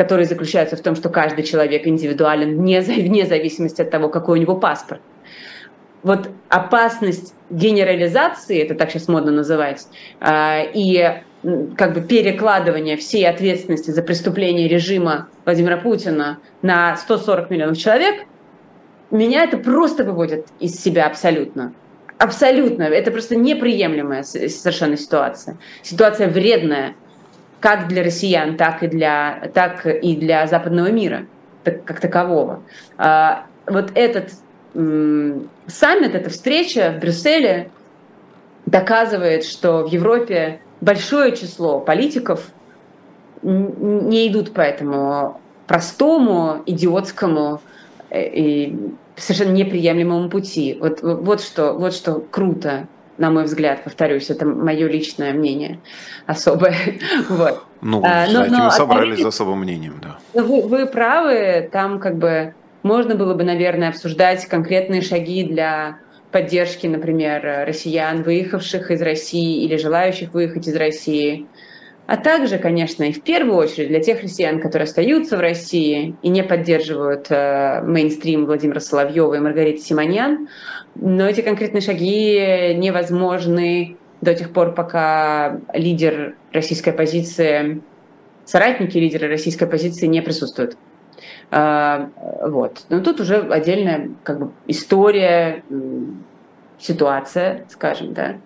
которые 0.00 0.26
заключаются 0.26 0.76
в 0.76 0.80
том, 0.80 0.96
что 0.96 1.10
каждый 1.10 1.44
человек 1.44 1.86
индивидуален 1.86 2.56
вне, 2.56 2.80
зависимости 2.80 3.82
от 3.82 3.90
того, 3.90 4.08
какой 4.08 4.38
у 4.38 4.40
него 4.40 4.56
паспорт. 4.56 5.02
Вот 6.02 6.30
опасность 6.48 7.34
генерализации, 7.50 8.62
это 8.62 8.74
так 8.74 8.90
сейчас 8.90 9.08
модно 9.08 9.30
называть, 9.30 9.86
а, 10.18 10.62
и 10.62 11.20
как 11.76 11.92
бы 11.92 12.00
перекладывание 12.00 12.96
всей 12.96 13.28
ответственности 13.28 13.90
за 13.90 14.00
преступление 14.00 14.68
режима 14.68 15.28
Владимира 15.44 15.76
Путина 15.76 16.38
на 16.62 16.96
140 16.96 17.50
миллионов 17.50 17.76
человек, 17.76 18.24
меня 19.10 19.44
это 19.44 19.58
просто 19.58 20.04
выводит 20.04 20.46
из 20.60 20.82
себя 20.82 21.04
абсолютно. 21.04 21.74
Абсолютно. 22.16 22.84
Это 22.84 23.10
просто 23.10 23.36
неприемлемая 23.36 24.22
совершенно 24.22 24.96
ситуация. 24.96 25.58
Ситуация 25.82 26.26
вредная 26.26 26.94
как 27.60 27.88
для 27.88 28.02
россиян, 28.02 28.56
так 28.56 28.82
и 28.82 28.88
для, 28.88 29.50
так 29.54 29.86
и 29.86 30.16
для 30.16 30.46
западного 30.46 30.90
мира 30.90 31.26
так, 31.62 31.84
как 31.84 32.00
такового. 32.00 32.62
А, 32.96 33.46
вот 33.66 33.92
этот 33.94 34.30
саммит, 34.72 36.14
эта 36.14 36.30
встреча 36.30 36.94
в 36.96 37.00
Брюсселе 37.00 37.70
доказывает, 38.66 39.44
что 39.44 39.84
в 39.84 39.92
Европе 39.92 40.60
большое 40.80 41.36
число 41.36 41.80
политиков 41.80 42.46
не 43.42 44.28
идут 44.28 44.52
по 44.52 44.60
этому 44.60 45.40
простому, 45.66 46.62
идиотскому 46.66 47.60
э, 48.10 48.28
и 48.28 48.94
совершенно 49.16 49.52
неприемлемому 49.52 50.28
пути. 50.28 50.76
Вот, 50.80 51.00
вот, 51.02 51.40
что, 51.40 51.72
вот 51.72 51.94
что 51.94 52.22
круто, 52.30 52.86
на 53.20 53.30
мой 53.30 53.44
взгляд, 53.44 53.84
повторюсь, 53.84 54.30
это 54.30 54.46
мое 54.46 54.88
личное 54.88 55.34
мнение 55.34 55.78
особое. 56.26 56.74
вот. 57.28 57.62
Ну, 57.82 58.02
а, 58.02 58.26
но, 58.26 58.46
но, 58.46 58.64
мы 58.64 58.70
собрались 58.70 59.20
за 59.20 59.28
особым 59.28 59.60
мнением, 59.60 60.00
да. 60.02 60.18
Вы, 60.32 60.62
вы 60.62 60.86
правы, 60.86 61.68
там 61.70 62.00
как 62.00 62.16
бы 62.16 62.54
можно 62.82 63.14
было 63.14 63.34
бы, 63.34 63.44
наверное, 63.44 63.90
обсуждать 63.90 64.46
конкретные 64.46 65.02
шаги 65.02 65.44
для 65.44 65.98
поддержки, 66.32 66.86
например, 66.86 67.66
россиян, 67.66 68.22
выехавших 68.22 68.90
из 68.90 69.02
России 69.02 69.64
или 69.64 69.76
желающих 69.76 70.32
выехать 70.32 70.66
из 70.66 70.76
России. 70.76 71.46
А 72.10 72.16
также, 72.16 72.58
конечно, 72.58 73.04
и 73.04 73.12
в 73.12 73.22
первую 73.22 73.56
очередь 73.56 73.86
для 73.86 74.00
тех 74.00 74.20
россиян, 74.20 74.60
которые 74.60 74.86
остаются 74.86 75.36
в 75.36 75.40
России 75.40 76.16
и 76.22 76.28
не 76.28 76.42
поддерживают 76.42 77.28
э, 77.30 77.82
мейнстрим 77.84 78.46
Владимира 78.46 78.80
Соловьева 78.80 79.34
и 79.34 79.38
Маргариты 79.38 79.78
Симоньян. 79.78 80.48
Но 80.96 81.28
эти 81.28 81.40
конкретные 81.40 81.82
шаги 81.82 82.74
невозможны 82.74 83.96
до 84.22 84.34
тех 84.34 84.52
пор, 84.52 84.74
пока 84.74 85.60
лидер 85.72 86.34
российской 86.52 86.88
оппозиции, 86.88 87.80
соратники 88.44 88.98
лидера 88.98 89.28
российской 89.28 89.62
оппозиции 89.62 90.06
не 90.06 90.20
присутствуют. 90.20 90.76
А, 91.52 92.10
вот. 92.42 92.86
Но 92.88 93.02
тут 93.02 93.20
уже 93.20 93.36
отдельная 93.36 94.10
как 94.24 94.40
бы, 94.40 94.50
история, 94.66 95.62
ситуация, 96.80 97.66
скажем, 97.68 98.14
да. 98.14 98.36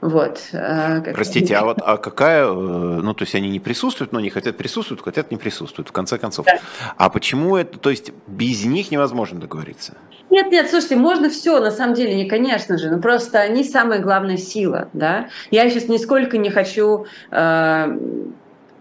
Вот. 0.00 0.40
А, 0.52 1.00
Простите, 1.00 1.56
а 1.56 1.64
вот 1.64 1.78
а 1.82 1.96
какая, 1.96 2.44
э, 2.44 2.50
ну 2.52 3.14
то 3.14 3.22
есть 3.22 3.34
они 3.34 3.48
не 3.48 3.60
присутствуют, 3.60 4.12
но 4.12 4.18
они 4.18 4.28
хотят 4.28 4.56
присутствуют, 4.56 5.02
хотят 5.02 5.30
не 5.30 5.38
присутствуют, 5.38 5.88
в 5.88 5.92
конце 5.92 6.18
концов. 6.18 6.44
Да. 6.44 6.58
А 6.96 7.08
почему 7.08 7.56
это, 7.56 7.78
то 7.78 7.88
есть 7.88 8.12
без 8.26 8.64
них 8.64 8.90
невозможно 8.90 9.40
договориться? 9.40 9.94
Нет, 10.28 10.50
нет, 10.50 10.68
слушайте, 10.68 10.96
можно 10.96 11.30
все, 11.30 11.60
на 11.60 11.70
самом 11.70 11.94
деле, 11.94 12.14
не, 12.14 12.28
конечно 12.28 12.76
же, 12.76 12.90
но 12.90 13.00
просто 13.00 13.40
они 13.40 13.64
самая 13.64 14.00
главная 14.00 14.36
сила, 14.36 14.88
да. 14.92 15.28
Я 15.50 15.68
сейчас 15.70 15.88
нисколько 15.88 16.36
не 16.36 16.50
хочу 16.50 17.06
э, 17.30 17.98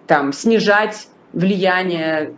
там 0.07 0.33
снижать 0.33 1.07
влияние 1.31 2.33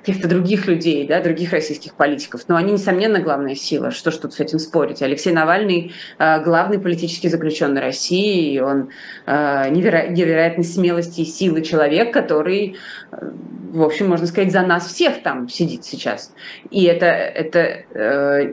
каких-то 0.00 0.28
других 0.28 0.66
людей, 0.66 1.06
да, 1.06 1.20
других 1.20 1.52
российских 1.52 1.94
политиков. 1.94 2.42
Но 2.48 2.56
они, 2.56 2.72
несомненно, 2.72 3.20
главная 3.20 3.54
сила. 3.54 3.90
Что 3.90 4.10
ж 4.10 4.16
тут 4.16 4.34
с 4.34 4.40
этим 4.40 4.58
спорить? 4.58 5.02
Алексей 5.02 5.32
Навальный 5.32 5.92
э, 6.18 6.42
главный 6.42 6.78
политический 6.78 7.28
заключенный 7.28 7.80
России, 7.80 8.54
и 8.54 8.60
он 8.60 8.90
э, 9.26 9.32
неверо- 9.70 10.08
невероятной 10.08 10.64
смелости 10.64 11.20
и 11.20 11.24
силы 11.24 11.62
человек, 11.62 12.12
который, 12.12 12.76
э, 13.12 13.30
в 13.72 13.82
общем, 13.82 14.08
можно 14.08 14.26
сказать, 14.26 14.52
за 14.52 14.62
нас 14.62 14.86
всех 14.86 15.22
там 15.22 15.48
сидит 15.48 15.84
сейчас. 15.84 16.32
И 16.70 16.84
это, 16.84 17.06
это 17.06 17.84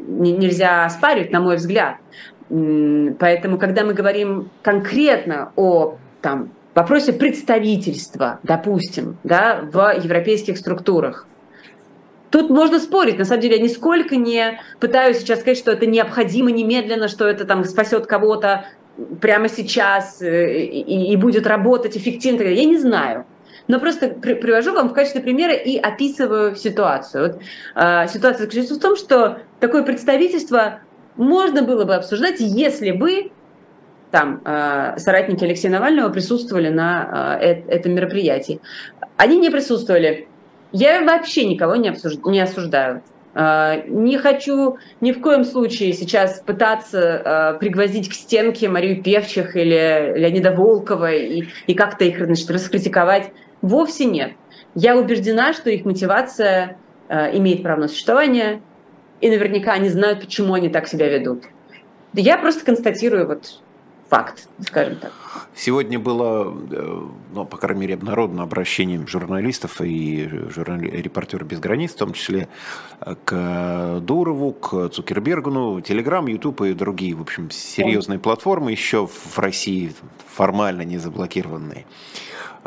нельзя 0.08 0.86
оспаривать, 0.86 1.32
на 1.32 1.40
мой 1.40 1.56
взгляд. 1.56 1.96
Поэтому, 2.50 3.58
когда 3.58 3.84
мы 3.84 3.94
говорим 3.94 4.50
конкретно 4.62 5.52
о 5.56 5.98
там, 6.22 6.52
вопросе 6.76 7.14
представительства, 7.14 8.40
допустим, 8.44 9.18
да, 9.24 9.62
в 9.62 9.96
европейских 9.98 10.58
структурах, 10.58 11.28
Тут 12.38 12.52
можно 12.52 12.80
спорить, 12.80 13.18
на 13.18 13.26
самом 13.26 13.42
деле 13.42 13.56
я 13.58 13.64
нисколько 13.64 14.16
не 14.16 14.62
пытаюсь 14.80 15.18
сейчас 15.18 15.40
сказать, 15.40 15.58
что 15.58 15.72
это 15.72 15.88
необходимо 15.88 16.52
немедленно, 16.52 17.08
что 17.08 17.28
это 17.28 17.46
там 17.46 17.64
спасет 17.64 18.06
кого-то 18.06 18.68
прямо 19.20 19.50
сейчас 19.50 20.22
э, 20.22 20.66
и, 20.66 21.14
и 21.14 21.16
будет 21.16 21.48
работать 21.48 21.98
эффективно. 21.98 22.44
Я 22.44 22.66
не 22.66 22.78
знаю. 22.78 23.26
Но 23.68 23.80
просто 23.80 24.10
при, 24.10 24.36
привожу 24.36 24.72
вам 24.74 24.90
в 24.90 24.94
качестве 24.94 25.22
примера 25.22 25.54
и 25.54 25.78
описываю 25.78 26.56
ситуацию. 26.56 27.24
Вот, 27.24 27.42
э, 27.74 28.08
ситуация 28.08 28.44
заключается 28.44 28.76
в 28.76 28.80
том, 28.80 28.96
что 28.96 29.40
такое 29.60 29.82
представительство 29.82 30.82
можно 31.16 31.64
было 31.64 31.86
бы 31.86 31.96
обсуждать, 31.96 32.36
если 32.40 32.92
бы 32.92 33.32
там 34.12 34.44
э, 34.46 34.94
соратники 34.98 35.44
Алексея 35.44 35.72
Навального 35.72 36.10
присутствовали 36.10 36.70
на 36.70 37.40
э, 37.42 37.64
этом 37.68 37.96
мероприятии. 37.96 38.62
Они 39.16 39.40
не 39.40 39.50
присутствовали. 39.50 40.28
Я 40.72 41.04
вообще 41.04 41.46
никого 41.46 41.76
не, 41.76 41.90
обсуж... 41.90 42.16
не 42.26 42.40
осуждаю. 42.40 43.02
А, 43.34 43.84
не 43.88 44.18
хочу 44.18 44.78
ни 45.00 45.12
в 45.12 45.22
коем 45.22 45.44
случае 45.44 45.94
сейчас 45.94 46.40
пытаться 46.40 47.22
а, 47.24 47.54
пригвоздить 47.54 48.10
к 48.10 48.14
стенке 48.14 48.68
Марию 48.68 49.04
Певчих 49.04 49.56
или 49.56 50.14
Леонида 50.18 50.52
Волкова 50.52 51.12
и, 51.12 51.44
и 51.68 51.74
как-то 51.76 52.04
их 52.04 52.24
значит, 52.24 52.50
раскритиковать. 52.50 53.32
Вовсе 53.62 54.06
нет. 54.06 54.32
Я 54.74 54.98
убеждена, 54.98 55.54
что 55.54 55.70
их 55.70 55.86
мотивация 55.86 56.78
а, 57.10 57.30
имеет 57.32 57.64
право 57.64 57.82
на 57.82 57.88
существование, 57.88 58.62
и 59.22 59.30
наверняка 59.30 59.74
они 59.74 59.90
знают, 59.90 60.22
почему 60.22 60.54
они 60.54 60.70
так 60.70 60.88
себя 60.88 61.08
ведут. 61.08 61.44
Я 62.14 62.38
просто 62.38 62.66
констатирую 62.66 63.28
вот 63.28 63.62
факт, 64.10 64.48
скажем 64.62 64.96
так. 64.96 65.12
Сегодня 65.56 66.00
было, 66.00 66.56
э, 66.72 67.02
ну, 67.34 67.46
по 67.46 67.58
крайней 67.58 67.82
мере, 67.82 67.94
обнародовано 67.96 68.44
обращением 68.44 69.08
журналистов 69.08 69.82
и 69.82 70.28
журнали... 70.50 70.90
репортеров 70.90 71.48
без 71.48 71.60
границ, 71.60 71.94
в 71.94 71.98
том 71.98 72.14
числе 72.14 72.48
э, 73.02 73.16
к 73.24 74.00
Дурову, 74.02 74.54
к 74.54 74.90
Цукербергу, 74.90 75.82
Телеграм, 75.82 76.28
Ютуб 76.28 76.62
и 76.62 76.74
другие, 76.74 77.16
в 77.16 77.22
общем, 77.22 77.50
серьезные 77.52 78.20
платформы, 78.20 78.72
еще 78.72 79.08
в 79.08 79.40
России 79.40 79.94
формально 80.28 80.82
не 80.82 80.98
заблокированные. 80.98 81.86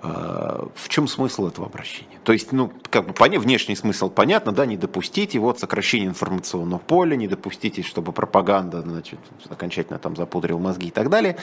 Э, 0.02 0.66
в 0.74 0.88
чем 0.88 1.08
смысл 1.08 1.48
этого 1.48 1.66
обращения? 1.66 2.18
То 2.24 2.32
есть, 2.32 2.52
ну, 2.52 2.72
как 2.90 3.06
бы 3.06 3.12
поня- 3.12 3.38
внешний 3.38 3.76
смысл 3.76 4.08
понятно, 4.08 4.52
да, 4.52 4.64
не 4.66 4.76
допустите 4.76 5.38
вот 5.38 5.60
сокращение 5.60 6.08
информационного 6.08 6.78
поля, 6.78 7.16
не 7.16 7.28
допустите, 7.28 7.82
чтобы 7.82 8.12
пропаганда, 8.12 8.82
значит, 8.82 9.18
окончательно 9.48 9.98
там 9.98 10.16
запудрила 10.16 10.58
мозги 10.58 10.88
и 10.88 10.90
так 10.90 11.10
далее. 11.10 11.36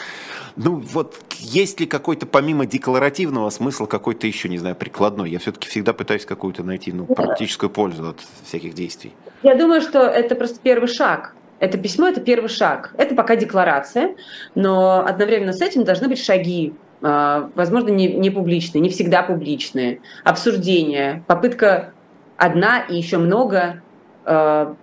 Ну 0.55 0.79
вот 0.79 1.06
есть 1.39 1.79
ли 1.79 1.85
какой-то 1.85 2.25
помимо 2.25 2.65
декларативного 2.65 3.49
смысла 3.49 3.85
какой-то 3.85 4.27
еще, 4.27 4.49
не 4.49 4.57
знаю, 4.57 4.75
прикладной? 4.75 5.29
Я 5.29 5.39
все-таки 5.39 5.67
всегда 5.67 5.93
пытаюсь 5.93 6.25
какую-то 6.25 6.63
найти 6.63 6.91
ну, 6.91 7.05
практическую 7.05 7.69
пользу 7.69 8.09
от 8.09 8.19
всяких 8.45 8.73
действий. 8.73 9.13
Я 9.43 9.55
думаю, 9.55 9.81
что 9.81 9.99
это 9.99 10.35
просто 10.35 10.59
первый 10.61 10.87
шаг. 10.87 11.33
Это 11.59 11.77
письмо– 11.77 12.07
это 12.09 12.21
первый 12.21 12.49
шаг. 12.49 12.93
Это 12.97 13.15
пока 13.15 13.35
декларация, 13.35 14.15
но 14.53 15.05
одновременно 15.05 15.53
с 15.53 15.61
этим 15.61 15.83
должны 15.83 16.07
быть 16.07 16.23
шаги, 16.23 16.73
а, 17.01 17.49
возможно, 17.55 17.89
не, 17.89 18.13
не 18.13 18.29
публичные, 18.29 18.81
не 18.81 18.89
всегда 18.89 19.23
публичные, 19.23 20.01
обсуждения, 20.23 21.23
попытка 21.27 21.93
одна 22.37 22.79
и 22.79 22.95
еще 22.95 23.17
много 23.17 23.81
а, 24.25 24.75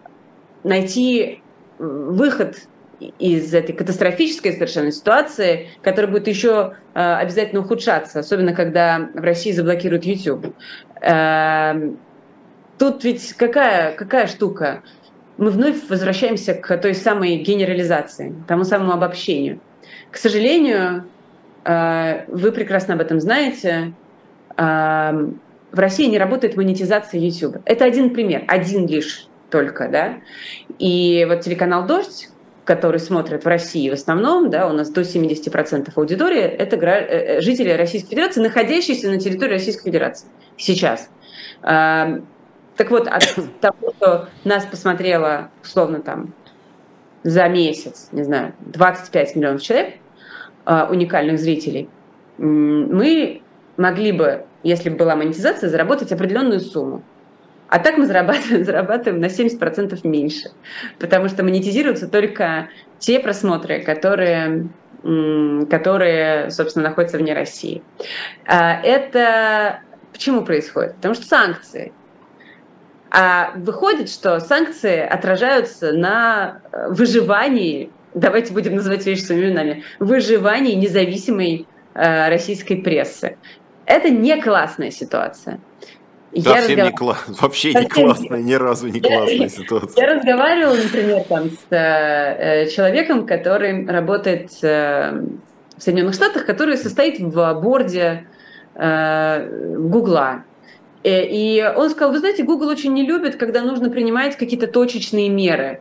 найти 0.64 1.43
выход 1.79 2.57
из 3.19 3.53
этой 3.53 3.75
катастрофической 3.75 4.53
совершенно 4.53 4.93
ситуации, 4.93 5.69
которая 5.83 6.11
будет 6.11 6.29
еще 6.29 6.75
э, 6.95 7.15
обязательно 7.15 7.61
ухудшаться, 7.61 8.21
особенно 8.21 8.53
когда 8.53 9.11
в 9.15 9.21
России 9.21 9.53
заблокируют 9.53 10.05
YouTube. 10.05 10.55
Э, 11.01 11.91
тут 12.79 13.05
ведь 13.05 13.33
какая, 13.35 13.93
какая 13.93 14.27
штука? 14.27 14.83
Мы 15.37 15.51
вновь 15.51 15.89
возвращаемся 15.89 16.55
к 16.55 16.77
той 16.79 16.95
самой 16.95 17.37
генерализации, 17.37 18.35
тому 18.47 18.65
самому 18.65 18.93
обобщению. 18.93 19.61
К 20.11 20.17
сожалению, 20.17 21.05
э, 21.65 22.25
вы 22.29 22.53
прекрасно 22.53 22.95
об 22.95 23.01
этом 23.01 23.21
знаете, 23.21 23.93
э, 24.57 24.63
в 25.73 25.79
России 25.79 26.07
не 26.07 26.19
работает 26.19 26.57
монетизация 26.57 27.21
YouTube. 27.21 27.57
Это 27.65 27.85
один 27.85 28.11
пример, 28.11 28.45
один 28.47 28.87
лишь 28.87 29.27
только, 29.51 29.89
да. 29.89 30.15
И 30.79 31.27
вот 31.29 31.41
телеканал 31.41 31.87
«Дождь», 31.87 32.29
который 32.65 33.01
смотрят 33.01 33.45
в 33.45 33.47
России 33.47 33.91
в 33.91 33.93
основном, 33.93 34.51
да, 34.51 34.69
у 34.69 34.73
нас 34.73 34.91
до 34.91 35.03
70% 35.03 35.93
аудитории, 35.95 36.41
это 36.41 36.77
э, 36.77 36.81
э, 36.81 37.41
жители 37.41 37.71
Российской 37.71 38.11
Федерации, 38.11 38.41
находящиеся 38.41 39.11
на 39.11 39.19
территории 39.19 39.53
Российской 39.53 39.85
Федерации 39.85 40.29
сейчас. 40.57 41.11
Так 42.77 42.91
вот, 42.91 43.07
от 43.07 43.23
того, 43.61 43.93
что 43.97 44.29
нас 44.45 44.65
посмотрело, 44.65 45.51
условно, 45.62 46.01
там, 46.01 46.35
за 47.23 47.49
месяц, 47.49 48.09
не 48.12 48.23
знаю, 48.23 48.55
25 48.61 49.37
миллионов 49.37 49.62
человек, 49.62 49.95
а, 50.65 50.89
уникальных 50.91 51.39
зрителей, 51.39 51.89
мы 52.37 53.43
могли 53.77 54.12
бы, 54.12 54.45
если 54.62 54.91
бы 54.91 54.97
была 54.97 55.17
монетизация, 55.17 55.71
заработать 55.71 56.12
определенную 56.12 56.61
сумму. 56.61 57.03
А 57.69 57.79
так 57.79 57.97
мы 57.97 58.07
зарабатываем, 58.07 58.65
зарабатываем 58.65 59.21
на 59.21 59.27
70% 59.27 59.99
меньше, 60.05 60.51
потому 60.99 61.29
что 61.29 61.43
монетизируются 61.43 62.09
только 62.09 62.69
те 62.99 63.21
просмотры, 63.21 63.83
которые, 63.83 64.69
которые, 65.03 66.51
собственно, 66.51 66.89
находятся 66.89 67.19
вне 67.19 67.35
России. 67.35 67.83
А 68.47 68.81
это 68.83 69.81
почему 70.12 70.45
происходит? 70.45 70.95
Потому 70.97 71.15
что 71.15 71.27
санкции. 71.27 71.93
А 73.11 73.53
выходит, 73.57 74.09
что 74.09 74.41
санкции 74.41 74.99
отражаются 74.99 75.93
на 75.93 76.62
э, 76.73 76.89
выживании, 76.89 77.91
давайте 78.12 78.53
будем 78.53 78.75
называть 78.75 79.07
вещи 79.07 79.21
своими 79.21 79.47
именами, 79.47 79.85
выживании 80.01 80.75
независимой 80.75 81.69
э, 81.95 82.29
российской 82.29 82.77
прессы. 82.77 83.37
Это 83.87 84.11
не 84.11 84.41
классная 84.43 84.91
ситуация. 84.91 85.61
Совсем 86.43 86.78
я 86.78 86.85
разгов... 86.85 86.85
не 86.85 86.91
кла... 86.93 87.18
вообще 87.41 87.72
Совсем... 87.72 87.82
не 87.82 87.89
классная, 87.89 88.43
ни 88.43 88.55
разу 88.55 88.89
не 88.89 89.01
классная 89.01 89.49
ситуация. 89.49 90.07
Я 90.07 90.14
разговаривала, 90.14 90.74
например, 90.74 91.22
там, 91.24 91.51
с 91.51 91.66
э, 91.70 92.68
человеком, 92.70 93.26
который 93.26 93.87
работает 93.87 94.51
э, 94.62 95.22
в 95.76 95.82
Соединенных 95.82 96.14
Штатах, 96.14 96.47
который 96.47 96.76
состоит 96.76 97.20
в 97.20 97.55
борде 97.55 98.26
э, 98.74 99.76
Гугла. 99.78 100.45
Э, 101.03 101.24
и 101.24 101.62
он 101.76 101.91
сказал, 101.91 102.12
вы 102.12 102.18
знаете, 102.18 102.43
Google 102.43 102.68
очень 102.68 102.93
не 102.93 103.07
любит, 103.07 103.37
когда 103.37 103.62
нужно 103.62 103.91
принимать 103.91 104.37
какие-то 104.37 104.66
точечные 104.66 105.28
меры. 105.28 105.80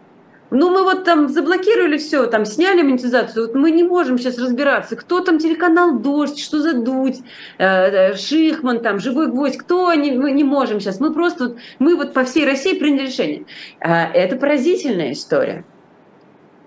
Ну, 0.55 0.69
мы 0.69 0.83
вот 0.83 1.03
там 1.03 1.29
заблокировали 1.29 1.97
все, 1.97 2.27
там 2.27 2.45
сняли 2.45 2.83
монетизацию. 2.83 3.47
Вот 3.47 3.55
мы 3.55 3.71
не 3.71 3.83
можем 3.83 4.19
сейчас 4.19 4.37
разбираться, 4.37 4.95
кто 4.95 5.21
там 5.21 5.39
телеканал 5.39 5.97
«Дождь», 5.97 6.39
что 6.39 6.61
за 6.61 6.73
«Дудь», 6.73 7.21
э, 7.57 7.65
э, 7.65 8.15
Шихман, 8.15 8.81
там, 8.81 8.99
«Живой 8.99 9.31
гвоздь», 9.31 9.57
кто, 9.57 9.87
они, 9.87 10.11
мы 10.11 10.31
не 10.31 10.43
можем 10.43 10.79
сейчас. 10.79 10.99
Мы 10.99 11.11
просто, 11.11 11.45
вот, 11.45 11.57
мы 11.79 11.95
вот 11.95 12.13
по 12.13 12.23
всей 12.23 12.45
России 12.45 12.77
приняли 12.77 13.07
решение. 13.07 13.45
Это 13.79 14.35
поразительная 14.35 15.13
история. 15.13 15.65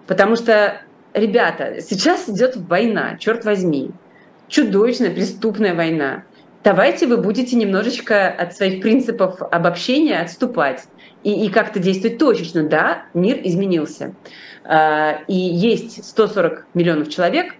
Потому 0.09 0.35
что, 0.35 0.83
ребята, 1.15 1.77
сейчас 1.81 2.29
идет 2.29 2.57
война, 2.57 3.17
черт 3.19 3.45
возьми. 3.45 3.93
Чудовищная 4.49 5.11
преступная 5.11 5.77
война 5.77 6.25
давайте 6.67 7.07
вы 7.07 7.19
будете 7.19 7.55
немножечко 7.55 8.29
от 8.29 8.57
своих 8.57 8.83
принципов 8.83 9.41
обобщения 9.53 10.19
отступать 10.19 10.83
и, 11.27 11.47
и 11.47 11.49
как-то 11.51 11.81
действовать 11.81 12.19
точечно. 12.19 12.63
Да, 12.63 13.07
мир 13.13 13.41
изменился. 13.43 14.15
А, 14.63 15.23
и 15.27 15.35
есть 15.35 16.05
140 16.05 16.67
миллионов 16.75 17.09
человек, 17.09 17.55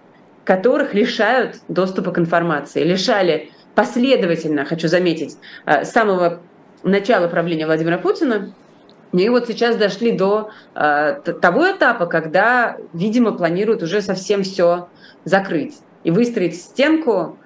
которых 0.45 0.93
лишают 0.93 1.57
доступа 1.67 2.11
к 2.11 2.17
информации. 2.17 2.81
Лишали 2.83 3.51
последовательно, 3.75 4.63
хочу 4.63 4.87
заметить, 4.87 5.35
а, 5.65 5.83
с 5.83 5.91
самого 5.91 6.39
начала 6.83 7.27
правления 7.27 7.65
Владимира 7.65 7.97
Путина, 7.97 8.53
и 9.11 9.27
вот 9.27 9.47
сейчас 9.47 9.75
дошли 9.77 10.11
до 10.11 10.51
э, 10.75 11.21
того 11.41 11.71
этапа, 11.71 12.07
когда, 12.07 12.77
видимо, 12.93 13.31
планируют 13.31 13.81
уже 13.81 14.01
совсем 14.01 14.43
все 14.43 14.89
закрыть 15.23 15.77
и 16.03 16.11
выстроить 16.11 16.59
стенку 16.59 17.37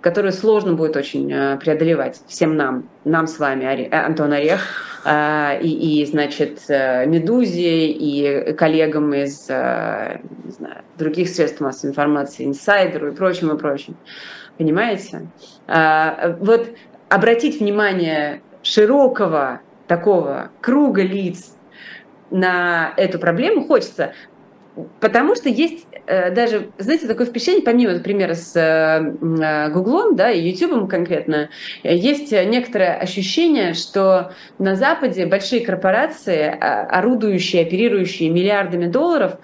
которую 0.00 0.32
сложно 0.32 0.74
будет 0.74 0.96
очень 0.96 1.32
э, 1.32 1.56
преодолевать 1.58 2.20
всем 2.26 2.56
нам, 2.56 2.88
нам 3.04 3.26
с 3.26 3.38
вами, 3.38 3.64
э, 3.64 3.88
Антон 3.90 4.32
Орех, 4.32 4.86
и, 5.06 6.00
и 6.02 6.04
значит, 6.04 6.60
Медузе, 6.68 7.86
и 7.86 8.52
коллегам 8.52 9.14
из 9.14 9.48
не 9.48 10.50
знаю, 10.50 10.82
других 10.98 11.30
средств 11.30 11.60
массовой 11.60 11.92
информации, 11.92 12.44
инсайдеру 12.44 13.08
и 13.08 13.14
прочим, 13.14 13.50
и 13.50 13.58
прочим. 13.58 13.96
Понимаете? 14.58 15.22
Вот 15.66 16.68
обратить 17.08 17.60
внимание 17.60 18.42
широкого 18.62 19.62
такого 19.86 20.50
круга 20.60 21.02
лиц 21.02 21.56
на 22.30 22.92
эту 22.96 23.18
проблему 23.18 23.64
хочется. 23.64 24.12
Потому 25.00 25.34
что 25.34 25.48
есть 25.48 25.86
э, 26.06 26.30
даже, 26.30 26.70
знаете, 26.78 27.08
такое 27.08 27.26
впечатление, 27.26 27.64
помимо, 27.64 27.94
например, 27.94 28.34
с 28.34 28.54
э, 28.54 28.60
э, 28.60 29.70
Гуглом, 29.70 30.14
да, 30.14 30.30
и 30.30 30.48
Ютубом 30.48 30.86
конкретно, 30.86 31.50
есть 31.82 32.30
некоторое 32.30 32.94
ощущение, 32.94 33.74
что 33.74 34.32
на 34.58 34.76
Западе 34.76 35.26
большие 35.26 35.64
корпорации, 35.64 36.56
а, 36.60 36.86
орудующие, 36.86 37.62
оперирующие 37.62 38.30
миллиардами 38.30 38.86
долларов, 38.86 39.38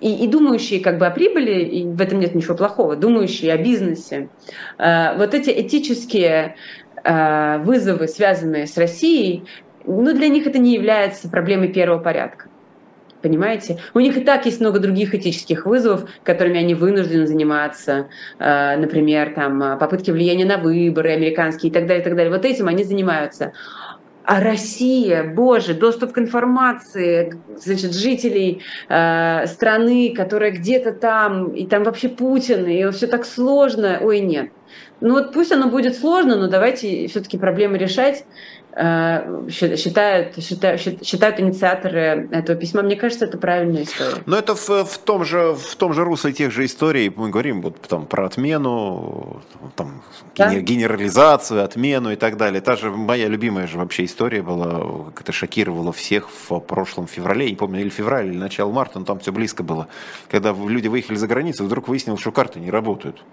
и, 0.00 0.24
и 0.24 0.26
думающие 0.26 0.80
как 0.80 0.98
бы 0.98 1.06
о 1.06 1.10
прибыли, 1.12 1.62
и 1.62 1.84
в 1.84 2.00
этом 2.00 2.18
нет 2.18 2.34
ничего 2.34 2.56
плохого, 2.56 2.96
думающие 2.96 3.52
о 3.52 3.56
бизнесе, 3.56 4.30
вот 4.76 5.32
эти 5.32 5.50
этические 5.50 6.56
вызовы, 7.04 8.08
связанные 8.08 8.66
с 8.66 8.76
Россией, 8.76 9.44
ну, 9.84 10.12
для 10.12 10.28
них 10.28 10.48
это 10.48 10.58
не 10.58 10.74
является 10.74 11.28
проблемой 11.28 11.68
первого 11.68 12.00
порядка. 12.00 12.48
Понимаете? 13.22 13.78
У 13.94 14.00
них 14.00 14.16
и 14.16 14.20
так 14.20 14.46
есть 14.46 14.60
много 14.60 14.78
других 14.78 15.14
этических 15.14 15.66
вызовов, 15.66 16.08
которыми 16.22 16.58
они 16.58 16.74
вынуждены 16.74 17.26
заниматься. 17.26 18.08
Э, 18.38 18.76
например, 18.76 19.34
там, 19.34 19.78
попытки 19.78 20.10
влияния 20.10 20.44
на 20.44 20.58
выборы 20.58 21.10
американские 21.10 21.70
и 21.70 21.72
так 21.72 21.86
далее, 21.86 22.02
и 22.02 22.04
так 22.04 22.16
далее. 22.16 22.32
Вот 22.32 22.44
этим 22.44 22.68
они 22.68 22.84
занимаются. 22.84 23.52
А 24.28 24.40
Россия, 24.40 25.24
боже, 25.24 25.72
доступ 25.72 26.12
к 26.12 26.18
информации, 26.18 27.40
значит, 27.56 27.94
жителей 27.94 28.60
э, 28.90 29.46
страны, 29.46 30.12
которая 30.14 30.50
где-то 30.50 30.92
там, 30.92 31.54
и 31.54 31.66
там 31.66 31.82
вообще 31.82 32.10
Путин, 32.10 32.66
и 32.66 32.90
все 32.90 33.06
так 33.06 33.24
сложно. 33.24 34.00
Ой, 34.02 34.20
нет. 34.20 34.50
Ну 35.00 35.14
вот 35.14 35.32
пусть 35.32 35.52
оно 35.52 35.68
будет 35.68 35.96
сложно, 35.96 36.36
но 36.36 36.48
давайте 36.48 37.06
все-таки 37.08 37.38
проблемы 37.38 37.78
решать. 37.78 38.24
Э, 38.80 39.48
считают, 39.50 40.36
считают, 40.40 40.82
считают 40.82 41.40
инициаторы 41.40 42.28
этого 42.30 42.56
письма. 42.56 42.82
Мне 42.82 42.94
кажется, 42.94 43.24
это 43.24 43.36
правильная 43.36 43.82
история. 43.82 44.22
Но 44.26 44.36
это 44.38 44.54
в, 44.54 44.68
в, 44.68 44.98
том, 44.98 45.24
же, 45.24 45.54
в 45.54 45.74
том 45.74 45.94
же 45.94 46.04
русле 46.04 46.32
тех 46.32 46.52
же 46.52 46.64
историй. 46.64 47.12
Мы 47.14 47.30
говорим 47.30 47.60
вот 47.60 47.80
там 47.80 48.06
про 48.06 48.26
отмену, 48.26 49.42
там, 49.74 50.02
да? 50.36 50.54
генерализацию, 50.54 51.64
отмену 51.64 52.12
и 52.12 52.16
так 52.16 52.36
далее. 52.36 52.60
Та 52.60 52.76
же 52.76 52.90
моя 52.90 53.26
любимая 53.26 53.66
же 53.66 53.78
вообще 53.78 54.04
история 54.04 54.42
была, 54.42 55.06
как 55.06 55.22
это 55.22 55.32
шокировало 55.32 55.92
всех 55.92 56.28
в 56.30 56.60
прошлом 56.60 57.08
феврале. 57.08 57.46
Я 57.46 57.50
не 57.50 57.56
помню, 57.56 57.80
или 57.80 57.88
февраль, 57.88 58.28
или 58.28 58.38
начало 58.38 58.70
марта, 58.70 59.00
но 59.00 59.04
там 59.04 59.18
все 59.18 59.32
близко 59.32 59.64
было. 59.64 59.88
Когда 60.30 60.52
люди 60.52 60.86
выехали 60.86 61.16
за 61.16 61.26
границу, 61.26 61.64
вдруг 61.64 61.88
выяснилось, 61.88 62.20
что 62.20 62.30
карты 62.30 62.60
не 62.60 62.70
работают. 62.70 63.24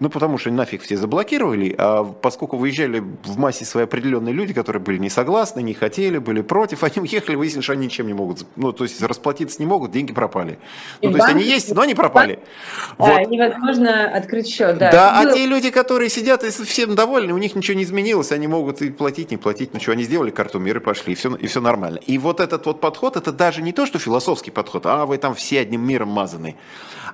Ну, 0.00 0.10
потому 0.10 0.38
что 0.38 0.50
нафиг 0.50 0.82
все 0.82 0.96
заблокировали, 0.96 1.74
а 1.76 2.04
поскольку 2.04 2.56
выезжали 2.56 3.02
в 3.24 3.36
массе 3.36 3.64
свои 3.64 3.84
определенные 3.84 4.32
люди, 4.32 4.52
которые 4.52 4.80
были 4.80 4.98
не 4.98 5.10
согласны, 5.10 5.60
не 5.60 5.74
хотели, 5.74 6.18
были 6.18 6.40
против, 6.40 6.84
они 6.84 7.00
уехали, 7.00 7.34
выяснилось, 7.34 7.64
что 7.64 7.72
они 7.72 7.86
ничем 7.86 8.06
не 8.06 8.12
могут, 8.12 8.46
ну, 8.54 8.72
то 8.72 8.84
есть 8.84 9.02
расплатиться 9.02 9.60
не 9.60 9.66
могут, 9.66 9.90
деньги 9.90 10.12
пропали. 10.12 10.58
Ну, 11.02 11.10
то 11.10 11.16
есть 11.16 11.28
они 11.28 11.42
есть, 11.42 11.74
но 11.74 11.82
они 11.82 11.94
пропали. 11.94 12.38
Да, 12.98 13.04
вот. 13.04 13.28
невозможно 13.28 14.08
открыть 14.08 14.48
счет, 14.48 14.78
да. 14.78 14.92
Да, 14.92 15.20
а 15.20 15.32
те 15.32 15.46
люди, 15.46 15.70
которые 15.70 16.10
сидят 16.10 16.44
и 16.44 16.50
всем 16.50 16.94
довольны, 16.94 17.32
у 17.32 17.38
них 17.38 17.56
ничего 17.56 17.76
не 17.76 17.82
изменилось, 17.82 18.30
они 18.30 18.46
могут 18.46 18.80
и 18.82 18.90
платить, 18.90 19.32
не 19.32 19.36
платить, 19.36 19.74
ну 19.74 19.80
что, 19.80 19.92
они 19.92 20.04
сделали 20.04 20.30
карту 20.30 20.60
мира, 20.60 20.78
пошли, 20.78 21.14
и 21.14 21.16
все, 21.16 21.34
и 21.34 21.48
все 21.48 21.60
нормально. 21.60 21.98
И 22.06 22.18
вот 22.18 22.40
этот 22.40 22.66
вот 22.66 22.80
подход, 22.80 23.16
это 23.16 23.32
даже 23.32 23.62
не 23.62 23.72
то, 23.72 23.84
что 23.84 23.98
философский 23.98 24.52
подход, 24.52 24.86
а 24.86 25.06
вы 25.06 25.18
там 25.18 25.34
все 25.34 25.60
одним 25.60 25.84
миром 25.86 26.08
мазаны 26.08 26.56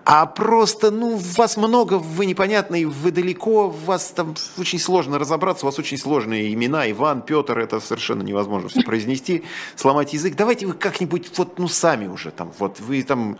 а 0.04 0.26
просто, 0.26 0.90
ну, 0.90 1.16
вас 1.16 1.56
много, 1.56 1.94
вы 1.94 2.26
непонятные, 2.74 2.86
вы 2.86 3.10
далеко, 3.10 3.68
вас 3.68 4.10
там 4.10 4.34
очень 4.58 4.78
сложно 4.78 5.18
разобраться, 5.18 5.66
у 5.66 5.68
вас 5.68 5.78
очень 5.78 5.98
сложные 5.98 6.52
имена, 6.52 6.90
Иван, 6.90 7.22
Петр, 7.22 7.58
это 7.58 7.80
совершенно 7.80 8.22
невозможно 8.22 8.68
все 8.68 8.82
произнести, 8.82 9.44
сломать 9.76 10.12
язык. 10.12 10.34
Давайте 10.36 10.66
вы 10.66 10.74
как-нибудь 10.74 11.30
вот, 11.38 11.58
ну, 11.58 11.68
сами 11.68 12.06
уже 12.06 12.30
там, 12.30 12.52
вот, 12.58 12.80
вы 12.80 13.02
там, 13.02 13.38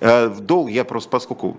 э, 0.00 0.28
дол, 0.28 0.68
я 0.68 0.84
просто, 0.84 1.10
поскольку 1.10 1.56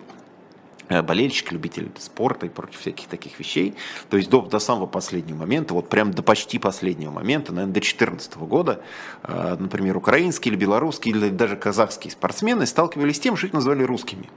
э, 0.90 1.02
болельщик, 1.02 1.52
любитель 1.52 1.92
спорта 2.00 2.46
и 2.46 2.50
прочих 2.50 2.82
всяких 2.82 3.08
таких 3.08 3.40
вещей. 3.40 3.76
То 4.10 4.18
есть 4.18 4.30
до, 4.30 4.42
до 4.42 4.60
самого 4.60 4.88
последнего 4.88 5.38
момента, 5.38 5.74
вот 5.74 5.90
прям 5.90 6.12
до 6.12 6.24
почти 6.24 6.60
последнего 6.60 7.12
момента, 7.12 7.54
наверное, 7.54 7.74
до 7.74 7.80
2014 7.80 8.38
года, 8.38 8.82
э, 9.24 9.56
например, 9.60 9.98
украинские 9.98 10.54
или 10.54 10.60
белорусские 10.60 11.16
или 11.16 11.30
даже 11.30 11.56
казахские 11.56 12.12
спортсмены 12.12 12.66
сталкивались 12.66 13.18
с 13.18 13.20
тем, 13.20 13.38
что 13.38 13.48
их 13.48 13.54
называли 13.54 13.84
русскими. 13.84 14.30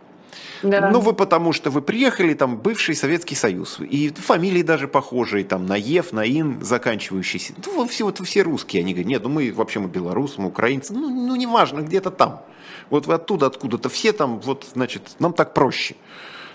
Да. 0.62 0.90
Ну, 0.90 1.00
вы 1.00 1.12
потому 1.12 1.52
что 1.52 1.70
вы 1.70 1.82
приехали, 1.82 2.34
там, 2.34 2.56
бывший 2.56 2.94
Советский 2.94 3.34
Союз, 3.34 3.78
и 3.80 4.08
фамилии 4.10 4.62
даже 4.62 4.88
похожие, 4.88 5.44
там, 5.44 5.66
на 5.66 5.76
Ев, 5.76 6.12
на 6.12 6.24
заканчивающиеся. 6.62 7.54
Ну, 7.64 7.86
все, 7.86 8.04
вот, 8.04 8.18
все 8.24 8.42
русские. 8.42 8.80
Они 8.80 8.92
говорят, 8.92 9.08
нет, 9.08 9.22
ну, 9.22 9.28
мы 9.28 9.52
вообще 9.52 9.80
мы 9.80 9.88
белорусы, 9.88 10.40
мы 10.40 10.48
украинцы, 10.48 10.92
ну, 10.92 11.08
ну 11.08 11.36
неважно, 11.36 11.80
где-то 11.80 12.10
там. 12.10 12.42
Вот 12.90 13.06
вы 13.06 13.14
оттуда, 13.14 13.46
откуда-то 13.46 13.88
все 13.88 14.12
там, 14.12 14.40
вот, 14.40 14.66
значит, 14.74 15.16
нам 15.18 15.32
так 15.32 15.54
проще. 15.54 15.96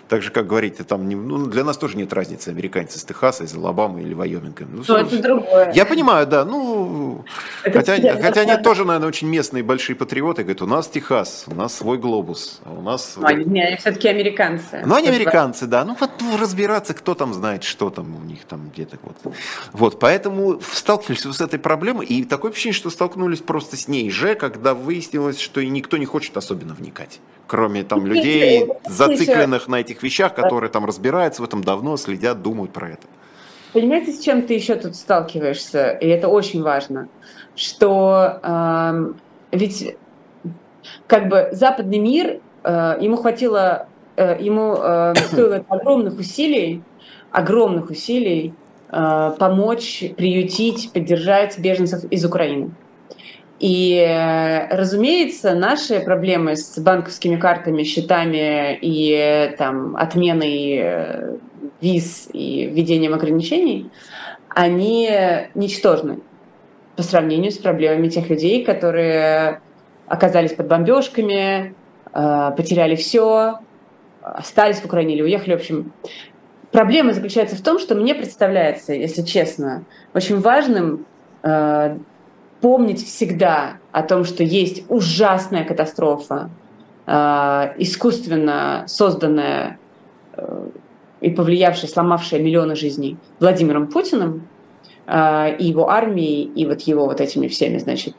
Так 0.09 0.23
же, 0.23 0.31
как 0.31 0.47
говорите, 0.47 0.83
там, 0.83 1.07
не, 1.07 1.15
ну, 1.15 1.45
для 1.45 1.63
нас 1.63 1.77
тоже 1.77 1.95
нет 1.95 2.11
разницы, 2.13 2.49
американцы 2.49 2.97
из 2.97 3.03
Техаса, 3.03 3.43
из 3.43 3.53
Алабамы 3.53 4.01
или 4.01 4.15
Вайоминга. 4.15 4.65
Ну, 4.67 4.81
все, 4.81 4.97
это 4.97 5.21
другое. 5.21 5.71
Я 5.75 5.85
понимаю, 5.85 6.25
да, 6.25 6.45
ну, 6.45 7.23
это 7.63 7.77
хотя, 7.77 8.19
хотя 8.19 8.41
они 8.41 8.57
тоже, 8.57 8.85
наверное, 8.85 9.07
очень 9.07 9.27
местные 9.27 9.61
большие 9.61 9.95
патриоты, 9.95 10.41
говорят, 10.41 10.63
у 10.63 10.65
нас 10.65 10.87
Техас, 10.87 11.45
у 11.45 11.53
нас 11.53 11.75
свой 11.75 11.99
глобус, 11.99 12.59
а 12.65 12.73
у 12.73 12.81
нас... 12.81 13.13
Ну, 13.17 13.27
они, 13.27 13.45
не, 13.45 13.61
они 13.61 13.77
все-таки 13.77 14.07
американцы. 14.07 14.81
Ну, 14.83 14.95
они 14.95 15.09
американцы, 15.09 15.67
да, 15.67 15.85
ну, 15.85 15.95
вот 15.99 16.09
ну, 16.21 16.37
разбираться, 16.37 16.95
кто 16.95 17.13
там 17.13 17.35
знает, 17.35 17.63
что 17.63 17.91
там 17.91 18.15
у 18.15 18.25
них 18.25 18.45
там 18.45 18.71
где-то 18.73 18.97
вот. 19.03 19.35
Вот, 19.73 19.99
поэтому 19.99 20.59
сталкивались 20.59 21.21
с 21.21 21.39
этой 21.39 21.59
проблемой, 21.59 22.07
и 22.07 22.23
такое 22.23 22.49
ощущение, 22.49 22.73
что 22.73 22.89
столкнулись 22.89 23.41
просто 23.41 23.77
с 23.77 23.87
ней 23.87 24.09
же, 24.09 24.33
когда 24.33 24.73
выяснилось, 24.73 25.39
что 25.39 25.61
и 25.61 25.69
никто 25.69 25.97
не 25.97 26.07
хочет 26.07 26.35
особенно 26.35 26.73
вникать 26.73 27.19
кроме 27.49 27.83
там 27.83 28.05
людей, 28.05 28.67
зацикленных 28.85 29.67
на 29.67 29.81
этих 29.81 29.98
вещах, 30.03 30.33
которые 30.33 30.69
там 30.69 30.85
разбираются 30.85 31.41
в 31.41 31.45
этом 31.45 31.63
давно, 31.63 31.97
следят, 31.97 32.41
думают 32.41 32.71
про 32.71 32.89
это. 32.89 33.07
Понимаете, 33.73 34.13
с 34.13 34.19
чем 34.19 34.43
ты 34.43 34.55
еще 34.55 34.75
тут 34.75 34.95
сталкиваешься, 34.95 35.91
и 35.91 36.07
это 36.07 36.27
очень 36.27 36.63
важно, 36.63 37.07
что 37.55 38.39
э, 38.41 39.13
ведь 39.51 39.95
как 41.07 41.27
бы 41.27 41.49
западный 41.51 41.99
мир, 41.99 42.39
э, 42.63 42.97
ему 42.99 43.17
хватило, 43.17 43.87
э, 44.15 44.37
ему 44.39 44.75
э, 44.75 45.13
стоило 45.15 45.63
огромных 45.67 46.17
усилий, 46.17 46.81
огромных 47.31 47.91
усилий 47.91 48.53
э, 48.91 49.31
помочь, 49.37 50.03
приютить, 50.17 50.91
поддержать 50.91 51.59
беженцев 51.59 52.05
из 52.05 52.25
Украины. 52.25 52.71
И, 53.59 54.67
разумеется, 54.71 55.53
наши 55.53 55.99
проблемы 55.99 56.55
с 56.55 56.79
банковскими 56.79 57.35
картами, 57.35 57.83
счетами 57.83 58.77
и 58.81 59.53
там, 59.57 59.97
отменой 59.97 60.79
э, 60.81 61.37
виз 61.81 62.29
и 62.31 62.67
введением 62.67 63.13
ограничений, 63.13 63.89
они 64.49 65.11
ничтожны 65.55 66.19
по 66.95 67.03
сравнению 67.03 67.51
с 67.51 67.57
проблемами 67.57 68.07
тех 68.07 68.29
людей, 68.29 68.63
которые 68.63 69.61
оказались 70.07 70.53
под 70.53 70.67
бомбежками, 70.67 71.75
э, 72.13 72.51
потеряли 72.55 72.95
все, 72.95 73.59
остались 74.21 74.77
в 74.77 74.85
Украине 74.85 75.15
или 75.15 75.21
уехали. 75.21 75.53
В 75.53 75.59
общем, 75.59 75.93
проблема 76.71 77.13
заключается 77.13 77.55
в 77.55 77.61
том, 77.61 77.79
что 77.79 77.95
мне 77.95 78.15
представляется, 78.15 78.93
если 78.93 79.21
честно, 79.21 79.85
очень 80.13 80.39
важным 80.39 81.05
э, 81.43 81.97
помнить 82.61 83.05
всегда 83.05 83.77
о 83.91 84.03
том, 84.03 84.25
что 84.25 84.43
есть 84.43 84.83
ужасная 84.89 85.63
катастрофа, 85.63 86.49
э, 87.05 87.11
искусственно 87.77 88.85
созданная 88.87 89.79
э, 90.33 90.67
и 91.21 91.29
повлиявшая, 91.29 91.89
сломавшая 91.89 92.39
миллионы 92.39 92.75
жизней 92.75 93.17
Владимиром 93.39 93.87
Путиным 93.87 94.47
э, 95.07 95.55
и 95.57 95.65
его 95.65 95.89
армией, 95.89 96.43
и 96.43 96.65
вот 96.65 96.81
его 96.81 97.05
вот 97.05 97.21
этими 97.21 97.47
всеми, 97.47 97.77
значит, 97.77 98.15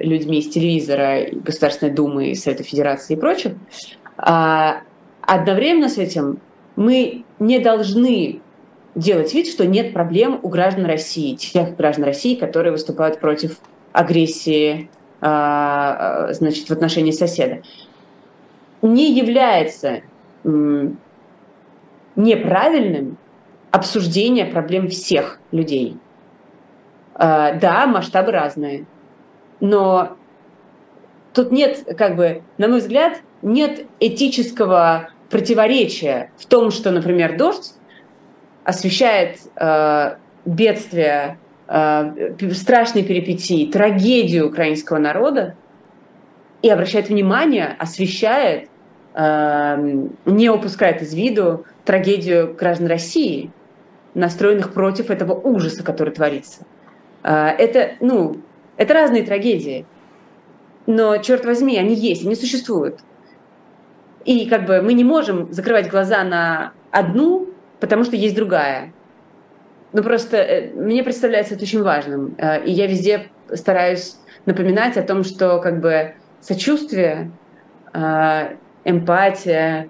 людьми 0.00 0.38
из 0.38 0.48
телевизора, 0.48 1.26
Государственной 1.32 1.92
Думы, 1.92 2.34
Совета 2.34 2.64
Федерации 2.64 3.14
и 3.14 3.16
прочих. 3.16 3.52
Э, 4.18 4.80
одновременно 5.20 5.88
с 5.88 5.98
этим 5.98 6.40
мы 6.76 7.24
не 7.38 7.58
должны 7.58 8.40
делать 8.96 9.32
вид, 9.34 9.46
что 9.46 9.64
нет 9.64 9.92
проблем 9.92 10.40
у 10.42 10.48
граждан 10.48 10.86
России, 10.86 11.36
тех 11.36 11.76
граждан 11.76 12.04
России, 12.04 12.34
которые 12.34 12.72
выступают 12.72 13.20
против 13.20 13.58
агрессии 13.92 14.90
а, 15.20 16.28
а, 16.28 16.32
значит, 16.32 16.68
в 16.68 16.72
отношении 16.72 17.12
соседа. 17.12 17.62
Не 18.82 19.12
является 19.12 20.02
неправильным 22.16 23.18
обсуждение 23.70 24.46
проблем 24.46 24.88
всех 24.88 25.38
людей. 25.52 25.98
А, 27.14 27.52
да, 27.52 27.86
масштабы 27.86 28.32
разные, 28.32 28.86
но 29.60 30.16
тут 31.34 31.52
нет, 31.52 31.84
как 31.96 32.16
бы, 32.16 32.42
на 32.58 32.68
мой 32.68 32.80
взгляд, 32.80 33.20
нет 33.42 33.86
этического 34.00 35.10
противоречия 35.28 36.30
в 36.38 36.46
том, 36.46 36.70
что, 36.70 36.90
например, 36.90 37.36
дождь 37.36 37.75
освещает 38.66 39.38
э, 39.54 40.16
бедствия, 40.44 41.38
э, 41.68 42.34
страшные 42.52 43.04
перипетии, 43.04 43.70
трагедию 43.70 44.48
украинского 44.48 44.98
народа 44.98 45.54
и 46.62 46.68
обращает 46.68 47.08
внимание, 47.08 47.76
освещает, 47.78 48.68
э, 49.14 50.06
не 50.24 50.50
упускает 50.50 51.00
из 51.00 51.14
виду 51.14 51.64
трагедию 51.84 52.54
граждан 52.58 52.88
России, 52.88 53.52
настроенных 54.14 54.74
против 54.74 55.10
этого 55.10 55.34
ужаса, 55.34 55.84
который 55.84 56.12
творится. 56.12 56.66
Э, 57.22 57.50
это, 57.50 57.92
ну, 58.00 58.40
это 58.76 58.94
разные 58.94 59.22
трагедии, 59.22 59.86
но, 60.86 61.18
черт 61.18 61.44
возьми, 61.44 61.78
они 61.78 61.94
есть, 61.94 62.26
они 62.26 62.34
существуют. 62.34 62.98
И 64.24 64.48
как 64.48 64.66
бы 64.66 64.82
мы 64.82 64.92
не 64.92 65.04
можем 65.04 65.52
закрывать 65.52 65.88
глаза 65.88 66.24
на 66.24 66.72
одну 66.90 67.45
потому 67.86 68.02
что 68.02 68.16
есть 68.16 68.34
другая. 68.34 68.92
Ну 69.92 70.02
просто 70.02 70.38
э, 70.38 70.72
мне 70.74 71.04
представляется 71.04 71.54
это 71.54 71.62
очень 71.62 71.84
важным. 71.84 72.34
Э, 72.36 72.64
и 72.64 72.72
я 72.72 72.88
везде 72.88 73.28
стараюсь 73.54 74.16
напоминать 74.44 74.96
о 74.96 75.02
том, 75.02 75.22
что 75.22 75.60
как 75.60 75.80
бы 75.80 76.14
сочувствие, 76.40 77.30
э, 77.94 78.56
эмпатия, 78.84 79.88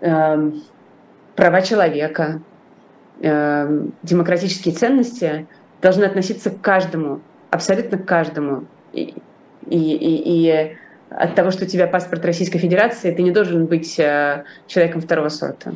права 0.00 1.62
человека, 1.62 2.42
демократические 3.18 4.74
ценности 4.74 5.46
должны 5.80 6.04
относиться 6.04 6.50
к 6.50 6.60
каждому, 6.60 7.22
абсолютно 7.50 7.96
к 7.96 8.04
каждому. 8.04 8.66
И, 8.92 9.14
и, 9.66 9.78
и, 9.78 10.50
и 10.50 10.76
от 11.08 11.34
того, 11.34 11.50
что 11.50 11.64
у 11.64 11.66
тебя 11.66 11.86
паспорт 11.86 12.24
Российской 12.26 12.58
Федерации, 12.58 13.10
ты 13.10 13.22
не 13.22 13.30
должен 13.30 13.66
быть 13.66 13.96
человеком 13.96 15.00
второго 15.00 15.30
сорта. 15.30 15.72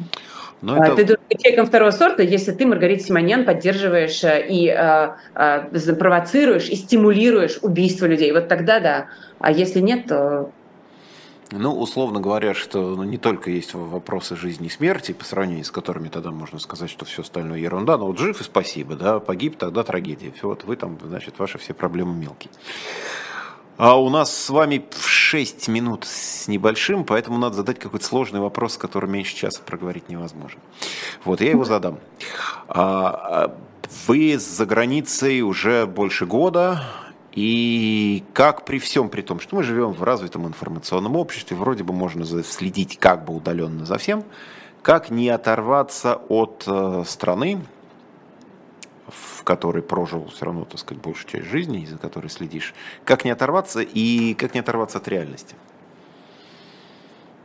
Но 0.62 0.74
а, 0.74 0.86
это... 0.86 0.96
Ты 0.96 1.04
должен 1.04 1.24
быть 1.28 1.42
человеком 1.42 1.66
второго 1.66 1.90
сорта, 1.90 2.22
если 2.22 2.52
ты, 2.52 2.66
Маргарита 2.66 3.04
Симонян, 3.04 3.44
поддерживаешь 3.44 4.22
э, 4.24 4.46
и 4.48 4.68
а, 4.68 5.16
а, 5.34 5.68
провоцируешь 5.98 6.68
и 6.68 6.76
стимулируешь 6.76 7.58
убийство 7.62 8.06
людей. 8.06 8.32
Вот 8.32 8.48
тогда 8.48 8.80
да. 8.80 9.06
А 9.38 9.52
если 9.52 9.80
нет, 9.80 10.06
то 10.06 10.50
ну, 11.52 11.76
условно 11.76 12.20
говоря, 12.20 12.54
что 12.54 12.94
ну, 12.94 13.02
не 13.02 13.18
только 13.18 13.50
есть 13.50 13.74
вопросы 13.74 14.36
жизни 14.36 14.68
и 14.68 14.70
смерти, 14.70 15.10
по 15.10 15.24
сравнению 15.24 15.64
с 15.64 15.72
которыми 15.72 16.08
тогда 16.08 16.30
можно 16.30 16.60
сказать, 16.60 16.88
что 16.88 17.04
все 17.04 17.22
остальное 17.22 17.58
ерунда, 17.58 17.98
но 17.98 18.06
вот 18.06 18.18
жив 18.18 18.40
и 18.40 18.44
спасибо, 18.44 18.94
да, 18.94 19.18
погиб, 19.18 19.56
тогда 19.56 19.82
трагедия. 19.82 20.32
Вот 20.42 20.62
вы 20.62 20.76
там, 20.76 20.96
значит, 21.04 21.38
ваши 21.38 21.58
все 21.58 21.74
проблемы 21.74 22.14
мелкие. 22.14 22.52
А 23.82 23.98
у 23.98 24.10
нас 24.10 24.36
с 24.36 24.50
вами 24.50 24.84
6 24.94 25.68
минут 25.68 26.04
с 26.04 26.48
небольшим, 26.48 27.02
поэтому 27.02 27.38
надо 27.38 27.56
задать 27.56 27.78
какой-то 27.78 28.04
сложный 28.04 28.38
вопрос, 28.38 28.76
который 28.76 29.08
меньше 29.08 29.34
часа 29.34 29.62
проговорить 29.64 30.10
невозможно. 30.10 30.60
Вот, 31.24 31.40
я 31.40 31.48
его 31.48 31.64
задам. 31.64 31.98
А, 32.68 33.56
вы 34.06 34.36
за 34.36 34.66
границей 34.66 35.40
уже 35.40 35.86
больше 35.86 36.26
года, 36.26 36.84
и 37.32 38.22
как 38.34 38.66
при 38.66 38.78
всем 38.78 39.08
при 39.08 39.22
том, 39.22 39.40
что 39.40 39.56
мы 39.56 39.62
живем 39.62 39.92
в 39.92 40.02
развитом 40.02 40.46
информационном 40.46 41.16
обществе, 41.16 41.56
вроде 41.56 41.82
бы 41.82 41.94
можно 41.94 42.26
следить 42.42 42.98
как 42.98 43.24
бы 43.24 43.34
удаленно 43.34 43.86
за 43.86 43.96
всем, 43.96 44.24
как 44.82 45.08
не 45.08 45.30
оторваться 45.30 46.16
от 46.28 46.64
э, 46.66 47.04
страны, 47.06 47.62
в 49.10 49.42
которой 49.44 49.82
прожил 49.82 50.28
все 50.34 50.46
равно, 50.46 50.64
так 50.64 50.78
сказать, 50.78 51.02
большую 51.02 51.30
часть 51.30 51.46
жизни, 51.46 51.84
за 51.84 51.98
которой 51.98 52.28
следишь, 52.28 52.74
как 53.04 53.24
не 53.24 53.30
оторваться 53.30 53.80
и 53.80 54.34
как 54.34 54.54
не 54.54 54.60
оторваться 54.60 54.98
от 54.98 55.08
реальности? 55.08 55.54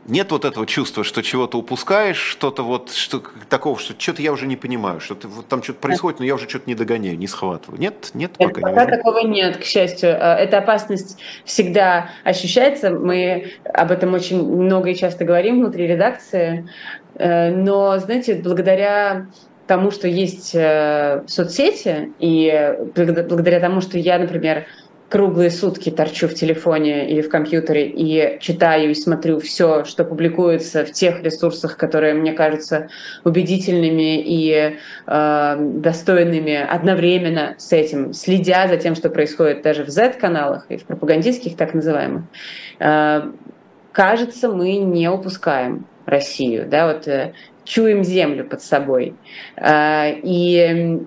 Нет 0.08 0.30
вот 0.30 0.44
этого 0.44 0.66
чувства, 0.66 1.02
что 1.02 1.20
чего-то 1.20 1.58
упускаешь, 1.58 2.18
что-то 2.18 2.62
вот 2.62 2.92
что, 2.92 3.22
такого, 3.48 3.76
что 3.76 4.00
что-то 4.00 4.22
я 4.22 4.32
уже 4.32 4.46
не 4.46 4.54
понимаю, 4.54 5.00
что 5.00 5.16
вот 5.24 5.48
там 5.48 5.64
что-то 5.64 5.80
происходит, 5.80 6.20
но 6.20 6.24
я 6.24 6.36
уже 6.36 6.48
что-то 6.48 6.64
не 6.68 6.76
догоняю, 6.76 7.18
не 7.18 7.26
схватываю. 7.26 7.80
Нет, 7.80 8.10
нет, 8.14 8.38
нет 8.38 8.54
пока, 8.54 8.60
пока 8.60 8.84
не 8.84 8.90
такого 8.90 9.18
нет, 9.26 9.56
к 9.56 9.64
счастью. 9.64 10.10
Э, 10.10 10.36
эта 10.36 10.58
опасность 10.58 11.18
всегда 11.44 12.10
ощущается. 12.22 12.90
Мы 12.90 13.54
об 13.64 13.90
этом 13.90 14.14
очень 14.14 14.40
много 14.40 14.90
и 14.90 14.94
часто 14.94 15.24
говорим 15.24 15.58
внутри 15.58 15.88
редакции. 15.88 16.68
Э, 17.16 17.50
но, 17.50 17.98
знаете, 17.98 18.36
благодаря 18.36 19.26
тому, 19.66 19.90
что 19.90 20.08
есть 20.08 20.54
э, 20.54 21.22
соцсети, 21.26 22.12
и 22.18 22.74
благодаря 22.94 23.60
тому, 23.60 23.80
что 23.80 23.98
я, 23.98 24.18
например, 24.18 24.66
круглые 25.08 25.50
сутки 25.50 25.90
торчу 25.90 26.28
в 26.28 26.34
телефоне 26.34 27.08
или 27.08 27.20
в 27.20 27.28
компьютере 27.28 27.86
и 27.88 28.38
читаю 28.40 28.90
и 28.90 28.94
смотрю 28.94 29.38
все, 29.38 29.84
что 29.84 30.04
публикуется 30.04 30.84
в 30.84 30.90
тех 30.90 31.22
ресурсах, 31.22 31.76
которые 31.76 32.14
мне 32.14 32.32
кажутся 32.32 32.88
убедительными 33.24 34.20
и 34.20 34.76
э, 35.06 35.56
достойными 35.58 36.54
одновременно 36.54 37.54
с 37.58 37.72
этим, 37.72 38.12
следя 38.12 38.66
за 38.68 38.76
тем, 38.78 38.94
что 38.94 39.08
происходит 39.10 39.62
даже 39.62 39.84
в 39.84 39.90
Z-каналах 39.90 40.66
и 40.70 40.76
в 40.76 40.84
пропагандистских 40.84 41.56
так 41.56 41.74
называемых, 41.74 42.22
э, 42.80 43.22
кажется, 43.92 44.48
мы 44.48 44.76
не 44.76 45.08
упускаем 45.08 45.86
Россию, 46.04 46.66
да, 46.68 46.92
вот 46.92 47.06
э, 47.06 47.32
чуем 47.66 48.02
землю 48.04 48.44
под 48.44 48.62
собой. 48.62 49.14
Э, 49.56 50.14
и, 50.22 51.00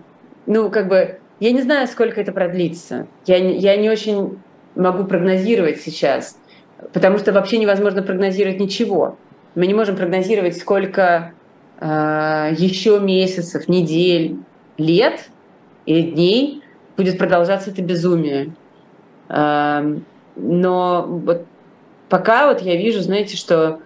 ну, 0.45 0.69
как 0.69 0.87
бы 0.87 1.19
я 1.39 1.51
не 1.51 1.61
знаю, 1.61 1.87
сколько 1.87 2.19
это 2.19 2.31
продлится. 2.31 3.07
Я, 3.25 3.37
я 3.37 3.77
не 3.77 3.89
очень 3.89 4.39
могу 4.75 5.05
прогнозировать 5.05 5.81
сейчас, 5.81 6.37
потому 6.93 7.17
что 7.17 7.31
вообще 7.31 7.57
невозможно 7.57 8.03
прогнозировать 8.03 8.59
ничего. 8.59 9.17
Мы 9.55 9.65
не 9.65 9.73
можем 9.73 9.95
прогнозировать, 9.95 10.57
сколько 10.57 11.33
э, 11.79 11.85
еще 12.57 12.99
месяцев, 12.99 13.67
недель, 13.67 14.37
лет 14.77 15.29
или 15.85 16.11
дней 16.11 16.61
будет 16.97 17.17
продолжаться 17.17 17.71
это 17.71 17.81
безумие. 17.81 18.53
Э, 19.29 19.97
но 20.35 21.05
вот 21.07 21.45
пока 22.09 22.47
вот 22.47 22.61
я 22.61 22.75
вижу, 22.75 22.99
знаете, 22.99 23.37
что, 23.37 23.79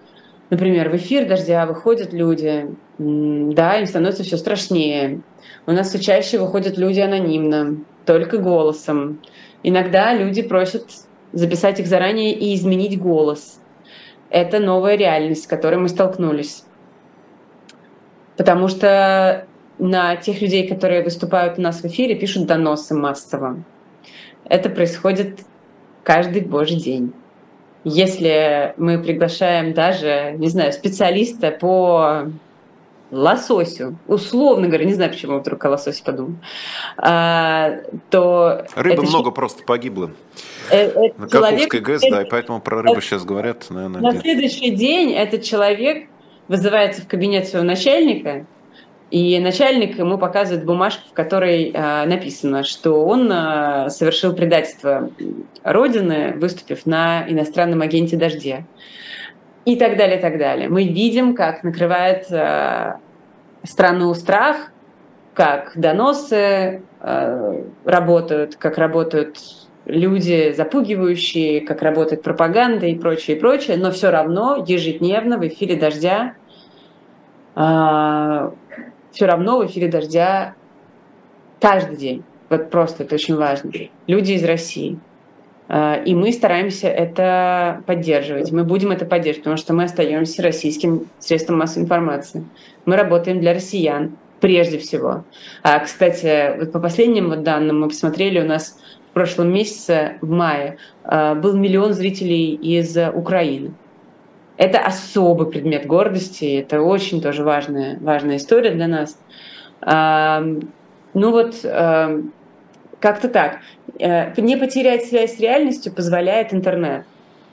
например, 0.50 0.90
в 0.90 0.96
эфир 0.96 1.26
«Дождя» 1.26 1.66
выходят 1.66 2.12
люди, 2.12 2.66
да, 2.98 3.78
им 3.78 3.86
становится 3.86 4.22
все 4.22 4.36
страшнее, 4.36 5.20
у 5.66 5.72
нас 5.72 5.88
все 5.88 5.98
чаще 5.98 6.38
выходят 6.38 6.76
люди 6.78 7.00
анонимно, 7.00 7.78
только 8.06 8.38
голосом. 8.38 9.20
Иногда 9.62 10.12
люди 10.14 10.42
просят 10.42 10.86
записать 11.32 11.80
их 11.80 11.86
заранее 11.86 12.32
и 12.32 12.54
изменить 12.54 13.00
голос. 13.00 13.60
Это 14.30 14.58
новая 14.58 14.96
реальность, 14.96 15.44
с 15.44 15.46
которой 15.46 15.76
мы 15.76 15.88
столкнулись. 15.88 16.64
Потому 18.36 18.68
что 18.68 19.46
на 19.78 20.16
тех 20.16 20.40
людей, 20.40 20.68
которые 20.68 21.02
выступают 21.02 21.58
у 21.58 21.62
нас 21.62 21.82
в 21.82 21.86
эфире, 21.86 22.14
пишут 22.14 22.46
доносы 22.46 22.94
массово. 22.94 23.62
Это 24.44 24.68
происходит 24.70 25.40
каждый 26.02 26.42
божий 26.42 26.76
день. 26.76 27.12
Если 27.84 28.74
мы 28.78 28.98
приглашаем 28.98 29.74
даже, 29.74 30.34
не 30.38 30.48
знаю, 30.48 30.72
специалиста 30.72 31.50
по 31.50 32.26
лососю, 33.10 33.96
условно 34.06 34.66
говоря, 34.66 34.86
не 34.86 34.94
знаю, 34.94 35.10
почему 35.10 35.38
вдруг 35.38 35.64
о 35.64 35.70
лососе 35.70 36.02
подумал, 36.02 36.36
а, 36.96 37.76
то... 38.10 38.66
Рыбы 38.74 39.02
много 39.02 39.30
ч... 39.30 39.34
просто 39.34 39.62
погибло. 39.64 40.10
Э, 40.70 41.10
на 41.18 41.28
Каховской 41.28 41.80
ГЭС, 41.80 42.02
да, 42.10 42.22
и 42.22 42.28
поэтому 42.28 42.60
про 42.60 42.82
рыбу 42.82 43.00
сейчас 43.00 43.24
говорят, 43.24 43.66
наверное. 43.70 44.00
На 44.00 44.18
следующий 44.18 44.70
день 44.70 45.12
этот 45.12 45.42
человек 45.42 46.08
вызывается 46.48 47.02
в 47.02 47.06
кабинет 47.06 47.48
своего 47.48 47.66
начальника, 47.66 48.46
и 49.10 49.38
начальник 49.38 49.98
ему 49.98 50.18
показывает 50.18 50.64
бумажку, 50.64 51.08
в 51.10 51.12
которой 51.12 51.70
э, 51.70 52.06
написано, 52.06 52.64
что 52.64 53.04
он 53.04 53.30
э, 53.30 53.90
совершил 53.90 54.34
предательство 54.34 55.10
Родины, 55.62 56.34
выступив 56.36 56.86
на 56.86 57.24
иностранном 57.28 57.82
агенте 57.82 58.16
«Дожде» 58.16 58.66
и 59.64 59.76
так 59.76 59.96
далее, 59.96 60.18
и 60.18 60.20
так 60.20 60.38
далее. 60.38 60.68
Мы 60.68 60.84
видим, 60.88 61.34
как 61.34 61.62
накрывает 61.62 62.26
э, 62.30 62.94
страну 63.62 64.12
страх, 64.14 64.72
как 65.34 65.72
доносы 65.74 66.82
э, 67.00 67.62
работают, 67.84 68.56
как 68.56 68.78
работают 68.78 69.38
люди 69.86 70.52
запугивающие, 70.56 71.60
как 71.60 71.82
работает 71.82 72.22
пропаганда 72.22 72.86
и 72.86 72.94
прочее, 72.94 73.36
и 73.36 73.40
прочее, 73.40 73.76
но 73.76 73.90
все 73.90 74.10
равно 74.10 74.64
ежедневно 74.66 75.38
в 75.38 75.46
эфире 75.46 75.76
«Дождя» 75.76 76.34
э, 77.54 78.50
все 79.14 79.26
равно 79.26 79.58
в 79.58 79.66
эфире 79.66 79.88
«Дождя» 79.88 80.54
каждый 81.60 81.96
день. 81.96 82.22
Вот 82.50 82.70
просто 82.70 83.04
это 83.04 83.14
очень 83.14 83.36
важно. 83.36 83.72
Люди 84.06 84.32
из 84.32 84.44
России– 84.44 84.98
а, 85.66 85.96
и 85.96 86.14
мы 86.14 86.32
стараемся 86.32 86.88
это 86.88 87.82
поддерживать. 87.86 88.52
Мы 88.52 88.64
будем 88.64 88.90
это 88.90 89.06
поддерживать, 89.06 89.44
потому 89.44 89.56
что 89.56 89.72
мы 89.72 89.84
остаемся 89.84 90.42
российским 90.42 91.08
средством 91.18 91.58
массовой 91.58 91.84
информации. 91.84 92.44
Мы 92.84 92.96
работаем 92.96 93.40
для 93.40 93.54
россиян 93.54 94.16
прежде 94.40 94.78
всего. 94.78 95.24
А, 95.62 95.78
кстати, 95.78 96.58
вот 96.58 96.72
по 96.72 96.80
последним 96.80 97.30
вот 97.30 97.42
данным 97.42 97.80
мы 97.80 97.88
посмотрели, 97.88 98.40
у 98.40 98.46
нас 98.46 98.78
в 99.10 99.14
прошлом 99.14 99.52
месяце, 99.52 100.18
в 100.20 100.28
мае, 100.28 100.76
а, 101.04 101.34
был 101.34 101.56
миллион 101.56 101.94
зрителей 101.94 102.54
из 102.54 102.96
Украины. 103.14 103.72
Это 104.56 104.78
особый 104.78 105.50
предмет 105.50 105.86
гордости, 105.86 106.60
это 106.60 106.80
очень 106.80 107.20
тоже 107.20 107.42
важная, 107.42 107.98
важная 108.00 108.36
история 108.36 108.70
для 108.70 108.86
нас. 108.86 109.18
Ну 109.82 111.30
вот, 111.30 111.56
как-то 113.04 113.28
так. 113.28 113.58
Э, 113.98 114.32
не 114.40 114.56
потерять 114.56 115.04
связь 115.04 115.36
с 115.36 115.38
реальностью 115.38 115.92
позволяет 115.92 116.54
интернет. 116.54 117.04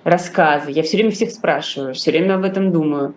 Рассказы. 0.05 0.71
Я 0.71 0.81
все 0.81 0.95
время 0.95 1.11
всех 1.11 1.31
спрашиваю, 1.31 1.93
все 1.93 2.11
время 2.11 2.35
об 2.35 2.45
этом 2.45 2.71
думаю. 2.71 3.13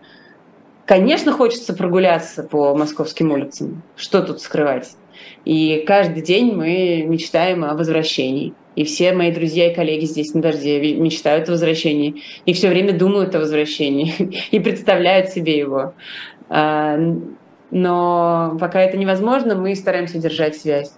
Конечно, 0.84 1.30
хочется 1.30 1.74
прогуляться 1.74 2.42
по 2.42 2.74
московским 2.74 3.30
улицам. 3.30 3.82
Что 3.96 4.20
тут 4.20 4.42
скрывать? 4.42 4.96
И 5.44 5.84
каждый 5.86 6.22
день 6.22 6.52
мы 6.54 7.04
мечтаем 7.06 7.64
о 7.64 7.74
возвращении. 7.74 8.52
И 8.76 8.84
все 8.84 9.12
мои 9.12 9.32
друзья 9.32 9.70
и 9.70 9.74
коллеги 9.74 10.04
здесь 10.04 10.34
на 10.34 10.42
дожде 10.42 10.96
мечтают 10.96 11.48
о 11.48 11.52
возвращении. 11.52 12.22
И 12.44 12.52
все 12.52 12.68
время 12.68 12.92
думают 12.92 13.34
о 13.34 13.40
возвращении. 13.40 14.14
И 14.50 14.58
представляют 14.58 15.30
себе 15.30 15.56
его. 15.56 15.94
А, 16.48 16.98
но 17.70 18.56
пока 18.60 18.80
это 18.80 18.96
невозможно, 18.96 19.54
мы 19.54 19.74
стараемся 19.74 20.18
держать 20.18 20.56
связь. 20.56 20.92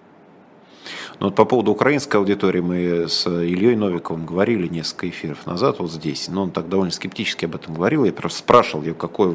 Ну, 1.18 1.29
вот 1.29 1.35
по 1.35 1.47
поводу 1.47 1.72
украинской 1.72 2.16
аудитории 2.18 2.61
мы 2.61 3.09
с 3.09 3.27
Ильей 3.27 3.74
Новиковым 3.74 4.27
говорили 4.27 4.68
несколько 4.68 5.09
эфиров 5.09 5.47
назад 5.47 5.79
вот 5.79 5.91
здесь, 5.91 6.29
но 6.29 6.43
он 6.43 6.51
так 6.51 6.68
довольно 6.68 6.93
скептически 6.93 7.47
об 7.47 7.55
этом 7.55 7.74
говорил. 7.74 8.05
Я 8.05 8.12
просто 8.12 8.41
спрашивал 8.41 8.85
ее, 8.85 8.93
какое 8.93 9.35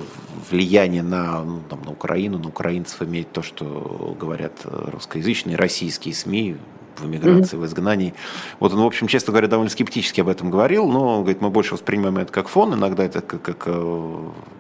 влияние 0.52 1.02
на, 1.02 1.44
ну, 1.44 1.62
там, 1.68 1.82
на 1.84 1.92
Украину, 1.92 2.38
на 2.38 2.50
украинцев 2.50 3.02
имеет 3.02 3.32
то, 3.32 3.42
что 3.42 4.16
говорят 4.20 4.54
русскоязычные, 4.64 5.56
российские 5.56 6.14
СМИ, 6.14 6.58
в 6.98 7.06
эмиграции, 7.06 7.58
mm-hmm. 7.58 7.62
в 7.62 7.66
изгнании. 7.66 8.14
Вот 8.60 8.74
он, 8.74 8.82
в 8.82 8.86
общем, 8.86 9.08
честно 9.08 9.32
говоря, 9.32 9.48
довольно 9.48 9.70
скептически 9.70 10.22
об 10.22 10.30
этом 10.30 10.50
говорил, 10.50 10.88
но, 10.88 11.22
говорит, 11.22 11.42
мы 11.42 11.50
больше 11.50 11.74
воспринимаем 11.74 12.18
это 12.18 12.32
как 12.32 12.48
фон, 12.48 12.74
иногда 12.74 13.04
это 13.04 13.22
как, 13.22 13.42
как 13.42 13.64
э, 13.66 14.18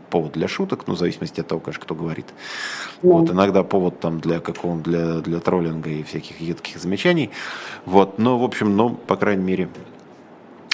повод 0.09 0.33
для 0.33 0.47
шуток, 0.47 0.83
ну, 0.87 0.95
в 0.95 0.97
зависимости 0.97 1.41
от 1.41 1.47
того, 1.47 1.61
конечно, 1.61 1.83
кто 1.83 1.95
говорит. 1.95 2.27
Mm-hmm. 2.27 3.11
Вот, 3.11 3.29
иногда 3.29 3.63
повод 3.63 3.99
там 3.99 4.19
для 4.19 4.39
какого 4.39 4.79
для, 4.79 5.19
для 5.19 5.39
троллинга 5.39 5.89
и 5.89 6.03
всяких 6.03 6.39
едких 6.41 6.79
замечаний. 6.79 7.31
Вот, 7.85 8.17
но, 8.19 8.37
в 8.37 8.43
общем, 8.43 8.75
ну, 8.75 8.91
по 8.91 9.15
крайней 9.15 9.43
мере, 9.43 9.69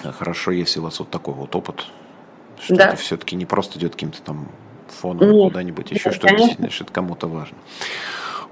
хорошо, 0.04 0.52
если 0.52 0.80
у 0.80 0.84
вас 0.84 1.00
вот 1.00 1.10
такой 1.10 1.34
вот 1.34 1.56
опыт, 1.56 1.86
что 2.60 2.76
да. 2.76 2.88
это 2.90 2.98
все-таки 2.98 3.36
не 3.36 3.46
просто 3.46 3.80
идет 3.80 3.94
каким-то 3.94 4.22
там 4.22 4.48
фоном 4.92 5.30
Нет. 5.30 5.52
куда-нибудь 5.52 5.92
еще, 5.92 6.12
что 6.12 6.28
действительно, 6.28 6.70
что 6.70 6.84
это 6.86 6.94
кому-то 6.94 7.28
важно. 7.28 7.58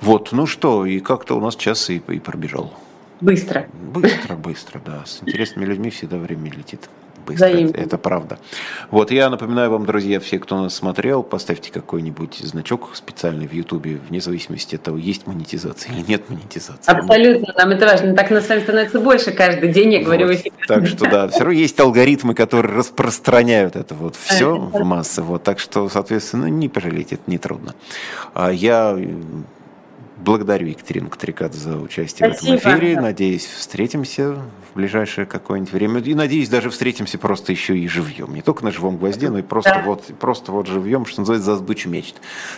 Вот, 0.02 0.32
ну 0.32 0.46
что, 0.46 0.86
и 0.86 1.00
как-то 1.00 1.36
у 1.36 1.42
нас 1.42 1.56
час 1.56 1.90
и, 1.90 1.98
и 1.98 2.20
пробежал. 2.20 2.74
Быстро. 3.22 3.68
Быстро, 3.74 4.36
быстро, 4.36 4.82
да. 4.86 5.06
С 5.06 5.22
интересными 5.22 5.66
людьми 5.66 5.90
всегда 5.90 6.18
время 6.18 6.52
летит 6.52 6.90
быстро. 7.26 7.48
Это, 7.48 7.78
это 7.78 7.98
правда. 7.98 8.38
Вот 8.92 9.12
я 9.12 9.30
напоминаю 9.30 9.72
вам, 9.72 9.86
друзья, 9.86 10.20
все, 10.20 10.40
кто 10.40 10.62
нас 10.62 10.76
смотрел, 10.76 11.24
поставьте 11.24 11.72
какой-нибудь 11.72 12.38
значок 12.38 12.92
специальный 12.94 13.48
в 13.48 13.54
Ютубе, 13.54 14.00
вне 14.08 14.22
зависимости 14.22 14.76
от 14.76 14.84
того, 14.84 14.98
есть 14.98 15.28
монетизация 15.28 15.94
или 15.94 16.04
нет 16.08 16.30
монетизации. 16.30 16.92
Абсолютно, 16.92 17.54
нам 17.58 17.72
это 17.72 17.86
важно. 17.86 18.16
Так 18.16 18.32
нас 18.32 18.46
с 18.46 18.50
вами 18.50 18.62
становится 18.62 19.00
больше 19.00 19.32
каждый 19.32 19.72
день, 19.72 19.94
я 19.94 20.04
говорю 20.04 20.28
вот. 20.28 20.38
Так 20.68 20.88
что 20.88 21.10
да, 21.10 21.28
все 21.28 21.40
равно 21.40 21.54
есть 21.54 21.80
алгоритмы, 21.80 22.34
которые 22.34 22.76
распространяют 22.76 23.76
это 23.76 23.96
вот 23.96 24.16
все 24.16 24.56
в 24.58 24.84
массы. 24.84 25.22
Вот, 25.22 25.44
так 25.44 25.60
что, 25.60 25.90
соответственно, 25.90 26.46
не 26.46 26.70
пожалейте, 26.70 27.16
это 27.16 27.24
нетрудно. 27.28 27.76
А 28.34 28.52
я 28.52 28.98
Благодарю 30.26 30.70
Екатерину 30.70 31.10
Катрикадзе 31.10 31.60
за 31.60 31.78
участие 31.78 32.34
Спасибо. 32.34 32.58
в 32.58 32.58
этом 32.58 32.80
эфире. 32.80 33.00
Надеюсь, 33.00 33.46
встретимся 33.46 34.32
в 34.34 34.76
ближайшее 34.76 35.28
какое-нибудь 35.28 35.72
время. 35.72 36.00
И 36.02 36.16
надеюсь, 36.16 36.50
даже 36.50 36.72
встретимся 36.72 37.20
просто 37.20 37.52
еще 37.52 37.78
и 37.78 37.88
живьем. 37.88 38.34
Не 38.34 38.42
только 38.42 38.66
на 38.66 38.72
живом 38.72 38.98
гвозде, 38.98 39.30
но 39.30 39.38
и 39.38 39.44
просто, 39.44 39.76
да. 39.76 39.84
вот, 39.84 40.04
просто 40.20 40.52
вот 40.52 40.66
живьем, 40.66 41.06
что 41.06 41.22
называется, 41.22 41.52
за 41.52 41.58
сбычу 41.58 41.90
мечт. 41.90 42.16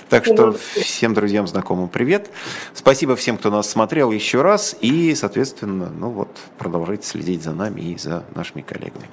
Так 0.08 0.24
что 0.24 0.54
всем 0.54 1.14
друзьям, 1.14 1.46
знакомым 1.46 1.90
привет. 1.90 2.30
Спасибо 2.74 3.18
всем, 3.18 3.38
кто 3.38 3.52
нас 3.52 3.70
смотрел 3.70 4.12
еще 4.12 4.44
раз. 4.44 4.78
И, 4.80 5.14
соответственно, 5.14 5.90
ну 5.90 6.10
вот, 6.10 6.30
продолжайте 6.58 7.06
следить 7.06 7.44
за 7.44 7.52
нами 7.52 7.82
и 7.82 7.98
за 7.98 8.24
нашими 8.34 8.62
коллегами. 8.62 9.10